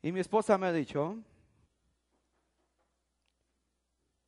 Y 0.00 0.12
mi 0.12 0.20
esposa 0.20 0.56
me 0.56 0.68
ha 0.68 0.72
dicho, 0.72 1.18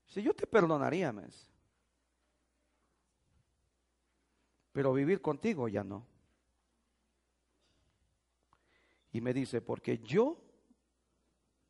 si 0.05 0.23
yo 0.23 0.35
te 0.35 0.47
perdonaría, 0.47 1.13
mes, 1.13 1.51
pero 4.73 4.93
vivir 4.93 5.23
contigo 5.23 5.69
ya 5.69 5.83
no. 5.83 6.07
Y 9.13 9.23
me 9.23 9.33
dice, 9.33 9.63
porque 9.63 9.97
yo 9.97 10.37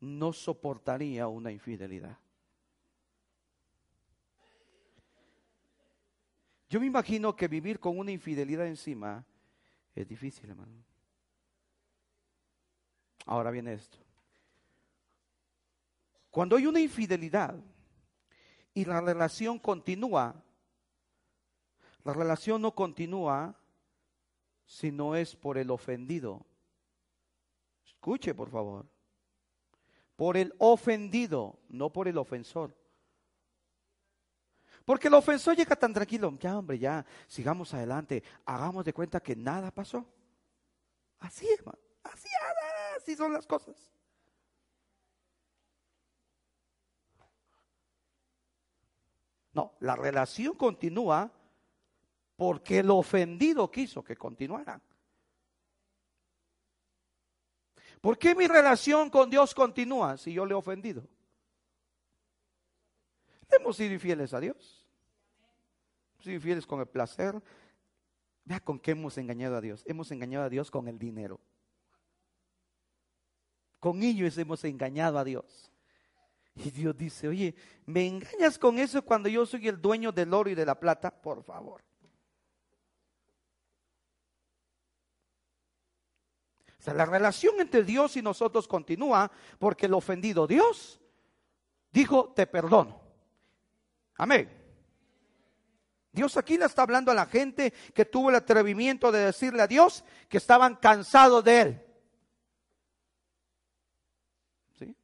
no 0.01 0.33
soportaría 0.33 1.29
una 1.29 1.49
infidelidad. 1.49 2.22
Yo 6.73 6.79
me 6.79 6.87
imagino 6.87 7.35
que 7.35 7.47
vivir 7.47 7.79
con 7.79 7.99
una 7.99 8.11
infidelidad 8.11 8.65
encima 8.65 9.23
es 9.93 10.07
difícil, 10.07 10.49
hermano. 10.49 10.83
Ahora 13.27 13.51
viene 13.51 13.73
esto. 13.73 13.99
Cuando 16.31 16.55
hay 16.55 16.65
una 16.65 16.79
infidelidad 16.79 17.55
y 18.73 18.85
la 18.85 19.01
relación 19.01 19.59
continúa, 19.59 20.43
la 22.03 22.13
relación 22.13 22.59
no 22.59 22.73
continúa 22.73 23.55
si 24.65 24.91
no 24.91 25.15
es 25.15 25.35
por 25.35 25.59
el 25.59 25.69
ofendido. 25.69 26.43
Escuche, 27.85 28.33
por 28.33 28.49
favor 28.49 28.87
por 30.15 30.37
el 30.37 30.55
ofendido, 30.57 31.59
no 31.69 31.91
por 31.91 32.07
el 32.07 32.17
ofensor. 32.17 32.75
Porque 34.85 35.07
el 35.07 35.13
ofensor 35.13 35.55
llega 35.55 35.75
tan 35.75 35.93
tranquilo, 35.93 36.37
ya 36.39 36.57
hombre, 36.57 36.77
ya, 36.77 37.05
sigamos 37.27 37.73
adelante, 37.73 38.21
hagamos 38.45 38.83
de 38.83 38.93
cuenta 38.93 39.21
que 39.21 39.35
nada 39.35 39.71
pasó. 39.71 40.05
Así, 41.19 41.47
hermano, 41.57 41.79
así, 42.03 42.27
así 42.97 43.15
son 43.15 43.31
las 43.31 43.47
cosas. 43.47 43.75
No, 49.53 49.73
la 49.79 49.95
relación 49.95 50.55
continúa 50.55 51.31
porque 52.35 52.79
el 52.79 52.89
ofendido 52.89 53.69
quiso 53.71 54.03
que 54.03 54.17
continuara. 54.17 54.81
¿Por 58.01 58.17
qué 58.17 58.35
mi 58.35 58.47
relación 58.47 59.09
con 59.09 59.29
Dios 59.29 59.55
continúa 59.55 60.17
si 60.17 60.33
yo 60.33 60.45
le 60.45 60.51
he 60.51 60.55
ofendido? 60.55 61.07
Hemos 63.49 63.77
sido 63.77 63.93
infieles 63.93 64.33
a 64.33 64.39
Dios. 64.39 64.85
Hemos 66.13 66.23
sido 66.23 66.35
infieles 66.35 66.65
con 66.65 66.79
el 66.79 66.87
placer. 66.87 67.41
Vea 68.45 68.59
con 68.59 68.79
qué 68.79 68.91
hemos 68.91 69.17
engañado 69.17 69.57
a 69.57 69.61
Dios. 69.61 69.83
Hemos 69.85 70.11
engañado 70.11 70.45
a 70.45 70.49
Dios 70.49 70.69
con 70.69 70.87
el 70.87 70.99
dinero. 70.99 71.39
Con 73.79 74.01
ellos 74.03 74.37
hemos 74.37 74.63
engañado 74.63 75.17
a 75.17 75.23
Dios. 75.23 75.71
Y 76.55 76.69
Dios 76.71 76.95
dice, 76.95 77.27
oye, 77.27 77.55
¿me 77.85 78.05
engañas 78.05 78.59
con 78.59 78.77
eso 78.77 79.03
cuando 79.03 79.27
yo 79.27 79.45
soy 79.45 79.67
el 79.67 79.81
dueño 79.81 80.11
del 80.11 80.33
oro 80.33 80.49
y 80.49 80.55
de 80.55 80.65
la 80.65 80.79
plata? 80.79 81.09
Por 81.09 81.43
favor. 81.43 81.83
sea, 86.83 86.93
la 86.93 87.05
relación 87.05 87.61
entre 87.61 87.83
Dios 87.83 88.17
y 88.17 88.21
nosotros 88.21 88.67
continúa 88.67 89.31
porque 89.57 89.85
el 89.85 89.93
ofendido 89.93 90.45
Dios 90.45 90.99
dijo, 91.91 92.33
te 92.35 92.45
perdono. 92.45 93.02
Amén. 94.15 94.63
Dios 96.13 96.37
aquí 96.37 96.57
le 96.57 96.65
está 96.65 96.83
hablando 96.83 97.11
a 97.11 97.15
la 97.15 97.25
gente 97.25 97.73
que 97.93 98.05
tuvo 98.05 98.29
el 98.29 98.35
atrevimiento 98.35 99.11
de 99.11 99.25
decirle 99.25 99.63
a 99.63 99.67
Dios 99.67 100.03
que 100.29 100.37
estaban 100.37 100.75
cansados 100.75 101.43
de 101.43 101.61
él. 101.61 101.85
¿Sí? 104.77 104.95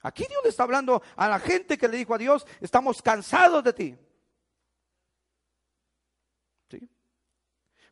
Aquí 0.00 0.24
Dios 0.28 0.40
le 0.44 0.50
está 0.50 0.62
hablando 0.62 1.02
a 1.16 1.28
la 1.28 1.40
gente 1.40 1.76
que 1.76 1.88
le 1.88 1.96
dijo 1.96 2.14
a 2.14 2.18
Dios, 2.18 2.46
estamos 2.60 3.02
cansados 3.02 3.64
de 3.64 3.72
ti. 3.72 3.98
¿Sí? 6.70 6.88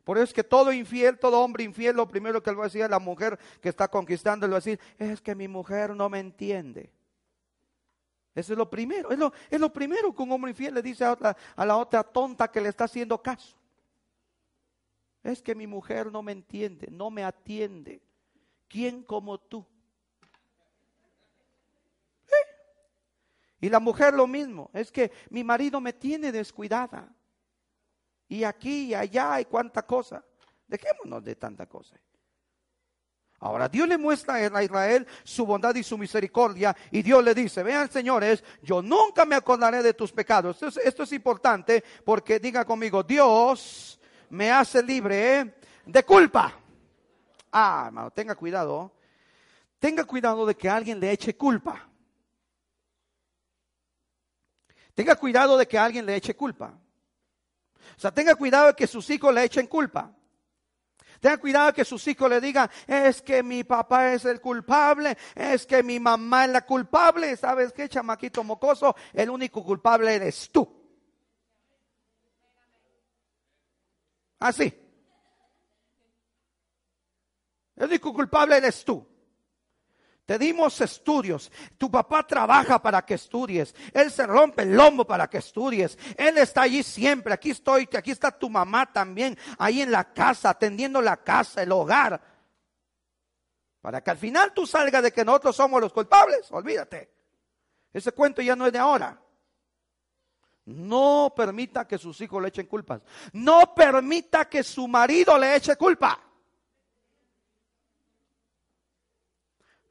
Por 0.05 0.17
eso 0.17 0.23
es 0.23 0.33
que 0.33 0.45
todo 0.45 0.71
infiel, 0.71 1.19
todo 1.19 1.41
hombre 1.41 1.65
infiel, 1.65 1.97
lo 1.97 2.07
primero 2.07 2.41
que 2.41 2.51
le 2.51 2.55
va 2.55 2.63
a 2.63 2.67
decir 2.67 2.83
a 2.83 2.87
la 2.87 2.99
mujer 2.99 3.37
que 3.61 3.67
está 3.67 3.89
conquistando, 3.89 4.47
le 4.47 4.51
va 4.51 4.57
a 4.59 4.61
decir, 4.61 4.79
es 4.97 5.19
que 5.19 5.35
mi 5.35 5.49
mujer 5.49 5.97
no 5.97 6.07
me 6.07 6.19
entiende. 6.19 6.93
Eso 8.35 8.53
es 8.53 8.57
lo 8.57 8.69
primero, 8.69 9.11
es 9.11 9.17
lo, 9.17 9.31
es 9.49 9.59
lo 9.59 9.71
primero 9.71 10.13
que 10.13 10.23
un 10.23 10.31
hombre 10.31 10.51
infiel 10.51 10.73
le 10.73 10.81
dice 10.81 11.05
a, 11.05 11.11
a 11.55 11.65
la 11.65 11.77
otra 11.77 12.03
tonta 12.03 12.49
que 12.49 12.61
le 12.61 12.69
está 12.69 12.85
haciendo 12.85 13.21
caso. 13.21 13.55
Es 15.21 15.41
que 15.41 15.53
mi 15.55 15.67
mujer 15.67 16.11
no 16.11 16.23
me 16.23 16.31
entiende, 16.31 16.87
no 16.91 17.09
me 17.09 17.23
atiende. 17.23 18.01
¿Quién 18.67 19.03
como 19.03 19.39
tú? 19.39 19.65
Y 23.63 23.69
la 23.69 23.79
mujer 23.79 24.13
lo 24.13 24.27
mismo, 24.27 24.69
es 24.73 24.91
que 24.91 25.09
mi 25.29 25.41
marido 25.41 25.79
me 25.79 25.93
tiene 25.93 26.33
descuidada. 26.33 27.07
Y 28.27 28.43
aquí 28.43 28.87
y 28.87 28.93
allá 28.93 29.35
hay 29.35 29.45
cuánta 29.45 29.85
cosa. 29.85 30.21
Dejémonos 30.67 31.23
de 31.23 31.35
tanta 31.37 31.65
cosa. 31.65 31.95
Ahora 33.43 33.67
Dios 33.67 33.89
le 33.89 33.97
muestra 33.97 34.35
a 34.35 34.63
Israel 34.63 35.05
su 35.21 35.45
bondad 35.45 35.75
y 35.75 35.83
su 35.83 35.97
misericordia 35.97 36.73
y 36.91 37.01
Dios 37.01 37.21
le 37.21 37.35
dice, 37.35 37.61
vean 37.61 37.91
señores, 37.91 38.41
yo 38.61 38.81
nunca 38.81 39.25
me 39.25 39.35
acordaré 39.35 39.83
de 39.83 39.93
tus 39.93 40.13
pecados. 40.13 40.63
Esto 40.63 41.03
es, 41.03 41.11
importante 41.11 41.83
porque 42.05 42.39
diga 42.39 42.63
conmigo, 42.63 43.03
Dios 43.03 43.99
me 44.29 44.49
hace 44.49 44.81
libre 44.81 45.55
de 45.85 46.03
culpa. 46.05 46.57
Ah, 47.51 47.83
hermano, 47.87 48.11
tenga 48.11 48.33
cuidado. 48.33 48.93
Tenga 49.77 50.05
cuidado 50.05 50.45
de 50.45 50.55
que 50.55 50.69
alguien 50.69 51.01
le 51.01 51.11
eche 51.11 51.35
culpa. 51.35 51.85
Tenga 54.93 55.17
cuidado 55.17 55.57
de 55.57 55.67
que 55.67 55.77
alguien 55.77 56.05
le 56.05 56.15
eche 56.15 56.33
culpa. 56.33 56.79
O 57.97 57.99
sea, 57.99 58.11
tenga 58.11 58.35
cuidado 58.35 58.67
de 58.67 58.73
que 58.73 58.87
sus 58.87 59.09
hijos 59.09 59.33
le 59.33 59.43
echen 59.43 59.67
culpa. 59.67 60.15
Tenga 61.23 61.37
cuidado 61.37 61.71
que 61.71 61.85
sus 61.85 62.05
hijos 62.09 62.29
le 62.29 62.41
digan, 62.41 62.69
es 62.85 63.21
que 63.21 63.41
mi 63.41 63.63
papá 63.63 64.11
es 64.11 64.25
el 64.25 64.41
culpable, 64.41 65.17
es 65.33 65.65
que 65.65 65.81
mi 65.81 65.97
mamá 65.97 66.43
es 66.43 66.51
la 66.51 66.65
culpable. 66.65 67.37
¿Sabes 67.37 67.71
qué, 67.71 67.87
chamaquito 67.87 68.43
mocoso? 68.43 68.93
El 69.13 69.29
único 69.29 69.63
culpable 69.63 70.13
eres 70.13 70.49
tú. 70.51 70.67
Así. 74.37 74.77
El 77.77 77.85
único 77.85 78.13
culpable 78.13 78.57
eres 78.57 78.83
tú. 78.83 79.07
Te 80.25 80.37
dimos 80.37 80.79
estudios. 80.79 81.51
Tu 81.77 81.91
papá 81.91 82.25
trabaja 82.25 82.81
para 82.81 83.05
que 83.05 83.15
estudies. 83.15 83.75
Él 83.93 84.09
se 84.09 84.25
rompe 84.25 84.63
el 84.63 84.75
lomo 84.75 85.05
para 85.05 85.29
que 85.29 85.39
estudies. 85.39 85.97
Él 86.17 86.37
está 86.37 86.61
allí 86.61 86.81
siempre. 86.81 87.33
Aquí 87.33 87.51
estoy, 87.51 87.89
aquí 87.97 88.11
está 88.11 88.31
tu 88.31 88.49
mamá 88.49 88.91
también, 88.91 89.37
ahí 89.57 89.81
en 89.81 89.91
la 89.91 90.13
casa, 90.13 90.51
atendiendo 90.51 91.01
la 91.01 91.17
casa, 91.17 91.61
el 91.61 91.71
hogar. 91.71 92.21
Para 93.81 94.01
que 94.01 94.11
al 94.11 94.17
final 94.17 94.53
tú 94.53 94.65
salgas 94.65 95.03
de 95.03 95.11
que 95.11 95.25
nosotros 95.25 95.55
somos 95.57 95.81
los 95.81 95.91
culpables. 95.91 96.49
Olvídate. 96.51 97.11
Ese 97.91 98.13
cuento 98.13 98.41
ya 98.41 98.55
no 98.55 98.65
es 98.65 98.71
de 98.71 98.79
ahora. 98.79 99.19
No 100.65 101.33
permita 101.35 101.85
que 101.85 101.97
sus 101.97 102.19
hijos 102.21 102.41
le 102.41 102.47
echen 102.47 102.67
culpas. 102.67 103.01
No 103.33 103.75
permita 103.75 104.45
que 104.45 104.63
su 104.63 104.87
marido 104.87 105.37
le 105.37 105.57
eche 105.57 105.75
culpa. 105.75 106.17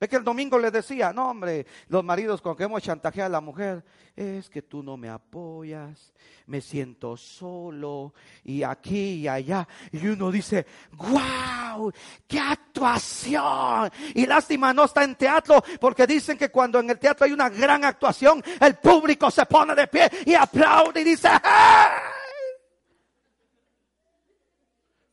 Es 0.03 0.09
que 0.09 0.17
el 0.17 0.25
domingo 0.25 0.59
le 0.59 0.73
decía, 0.73 1.13
no 1.13 1.31
hombre, 1.31 1.65
los 1.87 2.03
maridos 2.03 2.43
con 2.43 2.57
que 2.57 2.65
hemos 2.65 2.83
chantajeado 2.83 3.29
a 3.29 3.31
la 3.31 3.41
mujer, 3.41 3.85
es 4.17 4.51
que 4.51 4.63
tú 4.63 4.83
no 4.83 4.97
me 4.97 5.09
apoyas, 5.09 6.13
me 6.47 6.61
siento 6.61 7.17
solo 7.17 8.13
y 8.43 8.65
aquí 8.65 9.21
y 9.21 9.29
allá. 9.29 9.69
Y 9.93 10.05
uno 10.09 10.33
dice, 10.33 10.67
wow, 10.95 11.93
qué 12.27 12.41
actuación. 12.41 13.93
Y 14.17 14.27
lástima 14.27 14.75
no 14.75 14.87
está 14.87 15.05
en 15.05 15.15
teatro 15.15 15.63
porque 15.81 16.05
dicen 16.05 16.37
que 16.37 16.51
cuando 16.51 16.81
en 16.81 16.91
el 16.91 16.99
teatro 16.99 17.25
hay 17.25 17.33
una 17.33 17.49
gran 17.49 17.85
actuación, 17.85 18.43
el 18.61 18.75
público 18.79 19.31
se 19.31 19.47
pone 19.47 19.73
de 19.73 19.87
pie 19.87 20.11
y 20.27 20.35
aplaude 20.35 21.01
y 21.01 21.05
dice, 21.05 21.29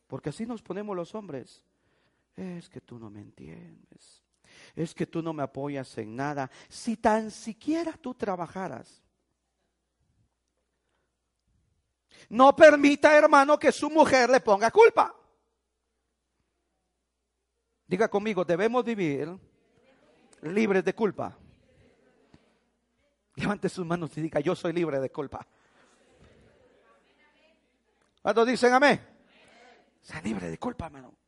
Porque 0.08 0.30
así 0.30 0.46
nos 0.46 0.62
ponemos 0.62 0.96
los 0.96 1.14
hombres. 1.14 1.62
Es 2.34 2.68
que 2.68 2.80
tú 2.80 2.98
no 2.98 3.08
me 3.08 3.20
entiendes 3.20 4.24
es 4.74 4.94
que 4.94 5.06
tú 5.06 5.22
no 5.22 5.32
me 5.32 5.42
apoyas 5.42 5.96
en 5.98 6.16
nada. 6.16 6.50
Si 6.68 6.96
tan 6.96 7.30
siquiera 7.30 7.92
tú 7.92 8.14
trabajaras. 8.14 9.02
No 12.28 12.54
permita, 12.54 13.16
hermano, 13.16 13.58
que 13.58 13.72
su 13.72 13.90
mujer 13.90 14.30
le 14.30 14.40
ponga 14.40 14.70
culpa. 14.70 15.14
Diga 17.86 18.08
conmigo, 18.08 18.44
debemos 18.44 18.84
vivir 18.84 19.36
libres 20.42 20.84
de 20.84 20.94
culpa. 20.94 21.36
Levante 23.34 23.68
sus 23.68 23.86
manos 23.86 24.16
y 24.16 24.20
diga, 24.20 24.40
yo 24.40 24.54
soy 24.54 24.72
libre 24.72 25.00
de 25.00 25.10
culpa. 25.10 25.46
¿Cuántos 28.22 28.46
dicen 28.46 28.72
amén? 28.74 29.00
Sea 30.02 30.20
libre 30.20 30.50
de 30.50 30.58
culpa, 30.58 30.86
hermano. 30.86 31.19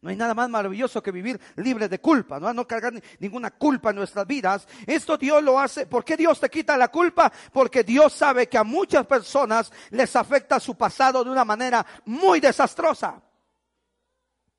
No 0.00 0.10
hay 0.10 0.16
nada 0.16 0.32
más 0.32 0.48
maravilloso 0.48 1.02
que 1.02 1.10
vivir 1.10 1.40
libre 1.56 1.88
de 1.88 2.00
culpa, 2.00 2.38
no, 2.38 2.66
cargar 2.68 2.92
ninguna 3.18 3.50
culpa 3.50 3.90
en 3.90 3.96
nuestras 3.96 4.26
vidas. 4.28 4.68
Esto 4.86 5.16
Dios 5.16 5.42
lo 5.42 5.58
hace. 5.58 5.86
¿Por 5.86 6.04
qué 6.04 6.16
Dios 6.16 6.38
te 6.38 6.48
quita 6.48 6.76
la 6.76 6.88
culpa? 6.88 7.32
Porque 7.52 7.82
Dios 7.82 8.12
sabe 8.12 8.48
que 8.48 8.58
a 8.58 8.64
muchas 8.64 9.06
personas 9.06 9.72
les 9.90 10.14
afecta 10.14 10.60
su 10.60 10.76
pasado 10.76 11.24
de 11.24 11.30
una 11.30 11.44
manera 11.44 11.84
muy 12.04 12.38
desastrosa. 12.38 13.20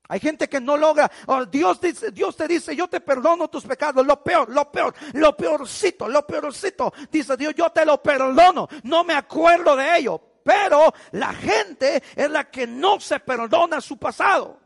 Hay 0.08 0.20
gente 0.20 0.46
que 0.46 0.60
no 0.60 0.76
logra. 0.76 1.10
Oh, 1.26 1.46
Dios, 1.46 1.80
dice, 1.80 2.10
Dios 2.10 2.36
te 2.36 2.46
dice, 2.46 2.76
yo 2.76 2.88
te 2.88 3.00
perdono 3.00 3.48
tus 3.48 3.64
pecados. 3.64 4.04
Lo 4.04 4.22
peor, 4.22 4.50
lo 4.50 4.70
peor, 4.70 4.92
lo 5.14 5.34
peorcito, 5.34 6.06
lo 6.06 6.26
peorcito. 6.26 6.92
Dice 7.10 7.36
Dios, 7.38 7.54
yo 7.54 7.70
te 7.70 7.86
lo 7.86 8.02
perdono. 8.02 8.68
No 8.82 9.04
me 9.04 9.14
acuerdo 9.14 9.74
de 9.74 9.96
ello. 9.96 10.20
Pero 10.44 10.92
la 11.12 11.32
gente 11.32 12.02
es 12.14 12.30
la 12.30 12.50
que 12.50 12.66
no 12.66 13.00
se 13.00 13.20
perdona 13.20 13.80
su 13.80 13.96
pasado. 13.96 14.59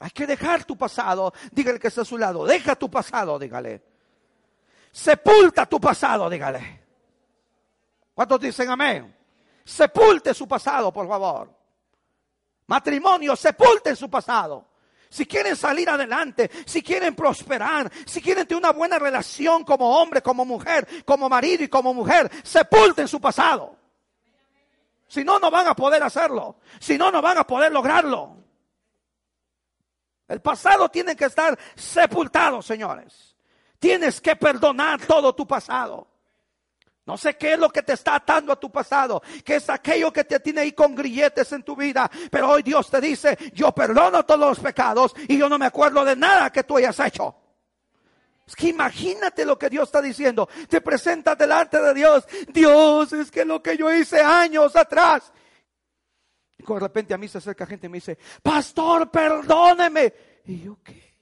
Hay 0.00 0.10
que 0.10 0.26
dejar 0.26 0.64
tu 0.64 0.76
pasado. 0.76 1.32
Dígale 1.52 1.78
que 1.78 1.88
está 1.88 2.00
a 2.00 2.04
su 2.04 2.16
lado. 2.16 2.46
Deja 2.46 2.74
tu 2.74 2.90
pasado, 2.90 3.38
dígale. 3.38 3.82
Sepulta 4.90 5.66
tu 5.66 5.78
pasado, 5.78 6.28
dígale. 6.28 6.80
¿Cuántos 8.14 8.40
dicen 8.40 8.70
amén? 8.70 9.16
Sepulte 9.64 10.34
su 10.34 10.48
pasado, 10.48 10.92
por 10.92 11.06
favor. 11.06 11.54
Matrimonio, 12.66 13.36
sepulte 13.36 13.94
su 13.94 14.10
pasado. 14.10 14.68
Si 15.10 15.26
quieren 15.26 15.54
salir 15.56 15.90
adelante, 15.90 16.50
si 16.64 16.82
quieren 16.82 17.14
prosperar, 17.14 17.90
si 18.06 18.22
quieren 18.22 18.46
tener 18.46 18.62
una 18.62 18.72
buena 18.72 18.98
relación 18.98 19.64
como 19.64 20.00
hombre, 20.00 20.22
como 20.22 20.44
mujer, 20.44 21.04
como 21.04 21.28
marido 21.28 21.64
y 21.64 21.68
como 21.68 21.92
mujer, 21.92 22.30
sepulten 22.42 23.06
su 23.06 23.20
pasado. 23.20 23.76
Si 25.08 25.24
no, 25.24 25.38
no 25.38 25.50
van 25.50 25.66
a 25.66 25.74
poder 25.74 26.02
hacerlo. 26.02 26.56
Si 26.78 26.96
no, 26.96 27.10
no 27.10 27.20
van 27.20 27.38
a 27.38 27.46
poder 27.46 27.70
lograrlo. 27.70 28.36
El 30.30 30.40
pasado 30.40 30.88
tiene 30.88 31.16
que 31.16 31.24
estar 31.24 31.58
sepultado, 31.74 32.62
señores. 32.62 33.34
Tienes 33.80 34.20
que 34.20 34.36
perdonar 34.36 35.00
todo 35.04 35.34
tu 35.34 35.44
pasado. 35.44 36.06
No 37.04 37.18
sé 37.18 37.36
qué 37.36 37.54
es 37.54 37.58
lo 37.58 37.68
que 37.68 37.82
te 37.82 37.94
está 37.94 38.14
atando 38.14 38.52
a 38.52 38.60
tu 38.60 38.70
pasado, 38.70 39.20
que 39.44 39.56
es 39.56 39.68
aquello 39.68 40.12
que 40.12 40.22
te 40.22 40.38
tiene 40.38 40.60
ahí 40.60 40.72
con 40.72 40.94
grilletes 40.94 41.50
en 41.50 41.64
tu 41.64 41.74
vida. 41.74 42.08
Pero 42.30 42.48
hoy 42.48 42.62
Dios 42.62 42.88
te 42.88 43.00
dice, 43.00 43.36
yo 43.52 43.72
perdono 43.72 44.24
todos 44.24 44.38
los 44.38 44.60
pecados 44.60 45.16
y 45.26 45.36
yo 45.36 45.48
no 45.48 45.58
me 45.58 45.66
acuerdo 45.66 46.04
de 46.04 46.14
nada 46.14 46.50
que 46.50 46.62
tú 46.62 46.76
hayas 46.76 47.00
hecho. 47.00 47.34
Es 48.46 48.54
que 48.54 48.68
imagínate 48.68 49.44
lo 49.44 49.58
que 49.58 49.68
Dios 49.68 49.88
está 49.88 50.00
diciendo. 50.00 50.48
Te 50.68 50.80
presentas 50.80 51.36
delante 51.36 51.82
de 51.82 51.92
Dios. 51.92 52.24
Dios, 52.52 53.12
es 53.14 53.32
que 53.32 53.44
lo 53.44 53.60
que 53.60 53.76
yo 53.76 53.92
hice 53.92 54.20
años 54.20 54.76
atrás. 54.76 55.32
Y 56.60 56.72
de 56.72 56.80
repente 56.80 57.14
a 57.14 57.18
mí 57.18 57.26
se 57.26 57.38
acerca 57.38 57.66
gente 57.66 57.86
y 57.86 57.90
me 57.90 57.96
dice, 57.96 58.18
pastor, 58.42 59.10
perdóneme. 59.10 60.12
Y 60.44 60.60
yo, 60.60 60.78
¿qué? 60.82 61.14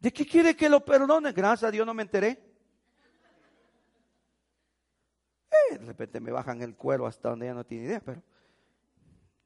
¿De 0.00 0.12
qué 0.12 0.26
quiere 0.26 0.54
que 0.54 0.68
lo 0.68 0.84
perdone? 0.84 1.32
Gracias 1.32 1.68
a 1.68 1.70
Dios 1.70 1.86
no 1.86 1.94
me 1.94 2.02
enteré. 2.02 2.44
Eh, 5.50 5.78
de 5.78 5.84
repente 5.86 6.20
me 6.20 6.30
bajan 6.30 6.60
el 6.62 6.76
cuero 6.76 7.06
hasta 7.06 7.30
donde 7.30 7.46
ya 7.46 7.54
no 7.54 7.64
tiene 7.64 7.86
idea, 7.86 8.00
pero... 8.00 8.22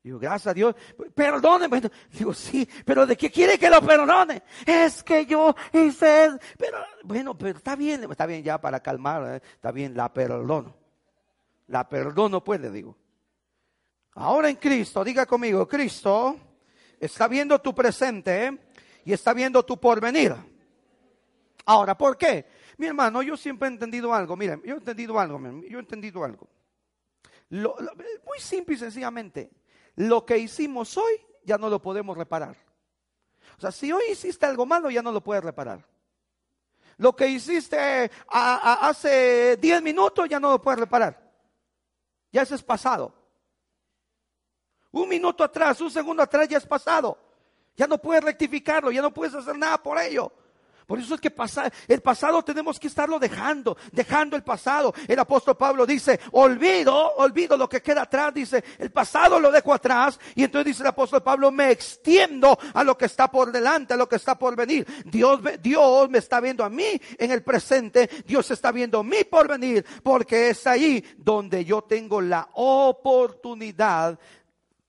Digo, 0.02 0.18
gracias 0.18 0.48
a 0.48 0.54
Dios, 0.54 0.74
perdóneme. 1.14 1.80
Digo, 2.10 2.34
sí, 2.34 2.68
pero 2.84 3.06
¿de 3.06 3.16
qué 3.16 3.30
quiere 3.30 3.56
que 3.56 3.70
lo 3.70 3.80
perdone? 3.80 4.42
Es 4.66 5.04
que 5.04 5.24
yo 5.26 5.54
hice, 5.72 6.36
pero 6.58 6.78
bueno, 7.04 7.38
pero 7.38 7.56
está 7.56 7.76
bien, 7.76 8.10
está 8.10 8.26
bien 8.26 8.42
ya 8.42 8.60
para 8.60 8.80
calmar, 8.80 9.36
¿eh? 9.36 9.40
está 9.54 9.70
bien, 9.70 9.96
la 9.96 10.12
perdono. 10.12 10.76
La 11.68 11.88
perdono 11.88 12.42
pues, 12.42 12.60
le 12.60 12.70
digo. 12.70 12.98
Ahora 14.14 14.48
en 14.50 14.56
Cristo, 14.56 15.02
diga 15.04 15.26
conmigo, 15.26 15.66
Cristo 15.66 16.38
Está 17.02 17.26
viendo 17.26 17.60
tu 17.60 17.74
presente 17.74 18.60
y 19.04 19.12
está 19.12 19.34
viendo 19.34 19.64
tu 19.64 19.76
porvenir. 19.76 20.36
Ahora, 21.64 21.98
¿por 21.98 22.16
qué? 22.16 22.46
Mi 22.76 22.86
hermano, 22.86 23.22
yo 23.22 23.36
siempre 23.36 23.68
he 23.68 23.72
entendido 23.72 24.14
algo. 24.14 24.36
Miren, 24.36 24.62
yo 24.64 24.76
he 24.76 24.78
entendido 24.78 25.18
algo. 25.18 25.40
Yo 25.68 25.78
he 25.78 25.80
entendido 25.80 26.22
algo. 26.22 26.48
muy 27.50 28.38
simple 28.38 28.76
y 28.76 28.78
sencillamente. 28.78 29.50
Lo 29.96 30.24
que 30.24 30.38
hicimos 30.38 30.96
hoy 30.96 31.14
ya 31.42 31.58
no 31.58 31.68
lo 31.68 31.82
podemos 31.82 32.16
reparar. 32.16 32.56
O 33.58 33.60
sea, 33.60 33.72
si 33.72 33.90
hoy 33.90 34.04
hiciste 34.12 34.46
algo 34.46 34.64
malo, 34.64 34.88
ya 34.88 35.02
no 35.02 35.10
lo 35.10 35.20
puedes 35.20 35.42
reparar. 35.42 35.84
Lo 36.98 37.16
que 37.16 37.26
hiciste 37.26 38.12
hace 38.28 39.56
10 39.56 39.82
minutos 39.82 40.28
ya 40.28 40.38
no 40.38 40.50
lo 40.50 40.62
puedes 40.62 40.78
reparar. 40.78 41.32
Ya 42.30 42.42
eso 42.42 42.54
es 42.54 42.62
pasado. 42.62 43.21
Un 44.93 45.09
minuto 45.09 45.43
atrás, 45.43 45.80
un 45.80 45.90
segundo 45.90 46.22
atrás 46.22 46.49
ya 46.49 46.59
es 46.59 46.66
pasado. 46.66 47.18
Ya 47.76 47.86
no 47.86 47.99
puedes 47.99 48.22
rectificarlo, 48.22 48.90
ya 48.90 49.03
no 49.03 49.12
puedes 49.12 49.34
hacer 49.34 49.57
nada 49.57 49.82
por 49.82 49.99
ello. 49.99 50.30
Por 50.86 50.99
eso 50.99 51.14
es 51.14 51.20
que 51.22 51.32
el 51.88 52.03
pasado 52.03 52.43
tenemos 52.43 52.78
que 52.78 52.88
estarlo 52.88 53.18
dejando, 53.18 53.78
dejando 53.93 54.36
el 54.36 54.43
pasado. 54.43 54.93
El 55.09 55.18
apóstol 55.18 55.57
Pablo 55.57 55.86
dice, 55.86 56.20
olvido, 56.32 57.14
olvido 57.14 57.57
lo 57.57 57.66
que 57.68 57.80
queda 57.80 58.03
atrás, 58.03 58.34
dice, 58.34 58.62
el 58.78 58.90
pasado 58.90 59.40
lo 59.40 59.51
dejo 59.51 59.72
atrás. 59.72 60.18
Y 60.34 60.45
entonces 60.45 60.66
dice 60.66 60.82
el 60.82 60.88
apóstol 60.88 61.22
Pablo, 61.22 61.51
me 61.51 61.70
extiendo 61.70 62.59
a 62.74 62.84
lo 62.84 62.99
que 62.99 63.07
está 63.07 63.30
por 63.30 63.53
delante, 63.53 63.95
a 63.95 63.97
lo 63.97 64.07
que 64.09 64.16
está 64.16 64.38
por 64.38 64.55
venir. 64.55 64.86
Dios, 65.07 65.40
Dios 65.62 66.11
me 66.11 66.18
está 66.18 66.40
viendo 66.40 66.64
a 66.64 66.68
mí 66.68 67.01
en 67.16 67.30
el 67.30 67.43
presente, 67.43 68.11
Dios 68.26 68.51
está 68.51 68.70
viendo 68.72 69.03
mi 69.03 69.24
porvenir, 69.24 69.86
porque 70.03 70.51
es 70.51 70.66
ahí 70.66 71.03
donde 71.16 71.64
yo 71.64 71.82
tengo 71.82 72.20
la 72.20 72.51
oportunidad 72.55 74.18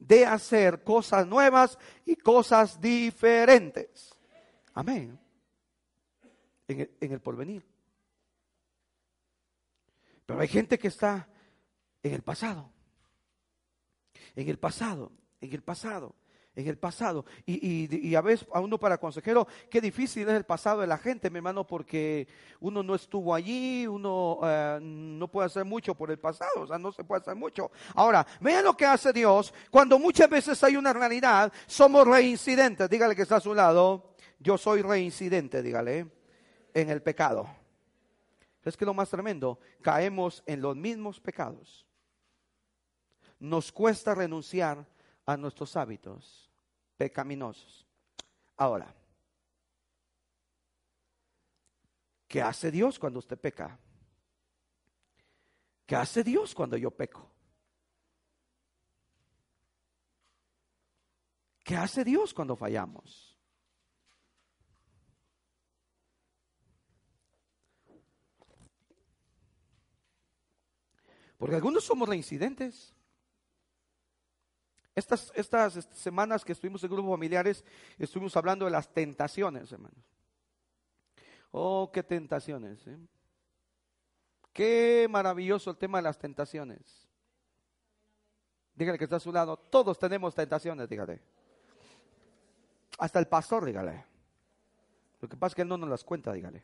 de 0.08 0.26
hacer 0.26 0.84
cosas 0.84 1.28
nuevas 1.28 1.78
y 2.06 2.16
cosas 2.16 2.80
diferentes. 2.80 4.14
Amén 4.74 5.24
en 6.68 7.12
el, 7.12 7.20
porvenir. 7.20 7.64
Pero 10.26 10.39
hay 10.39 10.47
gente 10.47 10.80
que 10.80 10.88
está 10.88 11.28
en 12.01 12.14
el 12.14 12.22
pasado, 12.22 12.72
en 14.36 14.49
el 14.49 14.58
pasado, 14.58 15.12
en 15.41 15.54
el 15.54 15.62
pasado, 15.62 16.16
en 16.56 16.68
el 16.68 16.78
pasado. 16.78 17.26
Y, 17.45 18.16
a 18.16 18.22
veces 18.22 18.47
a 18.54 18.60
uno 18.60 18.78
para 18.80 18.97
consejero, 18.97 19.47
qué 19.70 19.82
difícil 19.82 20.28
es 20.28 20.36
el 20.36 20.43
pasado 20.43 20.82
de 20.82 20.88
la 20.88 20.97
gente, 20.97 21.30
mi 21.30 21.38
hermano, 21.38 21.66
porque 21.66 22.28
uno 22.60 22.84
no 22.84 22.95
estuvo 22.95 23.34
allí, 23.34 23.88
uno 23.88 24.39
eh, 24.43 24.80
no 24.82 25.28
puede 25.28 25.47
hacer 25.47 25.66
mucho 25.66 25.95
por 25.95 26.12
el 26.12 26.20
pasado, 26.20 26.62
o 26.62 26.68
sea, 26.68 26.78
no 26.78 26.91
se 26.91 27.04
puede 27.04 27.22
hacer 27.22 27.36
mucho. 27.36 27.72
Ahora, 27.95 28.26
vean 28.39 28.64
lo 28.64 28.76
que 28.78 28.86
hace 28.86 29.12
Dios 29.12 29.54
cuando 29.70 29.97
muchas 29.99 30.30
veces 30.30 30.64
hay 30.64 30.76
una 30.76 30.93
realidad, 30.93 31.51
somos 31.66 32.08
reincidentes. 32.08 32.89
Dígale 32.89 33.16
que 33.16 33.24
está 33.24 33.38
a 33.38 33.41
su 33.41 33.54
lado, 33.54 34.14
yo 34.39 34.58
soy 34.58 34.82
reincidente, 34.82 35.62
dígale 35.62 36.08
en 36.74 36.89
el 36.89 37.01
pecado. 37.01 37.47
Es 38.64 38.78
que 38.78 38.86
lo 38.86 38.93
más 38.93 39.10
tremendo, 39.10 39.60
caemos 39.82 40.43
en 40.45 40.62
los 40.62 40.76
mismos 40.76 41.20
pecados. 41.20 41.86
Nos 43.39 43.72
cuesta 43.74 44.16
renunciar 44.16 44.86
a 45.26 45.38
nuestros 45.38 45.76
hábitos 45.76 46.51
pecaminosos. 46.97 47.88
Ahora, 48.57 48.93
¿qué 52.28 52.41
hace 52.41 52.71
Dios 52.71 52.99
cuando 52.99 53.19
usted 53.19 53.39
peca? 53.39 53.80
¿Qué 55.86 55.95
hace 55.95 56.24
Dios 56.24 56.53
cuando 56.55 56.78
yo 56.78 56.91
peco? 56.91 57.30
¿Qué 61.63 61.76
hace 61.78 62.03
Dios 62.03 62.34
cuando 62.34 62.55
fallamos? 62.55 63.38
Porque 71.38 71.55
algunos 71.55 71.84
somos 71.84 72.07
reincidentes. 72.07 72.93
Estas, 74.96 75.32
estas 75.36 75.74
semanas 75.94 76.46
que 76.46 76.52
estuvimos 76.52 76.84
en 76.84 76.91
grupos 76.91 77.12
familiares, 77.12 77.66
estuvimos 77.98 78.36
hablando 78.38 78.66
de 78.66 78.72
las 78.72 78.94
tentaciones, 78.94 79.72
hermanos. 79.72 80.04
Oh, 81.52 81.91
qué 81.91 82.04
tentaciones. 82.04 82.86
¿eh? 82.88 82.98
Qué 84.52 85.08
maravilloso 85.10 85.72
el 85.72 85.78
tema 85.78 85.98
de 85.98 86.04
las 86.04 86.18
tentaciones. 86.18 87.10
Dígale 88.76 88.98
que 88.98 89.04
está 89.04 89.18
a 89.18 89.20
su 89.20 89.32
lado. 89.32 89.58
Todos 89.58 89.98
tenemos 89.98 90.34
tentaciones, 90.34 90.88
dígale. 90.89 91.22
Hasta 93.00 93.20
el 93.20 93.28
pastor, 93.28 93.66
dígale. 93.66 94.06
Lo 95.22 95.30
que 95.30 95.38
pasa 95.38 95.52
es 95.52 95.56
que 95.56 95.62
él 95.64 95.68
no 95.68 95.78
nos 95.78 95.89
las 95.89 96.04
cuenta, 96.04 96.34
dígale. 96.34 96.64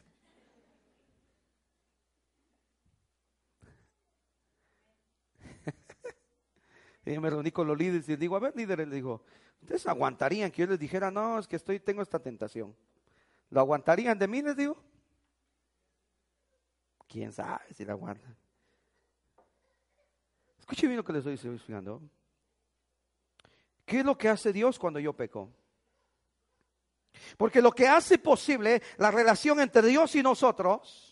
Y 7.10 7.20
me 7.20 7.30
reuní 7.32 7.51
con 7.51 7.66
los 7.66 7.76
líderes 7.76 8.07
y 8.07 8.16
digo, 8.16 8.36
a 8.36 8.39
ver, 8.39 8.55
líderes, 8.55 8.88
le 8.88 8.95
digo, 8.95 9.24
¿ustedes 9.62 9.88
aguantarían 9.88 10.51
que 10.51 10.62
yo 10.62 10.68
les 10.68 10.78
dijera, 10.78 11.10
no, 11.10 11.39
es 11.39 11.47
que 11.47 11.55
estoy, 11.55 11.80
tengo 11.80 12.03
esta 12.03 12.20
tentación? 12.20 12.76
¿Lo 13.49 13.60
aguantarían 13.60 14.20
de 14.20 14.28
mí, 14.28 14.43
les 14.43 14.55
digo? 14.55 14.78
¿Quién 17.07 17.34
sabe 17.34 17.74
si 17.74 17.84
la 17.84 17.93
aguantan? 17.93 18.38
Escuche 20.60 20.86
bien 20.86 20.97
lo 20.97 21.03
que 21.03 21.14
les 21.14 21.26
estoy 21.26 21.55
explicando. 21.55 21.99
¿Qué 23.88 24.01
es 24.01 24.05
lo 24.05 24.16
que 24.16 24.30
hace 24.30 24.53
Dios 24.53 24.78
cuando 24.78 24.99
yo 24.99 25.14
peco? 25.14 25.49
Porque 27.38 27.60
lo 27.60 27.72
que 27.72 27.88
hace 27.88 28.20
posible 28.20 28.84
la 28.97 29.10
relación 29.10 29.60
entre 29.60 29.82
Dios 29.82 30.16
y 30.16 30.22
nosotros 30.22 31.09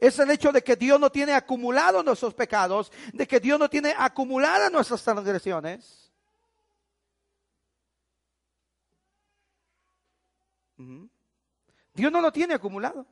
es 0.00 0.18
el 0.18 0.30
hecho 0.30 0.52
de 0.52 0.62
que 0.62 0.76
Dios 0.76 0.98
no 0.98 1.10
tiene 1.10 1.32
acumulado 1.32 2.02
nuestros 2.02 2.34
pecados, 2.34 2.90
de 3.12 3.26
que 3.26 3.40
Dios 3.40 3.58
no 3.58 3.68
tiene 3.68 3.94
acumuladas 3.96 4.70
nuestras 4.70 5.02
transgresiones. 5.02 6.12
Dios 11.94 12.10
no 12.10 12.20
lo 12.20 12.32
tiene 12.32 12.54
acumulado. 12.54 13.06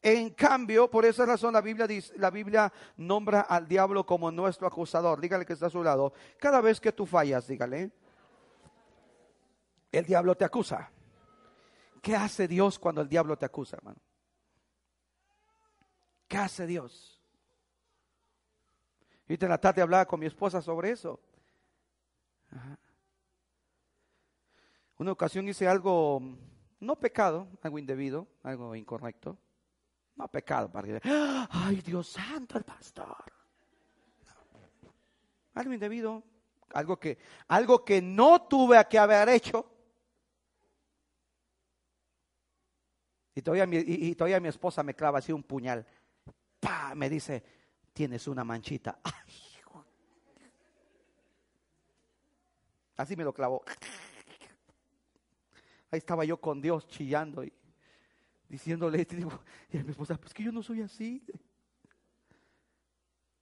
En 0.00 0.30
cambio, 0.30 0.90
por 0.90 1.06
esa 1.06 1.24
razón 1.24 1.54
la 1.54 1.62
Biblia, 1.62 1.86
dice, 1.86 2.12
la 2.18 2.30
Biblia 2.30 2.70
nombra 2.98 3.40
al 3.40 3.66
diablo 3.66 4.04
como 4.04 4.30
nuestro 4.30 4.66
acusador. 4.66 5.18
Dígale 5.18 5.46
que 5.46 5.54
está 5.54 5.66
a 5.66 5.70
su 5.70 5.82
lado. 5.82 6.12
Cada 6.38 6.60
vez 6.60 6.78
que 6.78 6.92
tú 6.92 7.06
fallas, 7.06 7.46
dígale, 7.46 7.90
el 9.90 10.04
diablo 10.04 10.36
te 10.36 10.44
acusa. 10.44 10.90
¿Qué 12.04 12.14
hace 12.14 12.46
Dios 12.46 12.78
cuando 12.78 13.00
el 13.00 13.08
diablo 13.08 13.38
te 13.38 13.46
acusa, 13.46 13.78
hermano? 13.78 13.98
¿Qué 16.28 16.36
hace 16.36 16.66
Dios? 16.66 17.18
Y 19.26 19.42
en 19.42 19.48
la 19.48 19.56
tarde 19.56 19.80
hablaba 19.80 20.04
con 20.04 20.20
mi 20.20 20.26
esposa 20.26 20.60
sobre 20.60 20.90
eso. 20.90 21.18
Una 24.98 25.12
ocasión 25.12 25.48
hice 25.48 25.66
algo, 25.66 26.20
no 26.78 26.96
pecado, 26.96 27.48
algo 27.62 27.78
indebido, 27.78 28.28
algo 28.42 28.74
incorrecto. 28.74 29.38
No 30.16 30.28
pecado, 30.28 30.70
para 30.70 31.00
que, 31.00 31.00
ay 31.50 31.80
Dios 31.80 32.08
santo, 32.08 32.58
el 32.58 32.64
pastor. 32.64 33.32
Algo 35.54 35.72
indebido, 35.72 36.22
algo 36.74 36.98
que, 36.98 37.16
algo 37.48 37.82
que 37.82 38.02
no 38.02 38.42
tuve 38.42 38.86
que 38.90 38.98
haber 38.98 39.30
hecho. 39.30 39.73
Y 43.34 43.42
todavía, 43.42 43.66
mi, 43.66 43.78
y, 43.78 44.14
todavía 44.14 44.40
mi 44.40 44.48
esposa 44.48 44.82
me 44.82 44.94
clava 44.94 45.18
así 45.18 45.32
un 45.32 45.42
puñal. 45.42 45.86
¡Pah! 46.60 46.94
Me 46.94 47.10
dice, 47.10 47.42
tienes 47.92 48.28
una 48.28 48.44
manchita. 48.44 48.98
Así 52.96 53.16
me 53.16 53.24
lo 53.24 53.32
clavó. 53.34 53.64
Ahí 55.90 55.98
estaba 55.98 56.24
yo 56.24 56.40
con 56.40 56.60
Dios 56.60 56.86
chillando 56.86 57.42
y 57.42 57.52
diciéndole, 58.48 59.00
y, 59.00 59.04
digo, 59.16 59.42
y 59.70 59.78
a 59.78 59.82
mi 59.82 59.90
esposa, 59.90 60.16
pues 60.16 60.32
que 60.32 60.44
yo 60.44 60.52
no 60.52 60.62
soy 60.62 60.82
así. 60.82 61.24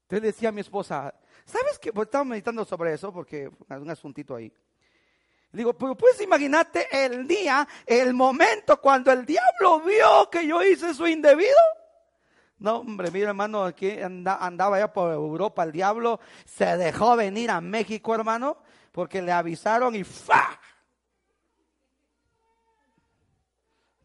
Entonces 0.03 0.23
decía 0.23 0.49
a 0.51 0.53
mi 0.53 0.61
esposa, 0.61 1.15
¿sabes 1.45 1.79
qué? 1.79 1.93
Pues 1.93 2.07
estaba 2.07 2.25
meditando 2.25 2.65
sobre 2.65 2.95
eso 2.95 3.13
porque 3.13 3.51
un 3.69 3.91
asuntito 3.91 4.35
ahí. 4.35 4.53
Digo, 5.53 5.75
pero 5.75 5.95
puedes 5.95 6.19
imaginarte 6.23 6.89
el 7.05 7.29
día, 7.29 7.69
el 7.85 8.15
momento 8.15 8.81
cuando 8.81 9.13
el 9.13 9.27
diablo 9.27 9.81
vio 9.81 10.31
que 10.31 10.47
yo 10.47 10.63
hice 10.63 10.95
su 10.95 11.07
indebido. 11.07 11.59
No, 12.59 12.77
hombre, 12.79 13.11
mira 13.11 13.31
hermano, 13.31 13.65
aquí 13.65 13.99
andaba 14.01 14.79
ya 14.79 14.91
por 14.91 15.13
Europa 15.13 15.65
el 15.65 15.73
diablo, 15.73 16.21
se 16.47 16.77
dejó 16.79 17.17
venir 17.17 17.51
a 17.51 17.61
México, 17.61 18.15
hermano, 18.15 18.57
porque 18.93 19.21
le 19.21 19.33
avisaron 19.33 19.95
y 19.95 20.05
¡fa! 20.05 20.59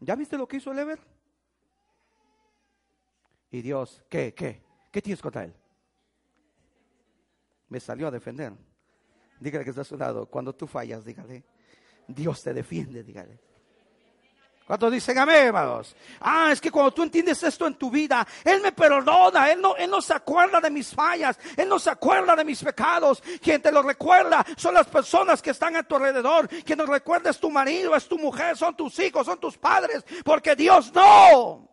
¿Ya 0.00 0.16
viste 0.16 0.36
lo 0.36 0.46
que 0.46 0.58
hizo 0.58 0.72
el 0.72 0.80
Ever? 0.80 1.00
Y 3.50 3.62
Dios, 3.62 4.02
¿qué, 4.10 4.34
qué? 4.34 4.62
¿Qué 4.90 5.00
tienes 5.00 5.22
contra 5.22 5.44
él? 5.44 5.54
Me 7.68 7.80
salió 7.80 8.08
a 8.08 8.10
defender. 8.10 8.52
Dígale 9.40 9.64
que 9.64 9.70
está 9.70 9.82
a 9.82 9.84
su 9.84 9.96
lado. 9.96 10.26
Cuando 10.26 10.54
tú 10.54 10.66
fallas, 10.66 11.04
dígale. 11.04 11.44
Dios 12.06 12.42
te 12.42 12.54
defiende, 12.54 13.02
dígale. 13.02 13.38
¿Cuántos 14.68 14.92
dicen 14.92 15.16
amén, 15.18 15.46
hermanos? 15.46 15.96
Ah, 16.20 16.50
es 16.52 16.60
que 16.60 16.70
cuando 16.70 16.92
tú 16.92 17.02
entiendes 17.02 17.42
esto 17.42 17.66
en 17.66 17.76
tu 17.76 17.90
vida, 17.90 18.26
Él 18.44 18.60
me 18.60 18.70
perdona, 18.70 19.50
Él 19.50 19.62
no, 19.62 19.74
Él 19.76 19.90
no 19.90 20.02
se 20.02 20.12
acuerda 20.12 20.60
de 20.60 20.68
mis 20.68 20.94
fallas, 20.94 21.38
Él 21.56 21.70
no 21.70 21.78
se 21.78 21.88
acuerda 21.88 22.36
de 22.36 22.44
mis 22.44 22.62
pecados. 22.62 23.22
Quien 23.40 23.62
te 23.62 23.72
lo 23.72 23.80
recuerda 23.80 24.44
son 24.58 24.74
las 24.74 24.86
personas 24.86 25.40
que 25.40 25.52
están 25.52 25.74
a 25.76 25.84
tu 25.84 25.96
alrededor. 25.96 26.48
Quien 26.48 26.76
nos 26.76 26.88
recuerda 26.88 27.30
es 27.30 27.38
tu 27.38 27.50
marido, 27.50 27.96
es 27.96 28.06
tu 28.06 28.18
mujer, 28.18 28.58
son 28.58 28.76
tus 28.76 28.98
hijos, 28.98 29.24
son 29.24 29.40
tus 29.40 29.56
padres, 29.56 30.04
porque 30.22 30.54
Dios 30.54 30.92
no. 30.92 31.66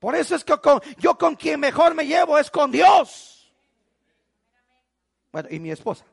Por 0.00 0.16
eso 0.16 0.34
es 0.34 0.42
que 0.42 0.54
yo 0.98 1.16
con 1.16 1.36
quien 1.36 1.60
mejor 1.60 1.94
me 1.94 2.06
llevo 2.06 2.36
es 2.40 2.50
con 2.50 2.72
Dios. 2.72 3.33
Bueno, 5.34 5.48
y 5.50 5.58
mi 5.58 5.72
esposa. 5.72 6.04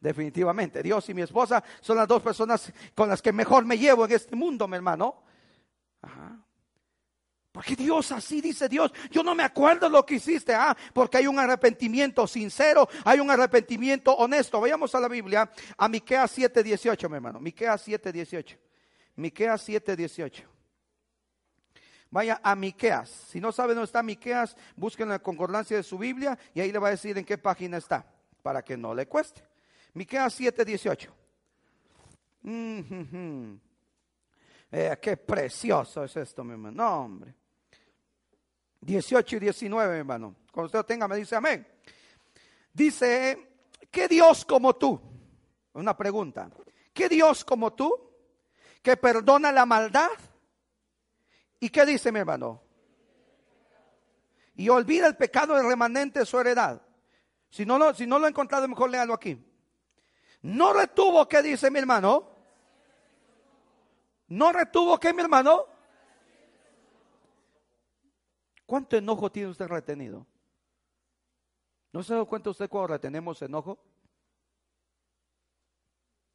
Definitivamente, 0.00 0.82
Dios 0.82 1.08
y 1.08 1.14
mi 1.14 1.22
esposa 1.22 1.62
son 1.80 1.96
las 1.96 2.08
dos 2.08 2.20
personas 2.20 2.72
con 2.92 3.08
las 3.08 3.22
que 3.22 3.32
mejor 3.32 3.64
me 3.64 3.78
llevo 3.78 4.04
en 4.04 4.10
este 4.10 4.34
mundo, 4.34 4.66
mi 4.66 4.74
hermano. 4.74 5.22
Porque 7.52 7.76
Dios 7.76 8.10
así 8.10 8.40
dice 8.40 8.68
Dios, 8.68 8.92
yo 9.12 9.22
no 9.22 9.36
me 9.36 9.44
acuerdo 9.44 9.88
lo 9.88 10.04
que 10.04 10.16
hiciste, 10.16 10.56
ah, 10.56 10.76
porque 10.92 11.18
hay 11.18 11.28
un 11.28 11.38
arrepentimiento 11.38 12.26
sincero, 12.26 12.88
hay 13.04 13.20
un 13.20 13.30
arrepentimiento 13.30 14.12
honesto. 14.12 14.60
Vayamos 14.60 14.92
a 14.96 14.98
la 14.98 15.06
Biblia, 15.06 15.48
a 15.76 15.88
Miqueas 15.88 16.36
7:18, 16.36 17.08
mi 17.08 17.14
hermano. 17.14 17.38
Miqueas 17.38 17.86
7:18. 17.86 18.58
Miqueas 19.14 19.68
7:18. 19.68 20.42
Vaya 22.12 22.40
a 22.42 22.54
Miqueas. 22.54 23.08
Si 23.08 23.40
no 23.40 23.52
sabe 23.52 23.72
dónde 23.72 23.86
está 23.86 24.02
Miqueas, 24.02 24.54
busquen 24.76 25.08
la 25.08 25.20
concordancia 25.20 25.78
de 25.78 25.82
su 25.82 25.96
Biblia 25.96 26.38
y 26.52 26.60
ahí 26.60 26.72
le 26.72 26.78
va 26.78 26.88
a 26.88 26.90
decir 26.90 27.16
en 27.16 27.24
qué 27.24 27.38
página 27.38 27.78
está, 27.78 28.04
para 28.42 28.62
que 28.62 28.76
no 28.76 28.94
le 28.94 29.06
cueste. 29.06 29.42
Miqueas 29.94 30.38
7:18. 30.38 31.12
Eh, 34.74 34.98
qué 35.02 35.16
precioso 35.18 36.02
es 36.02 36.16
esto, 36.16 36.42
mi 36.42 36.52
hermano. 36.52 36.82
No, 36.82 37.04
hombre. 37.04 37.34
18 38.80 39.36
y 39.36 39.40
19, 39.40 39.92
mi 39.92 39.98
hermano. 39.98 40.34
Cuando 40.50 40.66
usted 40.66 40.78
lo 40.78 40.86
tenga, 40.86 41.06
me 41.06 41.16
dice 41.16 41.36
amén. 41.36 41.66
Dice, 42.72 43.66
¿qué 43.90 44.08
Dios 44.08 44.44
como 44.44 44.74
tú? 44.74 45.00
Una 45.74 45.96
pregunta. 45.96 46.50
¿Qué 46.92 47.08
Dios 47.08 47.44
como 47.44 47.72
tú 47.74 47.94
que 48.82 48.96
perdona 48.96 49.52
la 49.52 49.66
maldad? 49.66 50.10
¿Y 51.60 51.70
qué 51.70 51.86
dice 51.86 52.10
mi 52.10 52.20
hermano? 52.20 52.62
Y 54.56 54.68
olvida 54.68 55.06
el 55.06 55.16
pecado 55.16 55.54
del 55.54 55.66
remanente 55.66 56.20
de 56.20 56.26
su 56.26 56.38
heredad. 56.38 56.82
Si 57.52 57.66
no 57.66 57.76
lo, 57.76 57.92
si 57.92 58.06
no 58.06 58.18
lo 58.18 58.24
he 58.24 58.30
encontrado, 58.30 58.66
mejor 58.66 58.88
léalo 58.88 59.12
aquí. 59.12 59.38
No 60.40 60.72
retuvo, 60.72 61.28
¿qué 61.28 61.42
dice 61.42 61.70
mi 61.70 61.80
hermano? 61.80 62.26
No 64.28 64.52
retuvo, 64.52 64.98
¿qué 64.98 65.12
mi 65.12 65.20
hermano? 65.20 65.66
¿Cuánto 68.64 68.96
enojo 68.96 69.30
tiene 69.30 69.50
usted 69.50 69.66
retenido? 69.66 70.26
¿No 71.92 72.02
se 72.02 72.14
da 72.14 72.24
cuenta 72.24 72.48
usted 72.48 72.70
cuando 72.70 72.86
retenemos 72.86 73.42
enojo? 73.42 73.78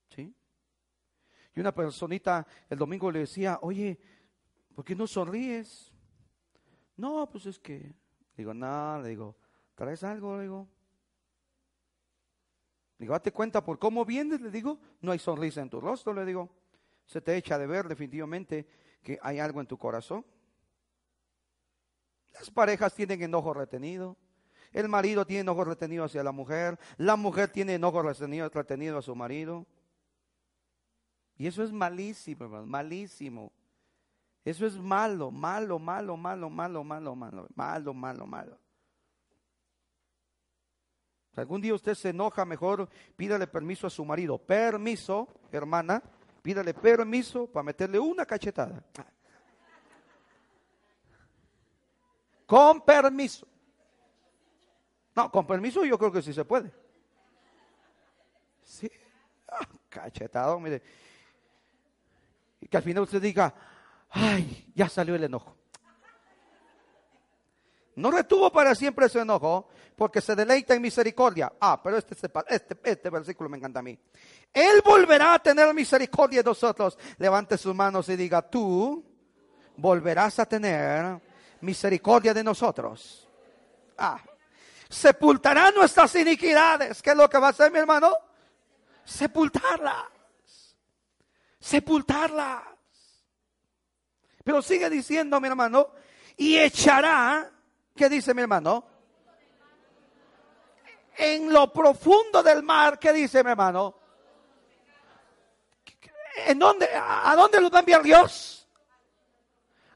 ¿Sí? 0.10 0.32
Y 1.56 1.60
una 1.60 1.74
personita 1.74 2.46
el 2.70 2.78
domingo 2.78 3.12
le 3.12 3.22
decía, 3.22 3.58
oye, 3.64 4.00
¿por 4.76 4.86
qué 4.86 4.96
no 4.96 5.08
sonríes? 5.08 5.92
No, 6.96 7.28
pues 7.28 7.48
es 7.48 7.58
que, 7.58 7.96
digo, 8.36 8.54
nada, 8.54 9.00
le 9.00 9.10
digo, 9.10 9.36
¿traes 9.74 10.04
algo? 10.04 10.38
Le 10.38 10.44
digo, 10.44 10.77
digo, 12.98 13.14
date 13.14 13.32
cuenta 13.32 13.64
por 13.64 13.80
cómo 13.80 14.06
vienes, 14.06 14.42
le 14.42 14.52
digo, 14.52 14.80
no 15.02 15.12
hay 15.12 15.20
sonrisa 15.20 15.62
en 15.62 15.70
tu 15.70 15.80
rostro, 15.80 16.14
le 16.14 16.26
digo, 16.26 16.50
se 17.06 17.22
te 17.22 17.36
echa 17.36 17.58
de 17.58 17.68
ver 17.68 17.88
definitivamente 17.88 18.68
que 19.02 19.20
hay 19.22 19.40
algo 19.40 19.62
en 19.62 19.68
tu 19.68 19.78
corazón. 19.78 20.26
Las 22.34 22.52
parejas 22.52 22.94
tienen 22.94 23.22
enojo 23.22 23.54
retenido. 23.54 24.18
El 24.74 24.90
marido 24.90 25.26
tiene 25.26 25.42
enojo 25.42 25.64
retenido 25.64 26.04
hacia 26.04 26.24
la 26.24 26.32
mujer. 26.32 26.78
La 26.98 27.16
mujer 27.16 27.50
tiene 27.50 27.76
enojo 27.76 28.02
retenido, 28.02 28.50
retenido 28.50 28.98
a 28.98 29.02
su 29.02 29.16
marido. 29.16 29.66
Y 31.38 31.48
eso 31.48 31.64
es 31.64 31.72
malísimo, 31.72 32.46
hermano, 32.46 32.66
malísimo. 32.66 33.52
Eso 34.44 34.66
es 34.66 34.78
malo, 34.78 35.32
malo, 35.32 35.80
malo, 35.80 36.18
malo, 36.18 36.50
malo, 36.50 36.84
malo, 36.84 37.16
malo, 37.16 37.48
malo, 37.56 37.94
malo, 37.94 38.28
malo 38.28 38.67
algún 41.42 41.62
día 41.62 41.74
usted 41.74 41.94
se 41.94 42.10
enoja, 42.10 42.46
mejor 42.46 42.90
pídale 43.16 43.48
permiso 43.48 43.88
a 43.88 43.90
su 43.90 44.04
marido. 44.06 44.38
Permiso, 44.38 45.28
hermana, 45.52 46.02
pídale 46.42 46.74
permiso 46.74 47.48
para 47.48 47.64
meterle 47.64 48.00
una 48.00 48.26
cachetada. 48.26 48.84
Con 52.46 52.82
permiso. 52.82 53.46
No, 55.16 55.32
con 55.32 55.46
permiso 55.46 55.84
yo 55.84 55.98
creo 55.98 56.12
que 56.12 56.22
sí 56.22 56.34
se 56.34 56.46
puede. 56.46 56.72
Sí. 58.64 58.90
Ah, 59.48 59.68
cachetado, 59.90 60.60
mire. 60.60 60.82
Y 62.62 62.68
que 62.68 62.78
al 62.78 62.84
final 62.84 63.04
usted 63.04 63.22
diga, 63.22 63.54
ay, 64.10 64.72
ya 64.76 64.88
salió 64.88 65.16
el 65.16 65.24
enojo. 65.24 65.57
No 67.98 68.12
retuvo 68.12 68.52
para 68.52 68.76
siempre 68.76 69.10
su 69.10 69.18
enojo, 69.18 69.70
porque 69.96 70.22
se 70.22 70.36
deleita 70.36 70.76
en 70.76 70.84
misericordia. 70.84 71.52
Ah, 71.60 71.82
pero 71.82 71.98
este, 71.98 72.16
este, 72.48 72.78
este 72.84 73.10
versículo 73.10 73.50
me 73.50 73.58
encanta 73.58 73.80
a 73.80 73.84
mí. 73.84 73.98
Él 74.54 74.84
volverá 74.86 75.34
a 75.34 75.40
tener 75.40 75.74
misericordia 75.74 76.44
de 76.44 76.50
nosotros. 76.50 76.96
Levante 77.18 77.58
sus 77.58 77.74
manos 77.74 78.08
y 78.10 78.16
diga, 78.16 78.44
tú 78.44 79.04
volverás 79.78 80.38
a 80.38 80.46
tener 80.46 81.20
misericordia 81.62 82.36
de 82.36 82.44
nosotros. 82.44 83.28
Ah, 83.98 84.22
sepultará 84.88 85.72
nuestras 85.72 86.14
iniquidades. 86.14 87.02
¿Qué 87.02 87.10
es 87.10 87.18
lo 87.18 87.28
que 87.28 87.40
va 87.40 87.48
a 87.48 87.50
hacer 87.50 87.72
mi 87.72 87.80
hermano? 87.80 88.14
Sepultarlas. 89.06 90.06
Sepultarlas. 91.60 92.62
Pero 94.44 94.62
sigue 94.62 94.88
diciendo 94.88 95.42
mi 95.42 95.48
hermano, 95.48 95.90
y 96.38 96.60
echará 96.60 97.52
¿Qué 97.98 98.08
dice 98.08 98.34
mi 98.34 98.44
hermano? 98.44 98.86
En 101.18 101.52
lo 101.52 101.74
profundo 101.74 102.44
del 102.44 102.62
mar, 102.62 103.00
¿qué 103.00 103.12
dice 103.12 103.44
mi 103.44 103.50
hermano? 103.50 103.96
¿En 106.46 106.60
dónde, 106.60 106.88
¿A 106.94 107.36
dónde 107.36 107.60
los 107.60 107.74
va 107.74 107.78
a 107.78 107.80
enviar 107.80 108.04
Dios? 108.04 108.68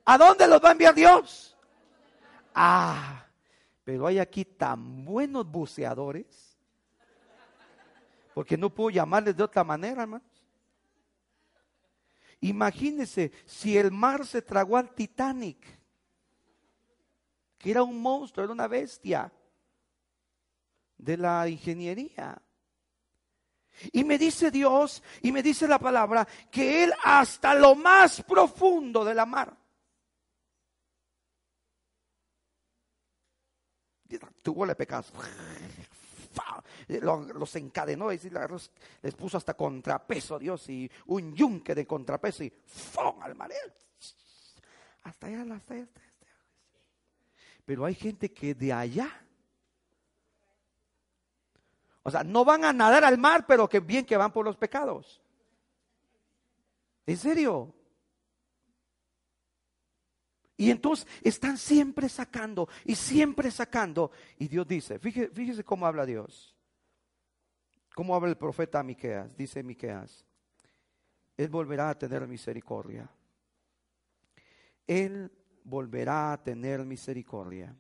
¿A 0.04 0.18
dónde 0.18 0.48
los 0.48 0.60
va 0.62 0.70
a 0.70 0.72
enviar 0.72 0.96
Dios? 0.96 1.56
Ah, 2.56 3.24
pero 3.84 4.08
hay 4.08 4.18
aquí 4.18 4.44
tan 4.46 5.06
buenos 5.06 5.46
buceadores, 5.46 6.58
porque 8.34 8.58
no 8.58 8.72
puedo 8.72 8.90
llamarles 8.90 9.38
de 9.38 9.44
otra 9.44 9.64
manera, 9.64 10.02
hermanos. 10.02 10.28
Imagínense 12.40 13.32
si 13.46 13.78
el 13.78 13.92
mar 13.92 14.26
se 14.26 14.42
tragó 14.42 14.76
al 14.76 14.90
Titanic 14.96 15.81
que 17.62 17.72
era 17.72 17.84
un 17.84 18.02
monstruo, 18.02 18.44
era 18.44 18.54
una 18.54 18.68
bestia 18.68 19.32
de 20.98 21.18
la 21.18 21.48
ingeniería. 21.48 22.42
Y 23.92 24.04
me 24.04 24.18
dice 24.18 24.52
Dios, 24.52 25.02
y 25.22 25.32
me 25.32 25.44
dice 25.44 25.68
la 25.68 25.80
palabra, 25.80 26.28
que 26.50 26.84
Él 26.84 26.94
hasta 27.04 27.54
lo 27.54 27.76
más 27.76 28.24
profundo 28.24 29.06
de 29.06 29.14
la 29.14 29.26
mar. 29.26 29.56
Tuvo 34.42 34.66
le 34.66 34.76
pecados. 34.76 35.12
Los 36.88 37.56
encadenó 37.56 38.12
y 38.12 38.20
les 39.02 39.16
puso 39.16 39.38
hasta 39.38 39.54
contrapeso 39.54 40.40
Dios 40.40 40.68
y 40.70 40.90
un 41.08 41.34
yunque 41.34 41.74
de 41.76 41.86
contrapeso 41.86 42.44
y 42.44 42.50
¡fum! 42.66 43.22
al 43.22 43.36
mar. 43.36 43.52
Hasta 45.04 45.28
allá, 45.28 45.56
hasta 45.56 45.74
allá, 45.74 45.88
pero 47.66 47.86
hay 47.86 47.96
gente 47.96 48.32
que 48.32 48.54
de 48.54 48.74
allá, 48.74 49.10
o 52.04 52.12
sea, 52.12 52.24
no 52.24 52.44
van 52.44 52.66
a 52.66 52.74
nadar 52.74 53.04
al 53.04 53.18
mar, 53.18 53.46
pero 53.48 53.70
que 53.70 53.80
bien 53.80 54.06
que 54.06 54.18
van 54.18 54.32
por 54.32 54.46
los 54.46 54.58
pecados. 54.58 55.22
¿En 57.06 57.18
serio? 57.18 57.74
Y 60.58 60.70
entonces 60.70 61.08
están 61.24 61.58
siempre 61.58 62.08
sacando 62.08 62.70
y 62.86 62.96
siempre 62.96 63.50
sacando. 63.50 64.12
Y 64.38 64.48
Dios 64.48 64.68
dice, 64.68 65.00
fíjese, 65.00 65.64
cómo 65.64 65.88
habla 65.88 66.06
Dios. 66.06 66.56
Cómo 67.96 68.16
habla 68.16 68.30
el 68.30 68.38
profeta 68.38 68.84
Miqueas. 68.84 69.36
Dice 69.36 69.64
Miqueas, 69.64 70.24
Él 71.36 71.50
volverá 71.50 71.90
a 71.90 71.98
tener 71.98 72.28
misericordia. 72.28 73.10
Él 74.86 75.32
volverá 75.64 76.34
a 76.34 76.44
tener 76.44 76.86
misericordia. 76.86 77.76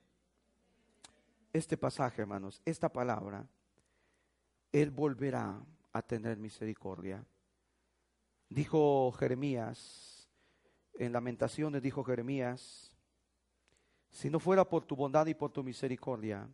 Este 1.53 1.77
pasaje, 1.77 2.21
hermanos, 2.21 2.61
esta 2.65 2.89
palabra, 2.89 3.47
Él 4.71 4.91
volverá 4.91 5.59
a 5.91 6.01
tener 6.01 6.37
misericordia. 6.37 7.25
Dijo 8.49 9.11
Jeremías, 9.13 10.29
en 10.93 11.13
Lamentaciones 11.13 11.81
dijo 11.81 12.03
Jeremías, 12.03 12.91
si 14.11 14.29
no 14.29 14.39
fuera 14.39 14.65
por 14.67 14.85
tu 14.85 14.95
bondad 14.95 15.25
y 15.27 15.33
por 15.33 15.51
tu 15.51 15.63
misericordia, 15.63 16.49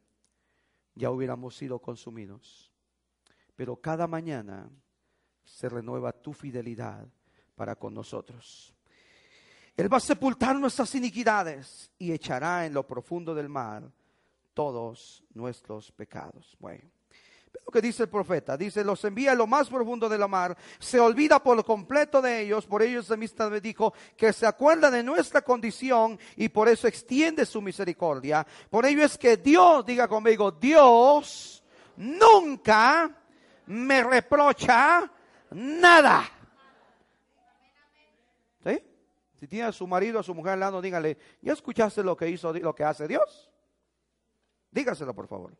ya 0.93 1.11
hubiéramos 1.11 1.55
sido 1.55 1.79
consumidos. 1.79 2.71
Pero 3.55 3.75
cada 3.75 4.07
mañana 4.07 4.69
se 5.43 5.69
renueva 5.69 6.11
tu 6.11 6.33
fidelidad 6.33 7.07
para 7.55 7.75
con 7.75 7.93
nosotros. 7.93 8.76
Él 9.77 9.93
va 9.93 9.97
a 9.97 10.01
sepultar 10.01 10.55
nuestras 10.55 10.93
iniquidades 10.95 11.91
y 11.99 12.11
echará 12.11 12.65
en 12.65 12.73
lo 12.73 12.85
profundo 12.85 13.35
del 13.35 13.47
mar 13.47 13.83
todos 14.55 15.23
nuestros 15.35 15.91
pecados. 15.91 16.57
Bueno, 16.59 16.81
lo 17.63 17.71
que 17.71 17.79
dice 17.79 18.03
el 18.03 18.09
profeta, 18.09 18.57
dice, 18.57 18.83
los 18.83 19.03
envía 19.05 19.33
a 19.33 19.35
lo 19.35 19.45
más 19.45 19.69
profundo 19.69 20.09
de 20.09 20.17
la 20.17 20.27
mar, 20.27 20.57
se 20.79 20.99
olvida 20.99 21.43
por 21.43 21.63
completo 21.63 22.23
de 22.23 22.41
ellos, 22.41 22.65
por 22.65 22.81
ellos 22.81 23.07
de 23.07 23.13
amistad 23.13 23.51
me 23.51 23.61
dijo 23.61 23.93
que 24.15 24.33
se 24.33 24.47
acuerda 24.47 24.89
de 24.89 25.03
nuestra 25.03 25.43
condición 25.43 26.19
y 26.35 26.49
por 26.49 26.67
eso 26.67 26.87
extiende 26.87 27.45
su 27.45 27.61
misericordia. 27.61 28.47
Por 28.71 28.83
ello 28.83 29.03
es 29.03 29.15
que 29.15 29.37
Dios, 29.37 29.85
diga 29.85 30.07
conmigo, 30.07 30.51
Dios 30.51 31.63
nunca 31.97 33.15
me 33.67 34.03
reprocha 34.03 35.11
nada. 35.51 36.23
¿Sí? 38.63 38.81
Si 39.39 39.47
tiene 39.47 39.65
a 39.65 39.71
su 39.71 39.85
marido, 39.85 40.19
a 40.19 40.23
su 40.23 40.33
mujer 40.33 40.53
al 40.53 40.59
lado, 40.59 40.81
dígale, 40.81 41.17
¿ya 41.41 41.53
escuchaste 41.53 42.03
lo 42.03 42.17
que 42.17 42.29
hizo, 42.29 42.51
lo 42.53 42.73
que 42.73 42.83
hace 42.83 43.07
Dios? 43.07 43.51
Dígaselo, 44.71 45.13
por 45.13 45.27
favor. 45.27 45.55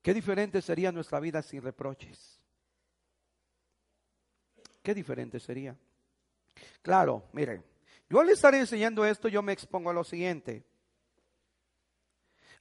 Qué 0.00 0.14
diferente 0.14 0.62
sería 0.62 0.90
nuestra 0.90 1.20
vida 1.20 1.42
sin 1.42 1.60
reproches. 1.60 2.40
Qué 4.82 4.94
diferente 4.94 5.38
sería. 5.38 5.76
Claro, 6.80 7.28
mire, 7.32 7.62
yo 8.08 8.20
al 8.20 8.30
estar 8.30 8.54
enseñando 8.54 9.04
esto, 9.04 9.28
yo 9.28 9.42
me 9.42 9.52
expongo 9.52 9.90
a 9.90 9.92
lo 9.92 10.02
siguiente. 10.02 10.64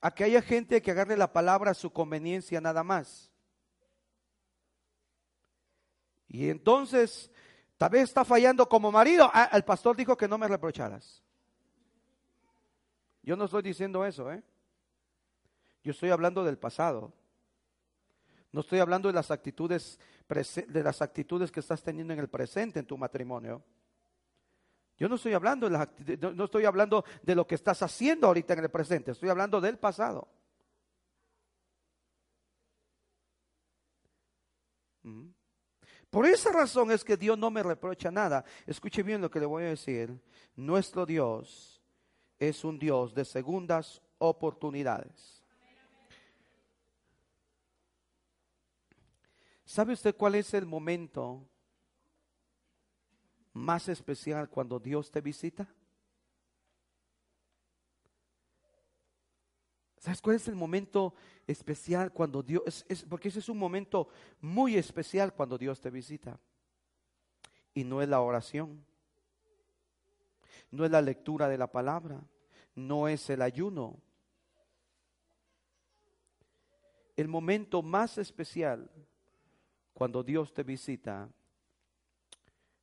A 0.01 0.13
que 0.13 0.25
haya 0.25 0.41
gente 0.41 0.81
que 0.81 0.91
agarre 0.91 1.15
la 1.15 1.31
palabra 1.31 1.71
a 1.71 1.73
su 1.73 1.91
conveniencia 1.91 2.59
nada 2.59 2.83
más. 2.83 3.31
Y 6.27 6.49
entonces, 6.49 7.31
tal 7.77 7.91
vez 7.91 8.03
está 8.03 8.25
fallando 8.25 8.67
como 8.67 8.91
marido. 8.91 9.29
Ah, 9.33 9.49
el 9.53 9.63
pastor 9.63 9.95
dijo 9.95 10.17
que 10.17 10.27
no 10.27 10.37
me 10.37 10.47
reprocharas. 10.47 11.23
Yo 13.23 13.35
no 13.35 13.45
estoy 13.45 13.61
diciendo 13.61 14.05
eso, 14.05 14.31
¿eh? 14.31 14.41
Yo 15.83 15.91
estoy 15.91 16.09
hablando 16.09 16.43
del 16.43 16.57
pasado. 16.57 17.13
No 18.51 18.61
estoy 18.61 18.79
hablando 18.79 19.09
de 19.09 19.13
las 19.13 19.31
actitudes 19.31 19.99
de 20.27 20.83
las 20.83 21.01
actitudes 21.01 21.51
que 21.51 21.61
estás 21.61 21.81
teniendo 21.81 22.13
en 22.13 22.19
el 22.19 22.27
presente 22.27 22.79
en 22.79 22.85
tu 22.85 22.97
matrimonio. 22.97 23.63
Yo 24.97 25.07
no 25.07 25.15
estoy 25.15 25.33
hablando 25.33 25.69
de 25.69 26.17
no 26.17 26.43
estoy 26.43 26.65
hablando 26.65 27.05
de 27.21 27.35
lo 27.35 27.47
que 27.47 27.55
estás 27.55 27.81
haciendo 27.83 28.27
ahorita 28.27 28.53
en 28.53 28.59
el 28.59 28.69
presente, 28.69 29.11
estoy 29.11 29.29
hablando 29.29 29.61
del 29.61 29.77
pasado. 29.77 30.27
Mm. 35.03 35.36
Por 36.09 36.25
esa 36.25 36.51
razón 36.51 36.91
es 36.91 37.03
que 37.03 37.17
Dios 37.17 37.37
no 37.37 37.51
me 37.51 37.63
reprocha 37.63 38.09
nada. 38.09 38.45
Escuche 38.65 39.03
bien 39.03 39.21
lo 39.21 39.29
que 39.29 39.39
le 39.39 39.45
voy 39.45 39.63
a 39.63 39.69
decir. 39.69 40.17
Nuestro 40.55 41.05
Dios 41.05 41.81
es 42.39 42.63
un 42.63 42.79
Dios 42.79 43.13
de 43.13 43.25
segundas 43.25 44.01
oportunidades. 44.17 45.43
¿Sabe 49.65 49.93
usted 49.93 50.15
cuál 50.15 50.35
es 50.35 50.53
el 50.53 50.65
momento 50.65 51.45
más 53.53 53.89
especial 53.89 54.49
cuando 54.49 54.79
Dios 54.79 55.11
te 55.11 55.19
visita? 55.19 55.67
¿Sabes 60.07 60.21
cuál 60.21 60.37
es 60.37 60.47
el 60.47 60.55
momento 60.55 61.13
especial 61.45 62.13
cuando 62.13 62.41
Dios, 62.41 62.85
es, 62.87 63.03
porque 63.03 63.27
ese 63.27 63.39
es 63.39 63.49
un 63.49 63.57
momento 63.57 64.07
muy 64.39 64.77
especial 64.77 65.33
cuando 65.33 65.57
Dios 65.57 65.81
te 65.81 65.89
visita? 65.89 66.39
Y 67.73 67.83
no 67.83 68.01
es 68.01 68.07
la 68.07 68.21
oración, 68.21 68.85
no 70.71 70.85
es 70.85 70.91
la 70.91 71.01
lectura 71.01 71.49
de 71.49 71.57
la 71.57 71.69
palabra, 71.69 72.21
no 72.73 73.09
es 73.09 73.29
el 73.29 73.41
ayuno. 73.41 73.99
El 77.17 77.27
momento 77.27 77.81
más 77.81 78.17
especial 78.17 78.89
cuando 79.93 80.23
Dios 80.23 80.53
te 80.53 80.63
visita 80.63 81.27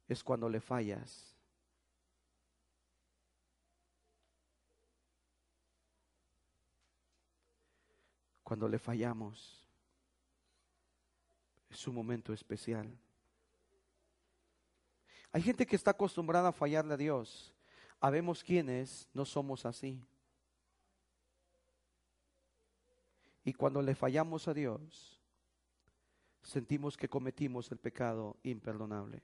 es 0.08 0.22
cuando 0.22 0.46
le 0.50 0.60
fallas. 0.60 1.33
Cuando 8.44 8.68
le 8.68 8.78
fallamos. 8.78 9.66
Es 11.68 11.88
un 11.88 11.96
momento 11.96 12.32
especial. 12.32 12.96
Hay 15.32 15.42
gente 15.42 15.66
que 15.66 15.74
está 15.74 15.90
acostumbrada 15.90 16.50
a 16.50 16.52
fallarle 16.52 16.94
a 16.94 16.96
Dios. 16.96 17.52
Habemos 17.98 18.44
quienes 18.44 19.08
no 19.12 19.24
somos 19.24 19.66
así. 19.66 20.00
Y 23.44 23.52
cuando 23.52 23.82
le 23.82 23.96
fallamos 23.96 24.46
a 24.46 24.54
Dios, 24.54 25.20
sentimos 26.42 26.96
que 26.96 27.08
cometimos 27.08 27.70
el 27.72 27.78
pecado 27.78 28.36
imperdonable. 28.44 29.22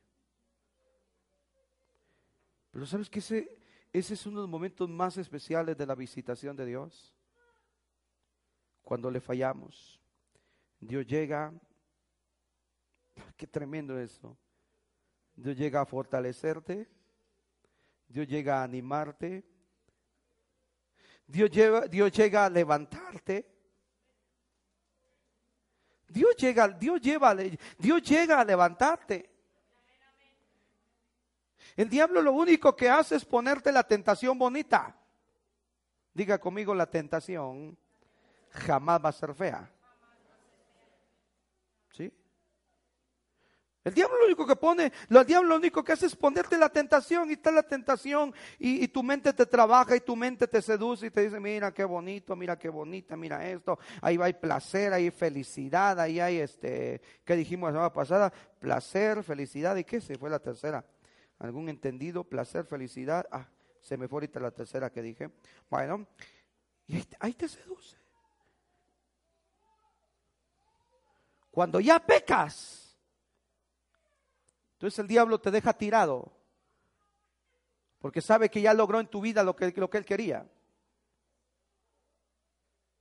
Pero 2.73 2.87
sabes 2.87 3.09
que 3.09 3.21
ese, 3.21 3.59
ese 3.93 4.15
es 4.15 4.27
uno 4.27 4.41
de 4.41 4.43
los 4.43 4.51
momentos 4.51 4.89
más 4.89 5.17
especiales 5.17 5.77
de 5.77 5.87
la 5.87 5.95
visitación 5.95 6.57
de 6.57 6.67
Dios. 6.67 7.15
Cuando 8.91 9.09
le 9.09 9.21
fallamos, 9.21 10.01
Dios 10.81 11.07
llega, 11.07 11.53
qué 13.37 13.47
tremendo 13.47 13.97
eso. 13.97 14.37
Dios 15.37 15.57
llega 15.57 15.81
a 15.81 15.87
fortalecerte, 15.87 16.89
Dios 18.09 18.27
llega 18.27 18.59
a 18.59 18.65
animarte, 18.65 19.45
Dios, 21.25 21.53
lleva, 21.53 21.87
Dios 21.87 22.11
llega 22.11 22.47
a 22.47 22.51
levantarte. 22.51 23.49
Dios 26.09 26.35
llega, 26.37 26.67
Dios 26.71 27.01
lleva, 27.01 27.37
Dios 27.79 28.03
llega 28.03 28.41
a 28.41 28.45
levantarte. 28.45 29.31
El 31.77 31.89
diablo 31.89 32.21
lo 32.23 32.33
único 32.33 32.75
que 32.75 32.89
hace 32.89 33.15
es 33.15 33.25
ponerte 33.25 33.71
la 33.71 33.85
tentación 33.85 34.37
bonita. 34.37 34.97
Diga 36.13 36.41
conmigo, 36.41 36.75
la 36.75 36.91
tentación 36.91 37.79
jamás 38.51 39.05
va 39.05 39.09
a 39.09 39.13
ser 39.13 39.35
fea. 39.35 39.71
El 43.83 43.95
diablo 43.95 44.19
lo 44.19 44.27
único 44.27 44.47
que 44.47 44.57
pone, 44.57 44.93
el 45.09 45.25
diablo 45.25 45.49
lo 45.49 45.57
único 45.57 45.83
que 45.83 45.93
hace 45.93 46.05
es 46.05 46.15
ponerte 46.15 46.59
la 46.59 46.69
tentación 46.69 47.31
y 47.31 47.33
está 47.33 47.51
la 47.51 47.63
tentación 47.63 48.35
y, 48.59 48.87
tu 48.89 49.03
mente 49.03 49.33
te 49.33 49.47
trabaja 49.47 49.97
y 49.97 50.01
tu 50.01 50.15
mente 50.15 50.47
te 50.47 50.61
seduce 50.61 51.07
y 51.07 51.11
te 51.11 51.23
dice, 51.23 51.41
mira 51.41 51.73
qué 51.73 51.85
bonito, 51.85 52.37
mira 52.37 52.59
qué 52.59 52.69
bonita, 52.69 53.17
mira 53.17 53.49
esto, 53.49 53.79
ahí 54.03 54.19
hay 54.21 54.35
placer, 54.35 54.93
ahí 54.93 55.05
hay 55.05 55.11
felicidad, 55.11 55.99
ahí 55.99 56.21
hay 56.21 56.41
este, 56.41 57.01
¿qué 57.25 57.35
dijimos 57.35 57.71
la 57.71 57.79
semana 57.79 57.93
pasada? 57.93 58.31
Placer, 58.59 59.25
felicidad 59.25 59.75
y 59.77 59.85
qué 59.85 60.03
se 60.03 60.19
fue 60.19 60.29
la 60.29 60.41
tercera. 60.41 60.85
¿Algún 61.39 61.71
entendido? 61.71 62.25
Placer, 62.25 62.67
felicidad. 62.67 63.27
Ah, 63.33 63.49
se 63.81 63.97
me 63.97 64.09
fue 64.09 64.19
ahorita 64.19 64.41
la 64.41 64.51
tercera 64.51 64.91
que 64.91 65.01
dije. 65.01 65.31
Bueno, 65.71 66.07
y 66.87 67.03
ahí 67.19 67.33
te 67.33 67.49
seduce. 67.49 67.97
Cuando 71.51 71.81
ya 71.81 71.99
pecas, 71.99 72.99
entonces 74.75 74.99
el 74.99 75.09
diablo 75.09 75.39
te 75.41 75.51
deja 75.51 75.73
tirado. 75.73 76.33
Porque 77.99 78.23
sabe 78.23 78.49
que 78.49 78.63
ya 78.63 78.73
logró 78.73 78.99
en 78.99 79.09
tu 79.09 79.21
vida 79.21 79.43
lo 79.43 79.55
que, 79.55 79.73
lo 79.77 79.91
que 79.91 79.99
él 79.99 80.05
quería. 80.07 80.51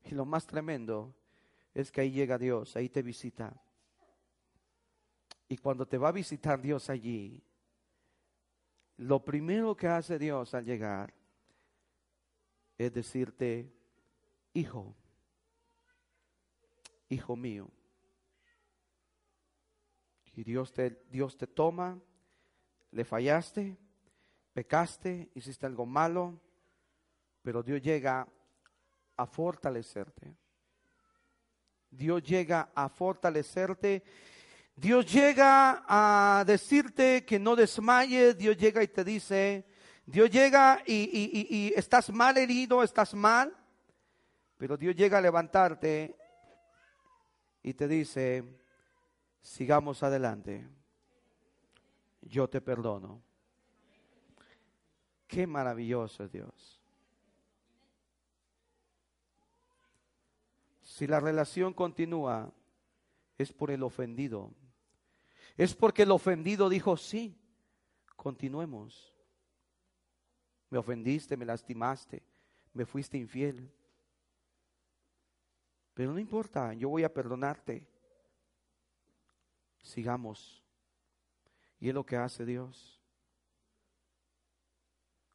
Y 0.03 0.11
lo 0.13 0.25
más 0.25 0.45
tremendo 0.45 1.15
es 1.73 1.91
que 1.91 2.01
ahí 2.01 2.11
llega 2.11 2.37
Dios, 2.37 2.75
ahí 2.75 2.89
te 2.89 3.01
visita. 3.01 3.53
Y 5.47 5.57
cuando 5.57 5.87
te 5.87 5.97
va 5.97 6.09
a 6.09 6.11
visitar 6.11 6.61
Dios 6.61 6.89
allí, 6.89 7.41
lo 8.97 9.23
primero 9.23 9.75
que 9.77 9.87
hace 9.87 10.19
Dios 10.19 10.53
al 10.53 10.65
llegar 10.65 11.13
es 12.77 12.93
decirte, 12.93 13.71
hijo, 14.53 14.95
hijo 17.07 17.35
mío, 17.37 17.69
y 20.39 20.43
Dios 20.45 20.71
te, 20.71 21.03
Dios 21.11 21.35
te 21.35 21.47
toma, 21.47 21.99
le 22.91 23.03
fallaste, 23.03 23.77
pecaste, 24.53 25.29
hiciste 25.35 25.65
algo 25.65 25.85
malo, 25.85 26.39
Pero 27.41 27.61
Dios 27.61 27.81
llega 27.81 28.25
a 29.17 29.25
fortalecerte. 29.25 30.33
Dios 31.89 32.23
llega 32.23 32.71
a 32.73 32.87
fortalecerte. 32.87 34.01
Dios 34.77 35.11
llega 35.11 35.83
a 35.85 36.45
decirte 36.45 37.25
que 37.25 37.37
no 37.37 37.57
desmayes. 37.57 38.37
Dios 38.37 38.55
llega 38.55 38.81
y 38.81 38.87
te 38.87 39.03
dice, 39.03 39.65
Dios 40.05 40.29
llega 40.29 40.81
y, 40.85 41.73
estás 41.75 42.11
mal 42.11 42.37
herido, 42.37 42.81
estás 42.81 43.13
mal. 43.13 43.53
Pero 44.57 44.77
Dios 44.77 44.95
llega 44.95 45.17
a 45.17 45.21
levantarte 45.21 46.15
y 47.61 47.73
te 47.73 47.89
dice, 47.89 48.58
sigamos 49.41 50.03
adelante. 50.03 50.67
Yo 52.21 52.49
te 52.49 52.61
perdono. 52.61 53.21
Qué 55.27 55.45
maravilloso 55.45 56.27
Dios. 56.27 56.81
Si 60.81 61.07
la 61.07 61.19
relación 61.19 61.73
continúa, 61.73 62.51
es 63.37 63.53
por 63.53 63.71
el 63.71 63.83
ofendido. 63.83 64.51
Es 65.55 65.73
porque 65.73 66.03
el 66.03 66.11
ofendido 66.11 66.67
dijo, 66.67 66.97
sí, 66.97 67.37
continuemos. 68.15 69.13
Me 70.69 70.77
ofendiste, 70.77 71.37
me 71.37 71.45
lastimaste, 71.45 72.21
me 72.73 72.85
fuiste 72.85 73.17
infiel. 73.17 73.71
Pero 75.93 76.13
no 76.13 76.19
importa, 76.19 76.73
yo 76.73 76.89
voy 76.89 77.03
a 77.03 77.13
perdonarte. 77.13 77.88
Sigamos. 79.81 80.63
Y 81.79 81.89
es 81.89 81.93
lo 81.93 82.05
que 82.05 82.17
hace 82.17 82.45
Dios. 82.45 82.99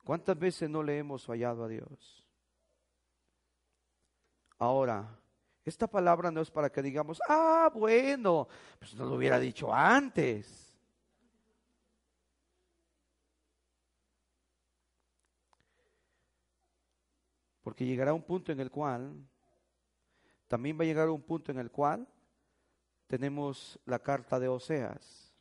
¿Cuántas 0.05 0.39
veces 0.39 0.69
no 0.69 0.83
le 0.83 0.99
hemos 0.99 1.25
fallado 1.25 1.65
a 1.65 1.69
Dios? 1.69 2.25
Ahora, 4.59 5.19
esta 5.65 5.87
palabra 5.87 6.31
no 6.31 6.43
es 6.43 6.51
para 6.51 6.71
que 6.71 6.83
digamos, 6.83 7.21
ah, 7.27 7.71
bueno, 7.75 8.47
pues 8.79 8.95
no 8.95 9.07
lo 9.07 9.15
hubiera 9.15 9.39
dicho 9.39 9.73
antes. 9.73 10.77
Porque 17.63 17.87
llegará 17.87 18.13
un 18.13 18.23
punto 18.23 18.53
en 18.53 18.61
el 18.61 18.71
cual, 18.71 19.27
también 20.49 20.79
va 20.79 20.83
a 20.83 20.87
llegar 20.87 21.09
un 21.09 21.23
punto 21.23 21.51
en 21.51 21.59
el 21.59 21.71
cual 21.71 22.07
tenemos 23.07 23.79
la 23.85 23.99
carta 23.99 24.39
de 24.39 24.49
Oseas, 24.49 25.35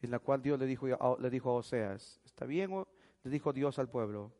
en 0.00 0.10
la 0.10 0.18
cual 0.18 0.42
Dios 0.42 0.58
le 0.58 0.66
dijo, 0.66 0.86
le 1.18 1.30
dijo 1.30 1.50
a 1.50 1.54
Oseas, 1.54 2.20
¿está 2.24 2.44
bien? 2.44 2.70
Le 3.22 3.30
dijo 3.30 3.52
Dios 3.52 3.78
al 3.78 3.88
pueblo, 3.88 4.32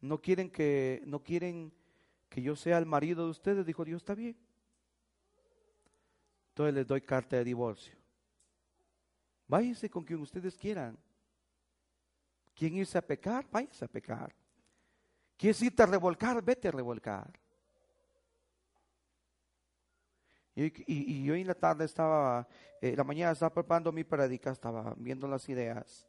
no 0.00 0.20
quieren 0.20 0.50
que, 0.50 1.02
no 1.06 1.22
quieren 1.22 1.72
que 2.28 2.42
yo 2.42 2.56
sea 2.56 2.78
el 2.78 2.86
marido 2.86 3.24
de 3.24 3.30
ustedes, 3.30 3.66
dijo 3.66 3.84
Dios, 3.84 4.02
está 4.02 4.14
bien. 4.14 4.36
Entonces 6.50 6.74
les 6.74 6.86
doy 6.86 7.00
carta 7.00 7.36
de 7.36 7.44
divorcio. 7.44 7.94
Váyanse 9.46 9.88
con 9.88 10.04
quien 10.04 10.20
ustedes 10.20 10.56
quieran. 10.56 10.98
¿Quién 12.54 12.74
irse 12.74 12.98
a 12.98 13.02
pecar? 13.02 13.46
Váyanse 13.50 13.84
a 13.84 13.88
pecar. 13.88 14.34
¿Quieres 15.36 15.62
irte 15.62 15.82
a 15.82 15.86
revolcar? 15.86 16.42
Vete 16.42 16.68
a 16.68 16.72
revolcar. 16.72 17.30
Y, 20.60 21.22
yo 21.22 21.36
en 21.36 21.46
la 21.46 21.54
tarde 21.54 21.84
estaba, 21.84 22.48
eh, 22.80 22.96
la 22.96 23.04
mañana 23.04 23.30
estaba 23.30 23.54
preparando 23.54 23.92
mi 23.92 24.02
predica, 24.02 24.50
estaba 24.50 24.92
viendo 24.96 25.28
las 25.28 25.48
ideas. 25.48 26.08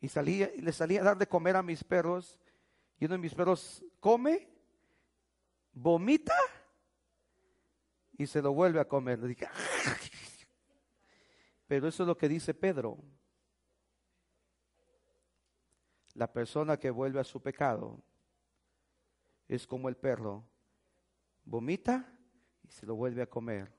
Y 0.00 0.08
salía, 0.08 0.50
le 0.56 0.72
salía 0.72 1.00
a 1.00 1.04
dar 1.04 1.18
de 1.18 1.28
comer 1.28 1.54
a 1.54 1.62
mis 1.62 1.84
perros. 1.84 2.40
Y 2.98 3.04
uno 3.04 3.14
de 3.14 3.18
mis 3.18 3.34
perros 3.34 3.84
come 4.00 4.48
vomita 5.72 6.34
y 8.18 8.26
se 8.26 8.42
lo 8.42 8.52
vuelve 8.52 8.80
a 8.80 8.88
comer. 8.88 9.20
Pero 11.68 11.86
eso 11.86 12.02
es 12.02 12.06
lo 12.08 12.18
que 12.18 12.28
dice 12.28 12.52
Pedro. 12.52 12.98
La 16.14 16.32
persona 16.32 16.78
que 16.78 16.90
vuelve 16.90 17.20
a 17.20 17.24
su 17.24 17.40
pecado 17.40 18.02
es 19.46 19.68
como 19.68 19.88
el 19.88 19.96
perro. 19.96 20.44
Vomita 21.44 22.13
y 22.64 22.70
se 22.70 22.86
lo 22.86 22.94
vuelve 22.94 23.22
a 23.22 23.26
comer. 23.26 23.72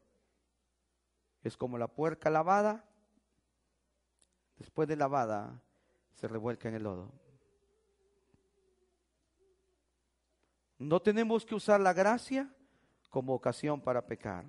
Es 1.43 1.57
como 1.57 1.77
la 1.77 1.87
puerca 1.87 2.29
lavada. 2.29 2.85
Después 4.57 4.87
de 4.87 4.95
lavada 4.95 5.61
se 6.13 6.27
revuelca 6.27 6.69
en 6.69 6.75
el 6.75 6.83
lodo. 6.83 7.11
No 10.77 11.01
tenemos 11.01 11.45
que 11.45 11.55
usar 11.55 11.79
la 11.79 11.93
gracia 11.93 12.53
como 13.09 13.33
ocasión 13.33 13.81
para 13.81 14.05
pecar. 14.05 14.45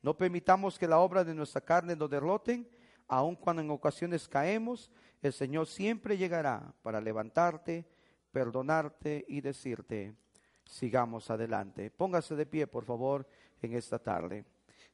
No 0.00 0.16
permitamos 0.16 0.78
que 0.78 0.88
la 0.88 0.98
obra 0.98 1.24
de 1.24 1.34
nuestra 1.34 1.60
carne 1.60 1.94
nos 1.94 2.10
derroten, 2.10 2.68
aun 3.06 3.36
cuando 3.36 3.62
en 3.62 3.70
ocasiones 3.70 4.28
caemos, 4.28 4.90
el 5.20 5.32
Señor 5.32 5.66
siempre 5.66 6.16
llegará 6.16 6.74
para 6.82 7.00
levantarte, 7.00 7.86
perdonarte 8.32 9.24
y 9.28 9.40
decirte, 9.40 10.16
sigamos 10.64 11.30
adelante. 11.30 11.90
Póngase 11.90 12.34
de 12.34 12.46
pie, 12.46 12.66
por 12.66 12.84
favor, 12.84 13.26
en 13.62 13.74
esta 13.74 13.98
tarde. 13.98 14.44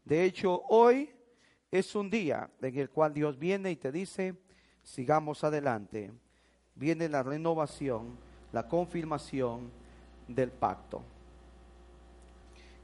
De 0.04 0.24
hecho, 0.24 0.62
hoy 0.68 1.10
es 1.70 1.94
un 1.94 2.08
día 2.08 2.50
en 2.60 2.78
el 2.78 2.90
cual 2.90 3.12
Dios 3.12 3.38
viene 3.38 3.70
y 3.70 3.76
te 3.76 3.92
dice, 3.92 4.34
sigamos 4.82 5.44
adelante. 5.44 6.12
Viene 6.74 7.08
la 7.08 7.22
renovación, 7.22 8.16
la 8.52 8.68
confirmación, 8.68 9.70
del 10.28 10.50
pacto. 10.50 11.02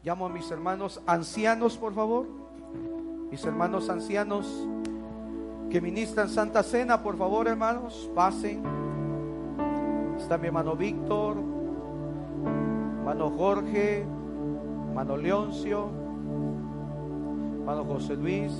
Llamo 0.02 0.26
a 0.26 0.28
mis 0.28 0.50
hermanos 0.50 1.00
ancianos, 1.06 1.76
por 1.76 1.94
favor. 1.94 2.26
Mis 3.30 3.44
hermanos 3.44 3.88
ancianos 3.88 4.66
que 5.70 5.80
ministran 5.80 6.28
Santa 6.28 6.62
Cena, 6.62 7.02
por 7.02 7.16
favor, 7.16 7.48
hermanos, 7.48 8.10
pasen. 8.14 8.62
Está 10.18 10.38
mi 10.38 10.46
hermano 10.46 10.76
Víctor, 10.76 11.36
hermano 12.98 13.30
Jorge, 13.30 14.06
hermano 14.94 15.16
Leoncio, 15.16 15.88
hermano 17.58 17.84
José 17.84 18.14
Luis, 18.14 18.52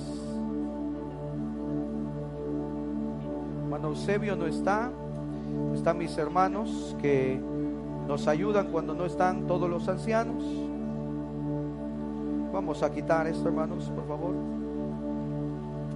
hermano 3.63 3.87
Eusebio 3.87 4.35
no 4.35 4.45
está. 4.45 4.91
Están 5.73 5.97
mis 5.97 6.17
hermanos 6.17 6.93
que 7.01 7.39
nos 8.05 8.27
ayudan 8.27 8.67
cuando 8.67 8.93
no 8.93 9.05
están 9.05 9.47
todos 9.47 9.69
los 9.69 9.87
ancianos. 9.87 10.43
Vamos 12.51 12.83
a 12.83 12.91
quitar 12.91 13.27
esto, 13.27 13.47
hermanos, 13.47 13.89
por 13.95 14.05
favor. 14.05 14.35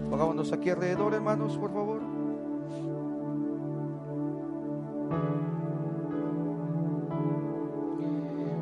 Pongámonos 0.10 0.54
aquí 0.54 0.70
alrededor, 0.70 1.16
hermanos, 1.16 1.58
por 1.58 1.74
favor. 1.74 1.99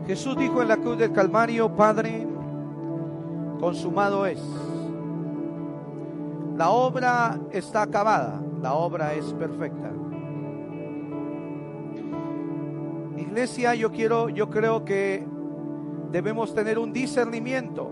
Jesús 0.07 0.37
dijo 0.37 0.61
en 0.61 0.69
la 0.69 0.77
cruz 0.77 0.97
del 0.97 1.11
Calvario, 1.11 1.75
Padre, 1.75 2.25
consumado 3.59 4.25
es. 4.25 4.41
La 6.55 6.69
obra 6.69 7.37
está 7.51 7.81
acabada, 7.81 8.41
la 8.61 8.73
obra 8.73 9.13
es 9.13 9.25
perfecta. 9.33 9.91
Iglesia, 13.17 13.75
yo 13.75 13.91
quiero, 13.91 14.29
yo 14.29 14.49
creo 14.49 14.85
que 14.85 15.27
debemos 16.09 16.55
tener 16.55 16.79
un 16.79 16.93
discernimiento. 16.93 17.91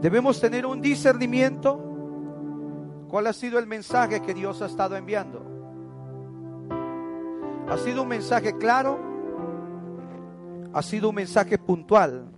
Debemos 0.00 0.40
tener 0.40 0.64
un 0.64 0.80
discernimiento. 0.80 1.89
¿Cuál 3.10 3.26
ha 3.26 3.32
sido 3.32 3.58
el 3.58 3.66
mensaje 3.66 4.22
que 4.22 4.32
Dios 4.32 4.62
ha 4.62 4.66
estado 4.66 4.94
enviando? 4.94 5.42
¿Ha 7.68 7.76
sido 7.76 8.02
un 8.02 8.08
mensaje 8.08 8.56
claro? 8.56 9.00
¿Ha 10.72 10.80
sido 10.80 11.08
un 11.08 11.16
mensaje 11.16 11.58
puntual? 11.58 12.30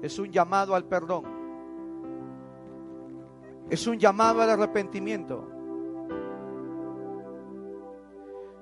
Es 0.00 0.16
un 0.20 0.30
llamado 0.30 0.76
al 0.76 0.84
perdón. 0.84 1.24
Es 3.68 3.84
un 3.88 3.98
llamado 3.98 4.42
al 4.42 4.50
arrepentimiento. 4.50 5.48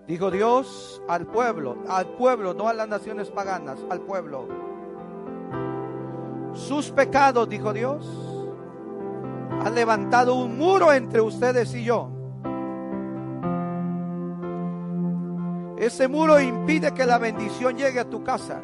Dijo 0.06 0.30
Dios 0.30 1.02
al 1.08 1.26
pueblo, 1.26 1.76
al 1.88 2.06
pueblo, 2.06 2.54
no 2.54 2.68
a 2.68 2.72
las 2.72 2.88
naciones 2.88 3.30
paganas, 3.30 3.84
al 3.90 4.00
pueblo. 4.00 4.48
Sus 6.54 6.90
pecados, 6.90 7.48
dijo 7.48 7.72
Dios, 7.74 8.31
han 9.64 9.74
levantado 9.74 10.34
un 10.34 10.58
muro 10.58 10.92
entre 10.92 11.20
ustedes 11.20 11.74
y 11.74 11.84
yo. 11.84 12.08
Ese 15.78 16.08
muro 16.08 16.40
impide 16.40 16.92
que 16.92 17.06
la 17.06 17.18
bendición 17.18 17.76
llegue 17.76 18.00
a 18.00 18.08
tu 18.08 18.22
casa. 18.22 18.60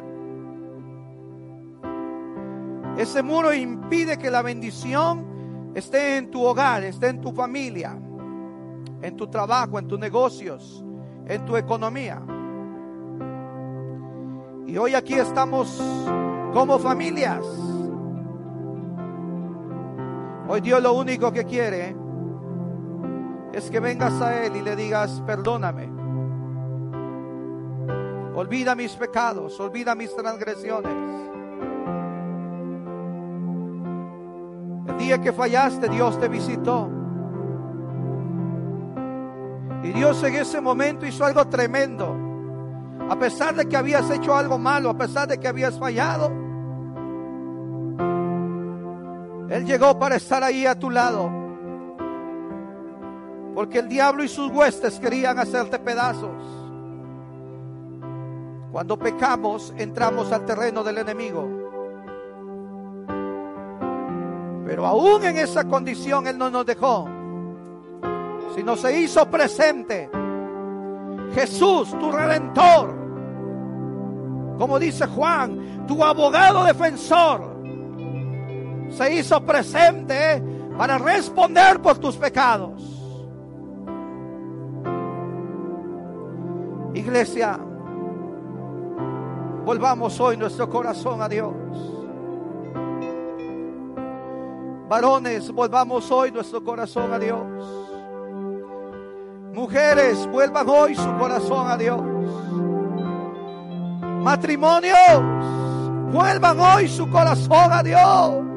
Ese 2.97 3.23
muro 3.23 3.53
impide 3.53 4.17
que 4.17 4.29
la 4.29 4.41
bendición 4.41 5.71
esté 5.73 6.17
en 6.17 6.31
tu 6.31 6.43
hogar, 6.43 6.83
esté 6.83 7.07
en 7.07 7.21
tu 7.21 7.31
familia, 7.31 7.97
en 9.01 9.15
tu 9.15 9.27
trabajo, 9.27 9.79
en 9.79 9.87
tus 9.87 9.99
negocios, 9.99 10.83
en 11.27 11.45
tu 11.45 11.55
economía. 11.55 12.21
Y 14.67 14.77
hoy 14.77 14.95
aquí 14.95 15.13
estamos 15.13 15.81
como 16.53 16.77
familias. 16.77 17.45
Hoy 20.51 20.61
Dios 20.61 20.81
lo 20.81 20.93
único 20.93 21.31
que 21.31 21.45
quiere 21.45 21.95
es 23.53 23.69
que 23.69 23.79
vengas 23.79 24.19
a 24.19 24.45
Él 24.45 24.55
y 24.55 24.61
le 24.63 24.75
digas, 24.75 25.21
perdóname. 25.23 25.87
Olvida 28.33 28.73
mis 28.73 28.93
pecados, 28.93 29.59
olvida 29.59 29.93
mis 29.93 30.15
transgresiones. 30.15 30.91
El 34.87 34.97
día 34.97 35.21
que 35.21 35.31
fallaste, 35.31 35.87
Dios 35.87 36.19
te 36.19 36.27
visitó. 36.27 36.89
Y 39.83 39.91
Dios 39.91 40.23
en 40.23 40.33
ese 40.33 40.59
momento 40.59 41.05
hizo 41.05 41.25
algo 41.25 41.45
tremendo. 41.47 42.15
A 43.07 43.19
pesar 43.19 43.53
de 43.53 43.67
que 43.67 43.77
habías 43.77 44.09
hecho 44.09 44.35
algo 44.35 44.57
malo, 44.57 44.89
a 44.89 44.97
pesar 44.97 45.27
de 45.27 45.39
que 45.39 45.47
habías 45.47 45.77
fallado, 45.77 46.48
Él 49.49 49.65
llegó 49.65 49.97
para 49.97 50.15
estar 50.15 50.43
ahí 50.43 50.65
a 50.65 50.77
tu 50.77 50.89
lado. 50.89 51.31
Porque 53.55 53.79
el 53.79 53.89
diablo 53.89 54.23
y 54.23 54.27
sus 54.27 54.51
huestes 54.51 54.99
querían 54.99 55.39
hacerte 55.39 55.79
pedazos. 55.79 56.35
Cuando 58.71 58.97
pecamos, 58.97 59.73
entramos 59.77 60.31
al 60.31 60.45
terreno 60.45 60.83
del 60.83 60.99
enemigo. 60.99 61.47
Pero 64.65 64.85
aún 64.85 65.25
en 65.25 65.37
esa 65.37 65.63
condición 65.63 66.27
Él 66.27 66.37
no 66.37 66.51
nos 66.51 66.63
dejó, 66.63 67.07
sino 68.55 68.75
se 68.75 68.99
hizo 68.99 69.27
presente. 69.29 70.09
Jesús, 71.33 71.89
tu 71.99 72.11
redentor, 72.11 72.95
como 74.59 74.77
dice 74.77 75.07
Juan, 75.07 75.87
tu 75.87 76.03
abogado 76.03 76.63
defensor, 76.63 77.48
se 78.89 79.13
hizo 79.15 79.43
presente 79.45 80.41
para 80.77 80.97
responder 80.97 81.81
por 81.81 81.97
tus 81.97 82.15
pecados. 82.15 82.81
Iglesia, 86.93 87.59
volvamos 89.65 90.19
hoy 90.19 90.37
nuestro 90.37 90.69
corazón 90.69 91.21
a 91.21 91.29
Dios. 91.29 91.53
Varones, 94.87 95.51
volvamos 95.51 96.09
hoy 96.11 96.31
nuestro 96.31 96.63
corazón 96.63 97.13
a 97.13 97.19
Dios. 97.19 97.45
Mujeres, 99.53 100.25
vuelvan 100.31 100.67
hoy 100.67 100.95
su 100.95 101.17
corazón 101.17 101.69
a 101.69 101.77
Dios. 101.77 102.01
Matrimonios, 104.23 105.21
vuelvan 106.11 106.59
hoy 106.59 106.87
su 106.87 107.07
corazón 107.09 107.71
a 107.71 107.83
Dios. 107.83 108.48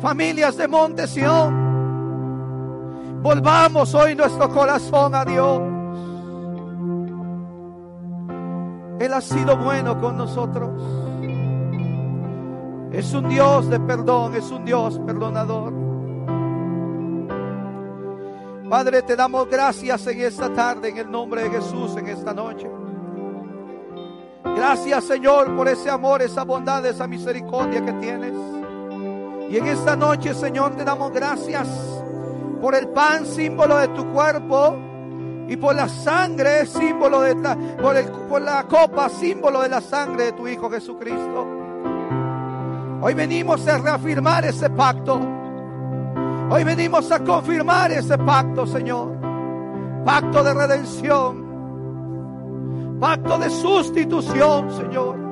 Familias 0.00 0.56
de 0.56 0.68
Montesión, 0.68 1.54
volvamos 3.22 3.94
hoy 3.94 4.14
nuestro 4.14 4.48
corazón 4.50 5.14
a 5.14 5.24
Dios. 5.24 5.60
Él 9.00 9.12
ha 9.12 9.20
sido 9.20 9.56
bueno 9.56 10.00
con 10.00 10.16
nosotros. 10.16 10.70
Es 12.92 13.12
un 13.12 13.28
Dios 13.28 13.68
de 13.68 13.80
perdón, 13.80 14.34
es 14.34 14.50
un 14.50 14.64
Dios 14.64 15.00
perdonador. 15.04 15.72
Padre, 18.68 19.02
te 19.02 19.16
damos 19.16 19.48
gracias 19.48 20.06
en 20.06 20.20
esta 20.20 20.52
tarde, 20.52 20.88
en 20.90 20.98
el 20.98 21.10
nombre 21.10 21.44
de 21.44 21.50
Jesús, 21.50 21.96
en 21.96 22.08
esta 22.08 22.32
noche. 22.32 22.70
Gracias, 24.44 25.04
Señor, 25.04 25.54
por 25.56 25.68
ese 25.68 25.90
amor, 25.90 26.22
esa 26.22 26.44
bondad, 26.44 26.84
esa 26.86 27.06
misericordia 27.06 27.84
que 27.84 27.92
tienes. 27.94 28.32
Y 29.54 29.58
en 29.58 29.68
esta 29.68 29.94
noche, 29.94 30.34
Señor, 30.34 30.74
te 30.74 30.82
damos 30.82 31.12
gracias 31.12 31.68
por 32.60 32.74
el 32.74 32.88
pan, 32.88 33.24
símbolo 33.24 33.76
de 33.76 33.86
tu 33.86 34.04
cuerpo, 34.10 34.74
y 35.48 35.56
por 35.56 35.76
la 35.76 35.88
sangre, 35.88 36.66
símbolo 36.66 37.20
de 37.20 37.36
la, 37.36 37.56
por, 37.80 37.94
por 38.28 38.42
la 38.42 38.64
copa, 38.64 39.08
símbolo 39.08 39.62
de 39.62 39.68
la 39.68 39.80
sangre 39.80 40.24
de 40.24 40.32
tu 40.32 40.48
Hijo 40.48 40.68
Jesucristo. 40.68 41.46
Hoy 43.00 43.14
venimos 43.14 43.64
a 43.68 43.78
reafirmar 43.78 44.44
ese 44.44 44.68
pacto. 44.70 45.20
Hoy 46.50 46.64
venimos 46.64 47.12
a 47.12 47.20
confirmar 47.20 47.92
ese 47.92 48.18
pacto, 48.18 48.66
Señor. 48.66 49.12
Pacto 50.04 50.42
de 50.42 50.52
redención. 50.52 51.44
Pacto 52.98 53.38
de 53.38 53.50
sustitución, 53.50 54.72
Señor. 54.72 55.23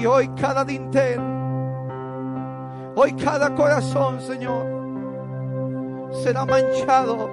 Y 0.00 0.06
hoy 0.06 0.28
cada 0.28 0.64
dintel, 0.64 1.20
hoy 2.96 3.12
cada 3.12 3.54
corazón, 3.54 4.18
Señor 4.22 4.80
será 6.22 6.46
manchado 6.46 7.28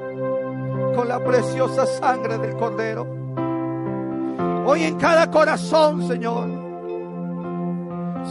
con 0.94 1.08
la 1.08 1.24
preciosa 1.24 1.86
sangre 1.86 2.38
del 2.38 2.58
Cordero. 2.58 3.08
Hoy 4.66 4.84
en 4.84 4.98
cada 4.98 5.32
corazón, 5.32 6.06
Señor, 6.06 6.50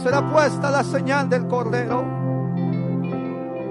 será 0.03 0.21
puesta 0.31 0.69
la 0.69 0.83
señal 0.83 1.27
del 1.29 1.47
Cordero. 1.47 2.03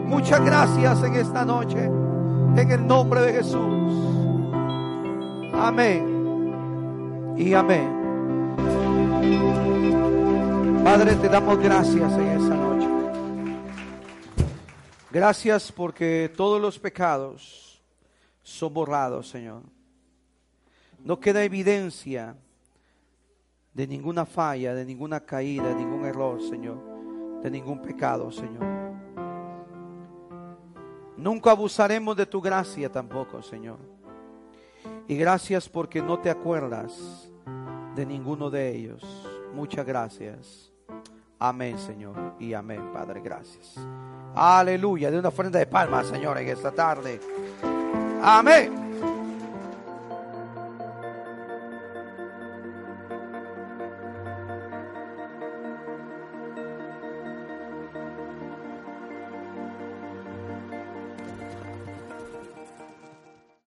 Muchas 0.07 0.45
gracias 0.45 1.01
en 1.05 1.15
esta 1.15 1.45
noche, 1.45 1.85
en 1.85 2.71
el 2.71 2.85
nombre 2.85 3.21
de 3.21 3.33
Jesús. 3.35 3.95
Amén 5.55 7.35
y 7.37 7.55
amén. 7.55 7.97
Padre, 10.87 11.17
te 11.17 11.29
damos 11.29 11.59
gracias 11.59 12.13
en 12.13 12.29
esta 12.29 12.55
noche. 12.55 12.89
Gracias 15.11 15.73
porque 15.73 16.33
todos 16.37 16.63
los 16.63 16.79
pecados 16.79 17.83
son 18.45 18.73
borrados, 18.73 19.29
Señor. 19.29 19.63
No 21.05 21.19
queda 21.19 21.43
evidencia 21.43 22.37
de 23.75 23.87
ninguna 23.89 24.25
falla, 24.25 24.77
de 24.77 24.85
ninguna 24.85 25.19
caída, 25.19 25.71
de 25.71 25.75
ningún 25.75 26.05
error, 26.05 26.41
Señor, 26.41 26.79
de 27.43 27.51
ningún 27.51 27.83
pecado, 27.83 28.31
Señor. 28.31 28.63
Nunca 31.17 31.51
abusaremos 31.51 32.17
de 32.17 32.27
tu 32.27 32.41
gracia 32.41 32.93
tampoco, 32.93 33.43
Señor. 33.43 33.81
Y 35.09 35.17
gracias 35.17 35.69
porque 35.69 36.01
no 36.01 36.21
te 36.21 36.31
acuerdas 36.31 37.29
de 37.97 38.07
ninguno 38.07 38.51
de 38.51 38.73
ellos. 38.73 39.03
Muchas 39.53 39.85
gracias. 39.85 40.76
Amén, 41.39 41.79
Señor. 41.79 42.35
Y 42.39 42.55
amén, 42.55 42.93
Padre. 42.93 43.21
Gracias. 43.21 43.77
Aleluya. 44.35 45.11
De 45.11 45.19
una 45.19 45.29
ofrenda 45.29 45.59
de 45.59 45.67
palmas, 45.67 46.07
Señor, 46.07 46.39
en 46.39 46.49
esta 46.49 46.71
tarde. 46.73 47.21
Amén. 48.23 48.86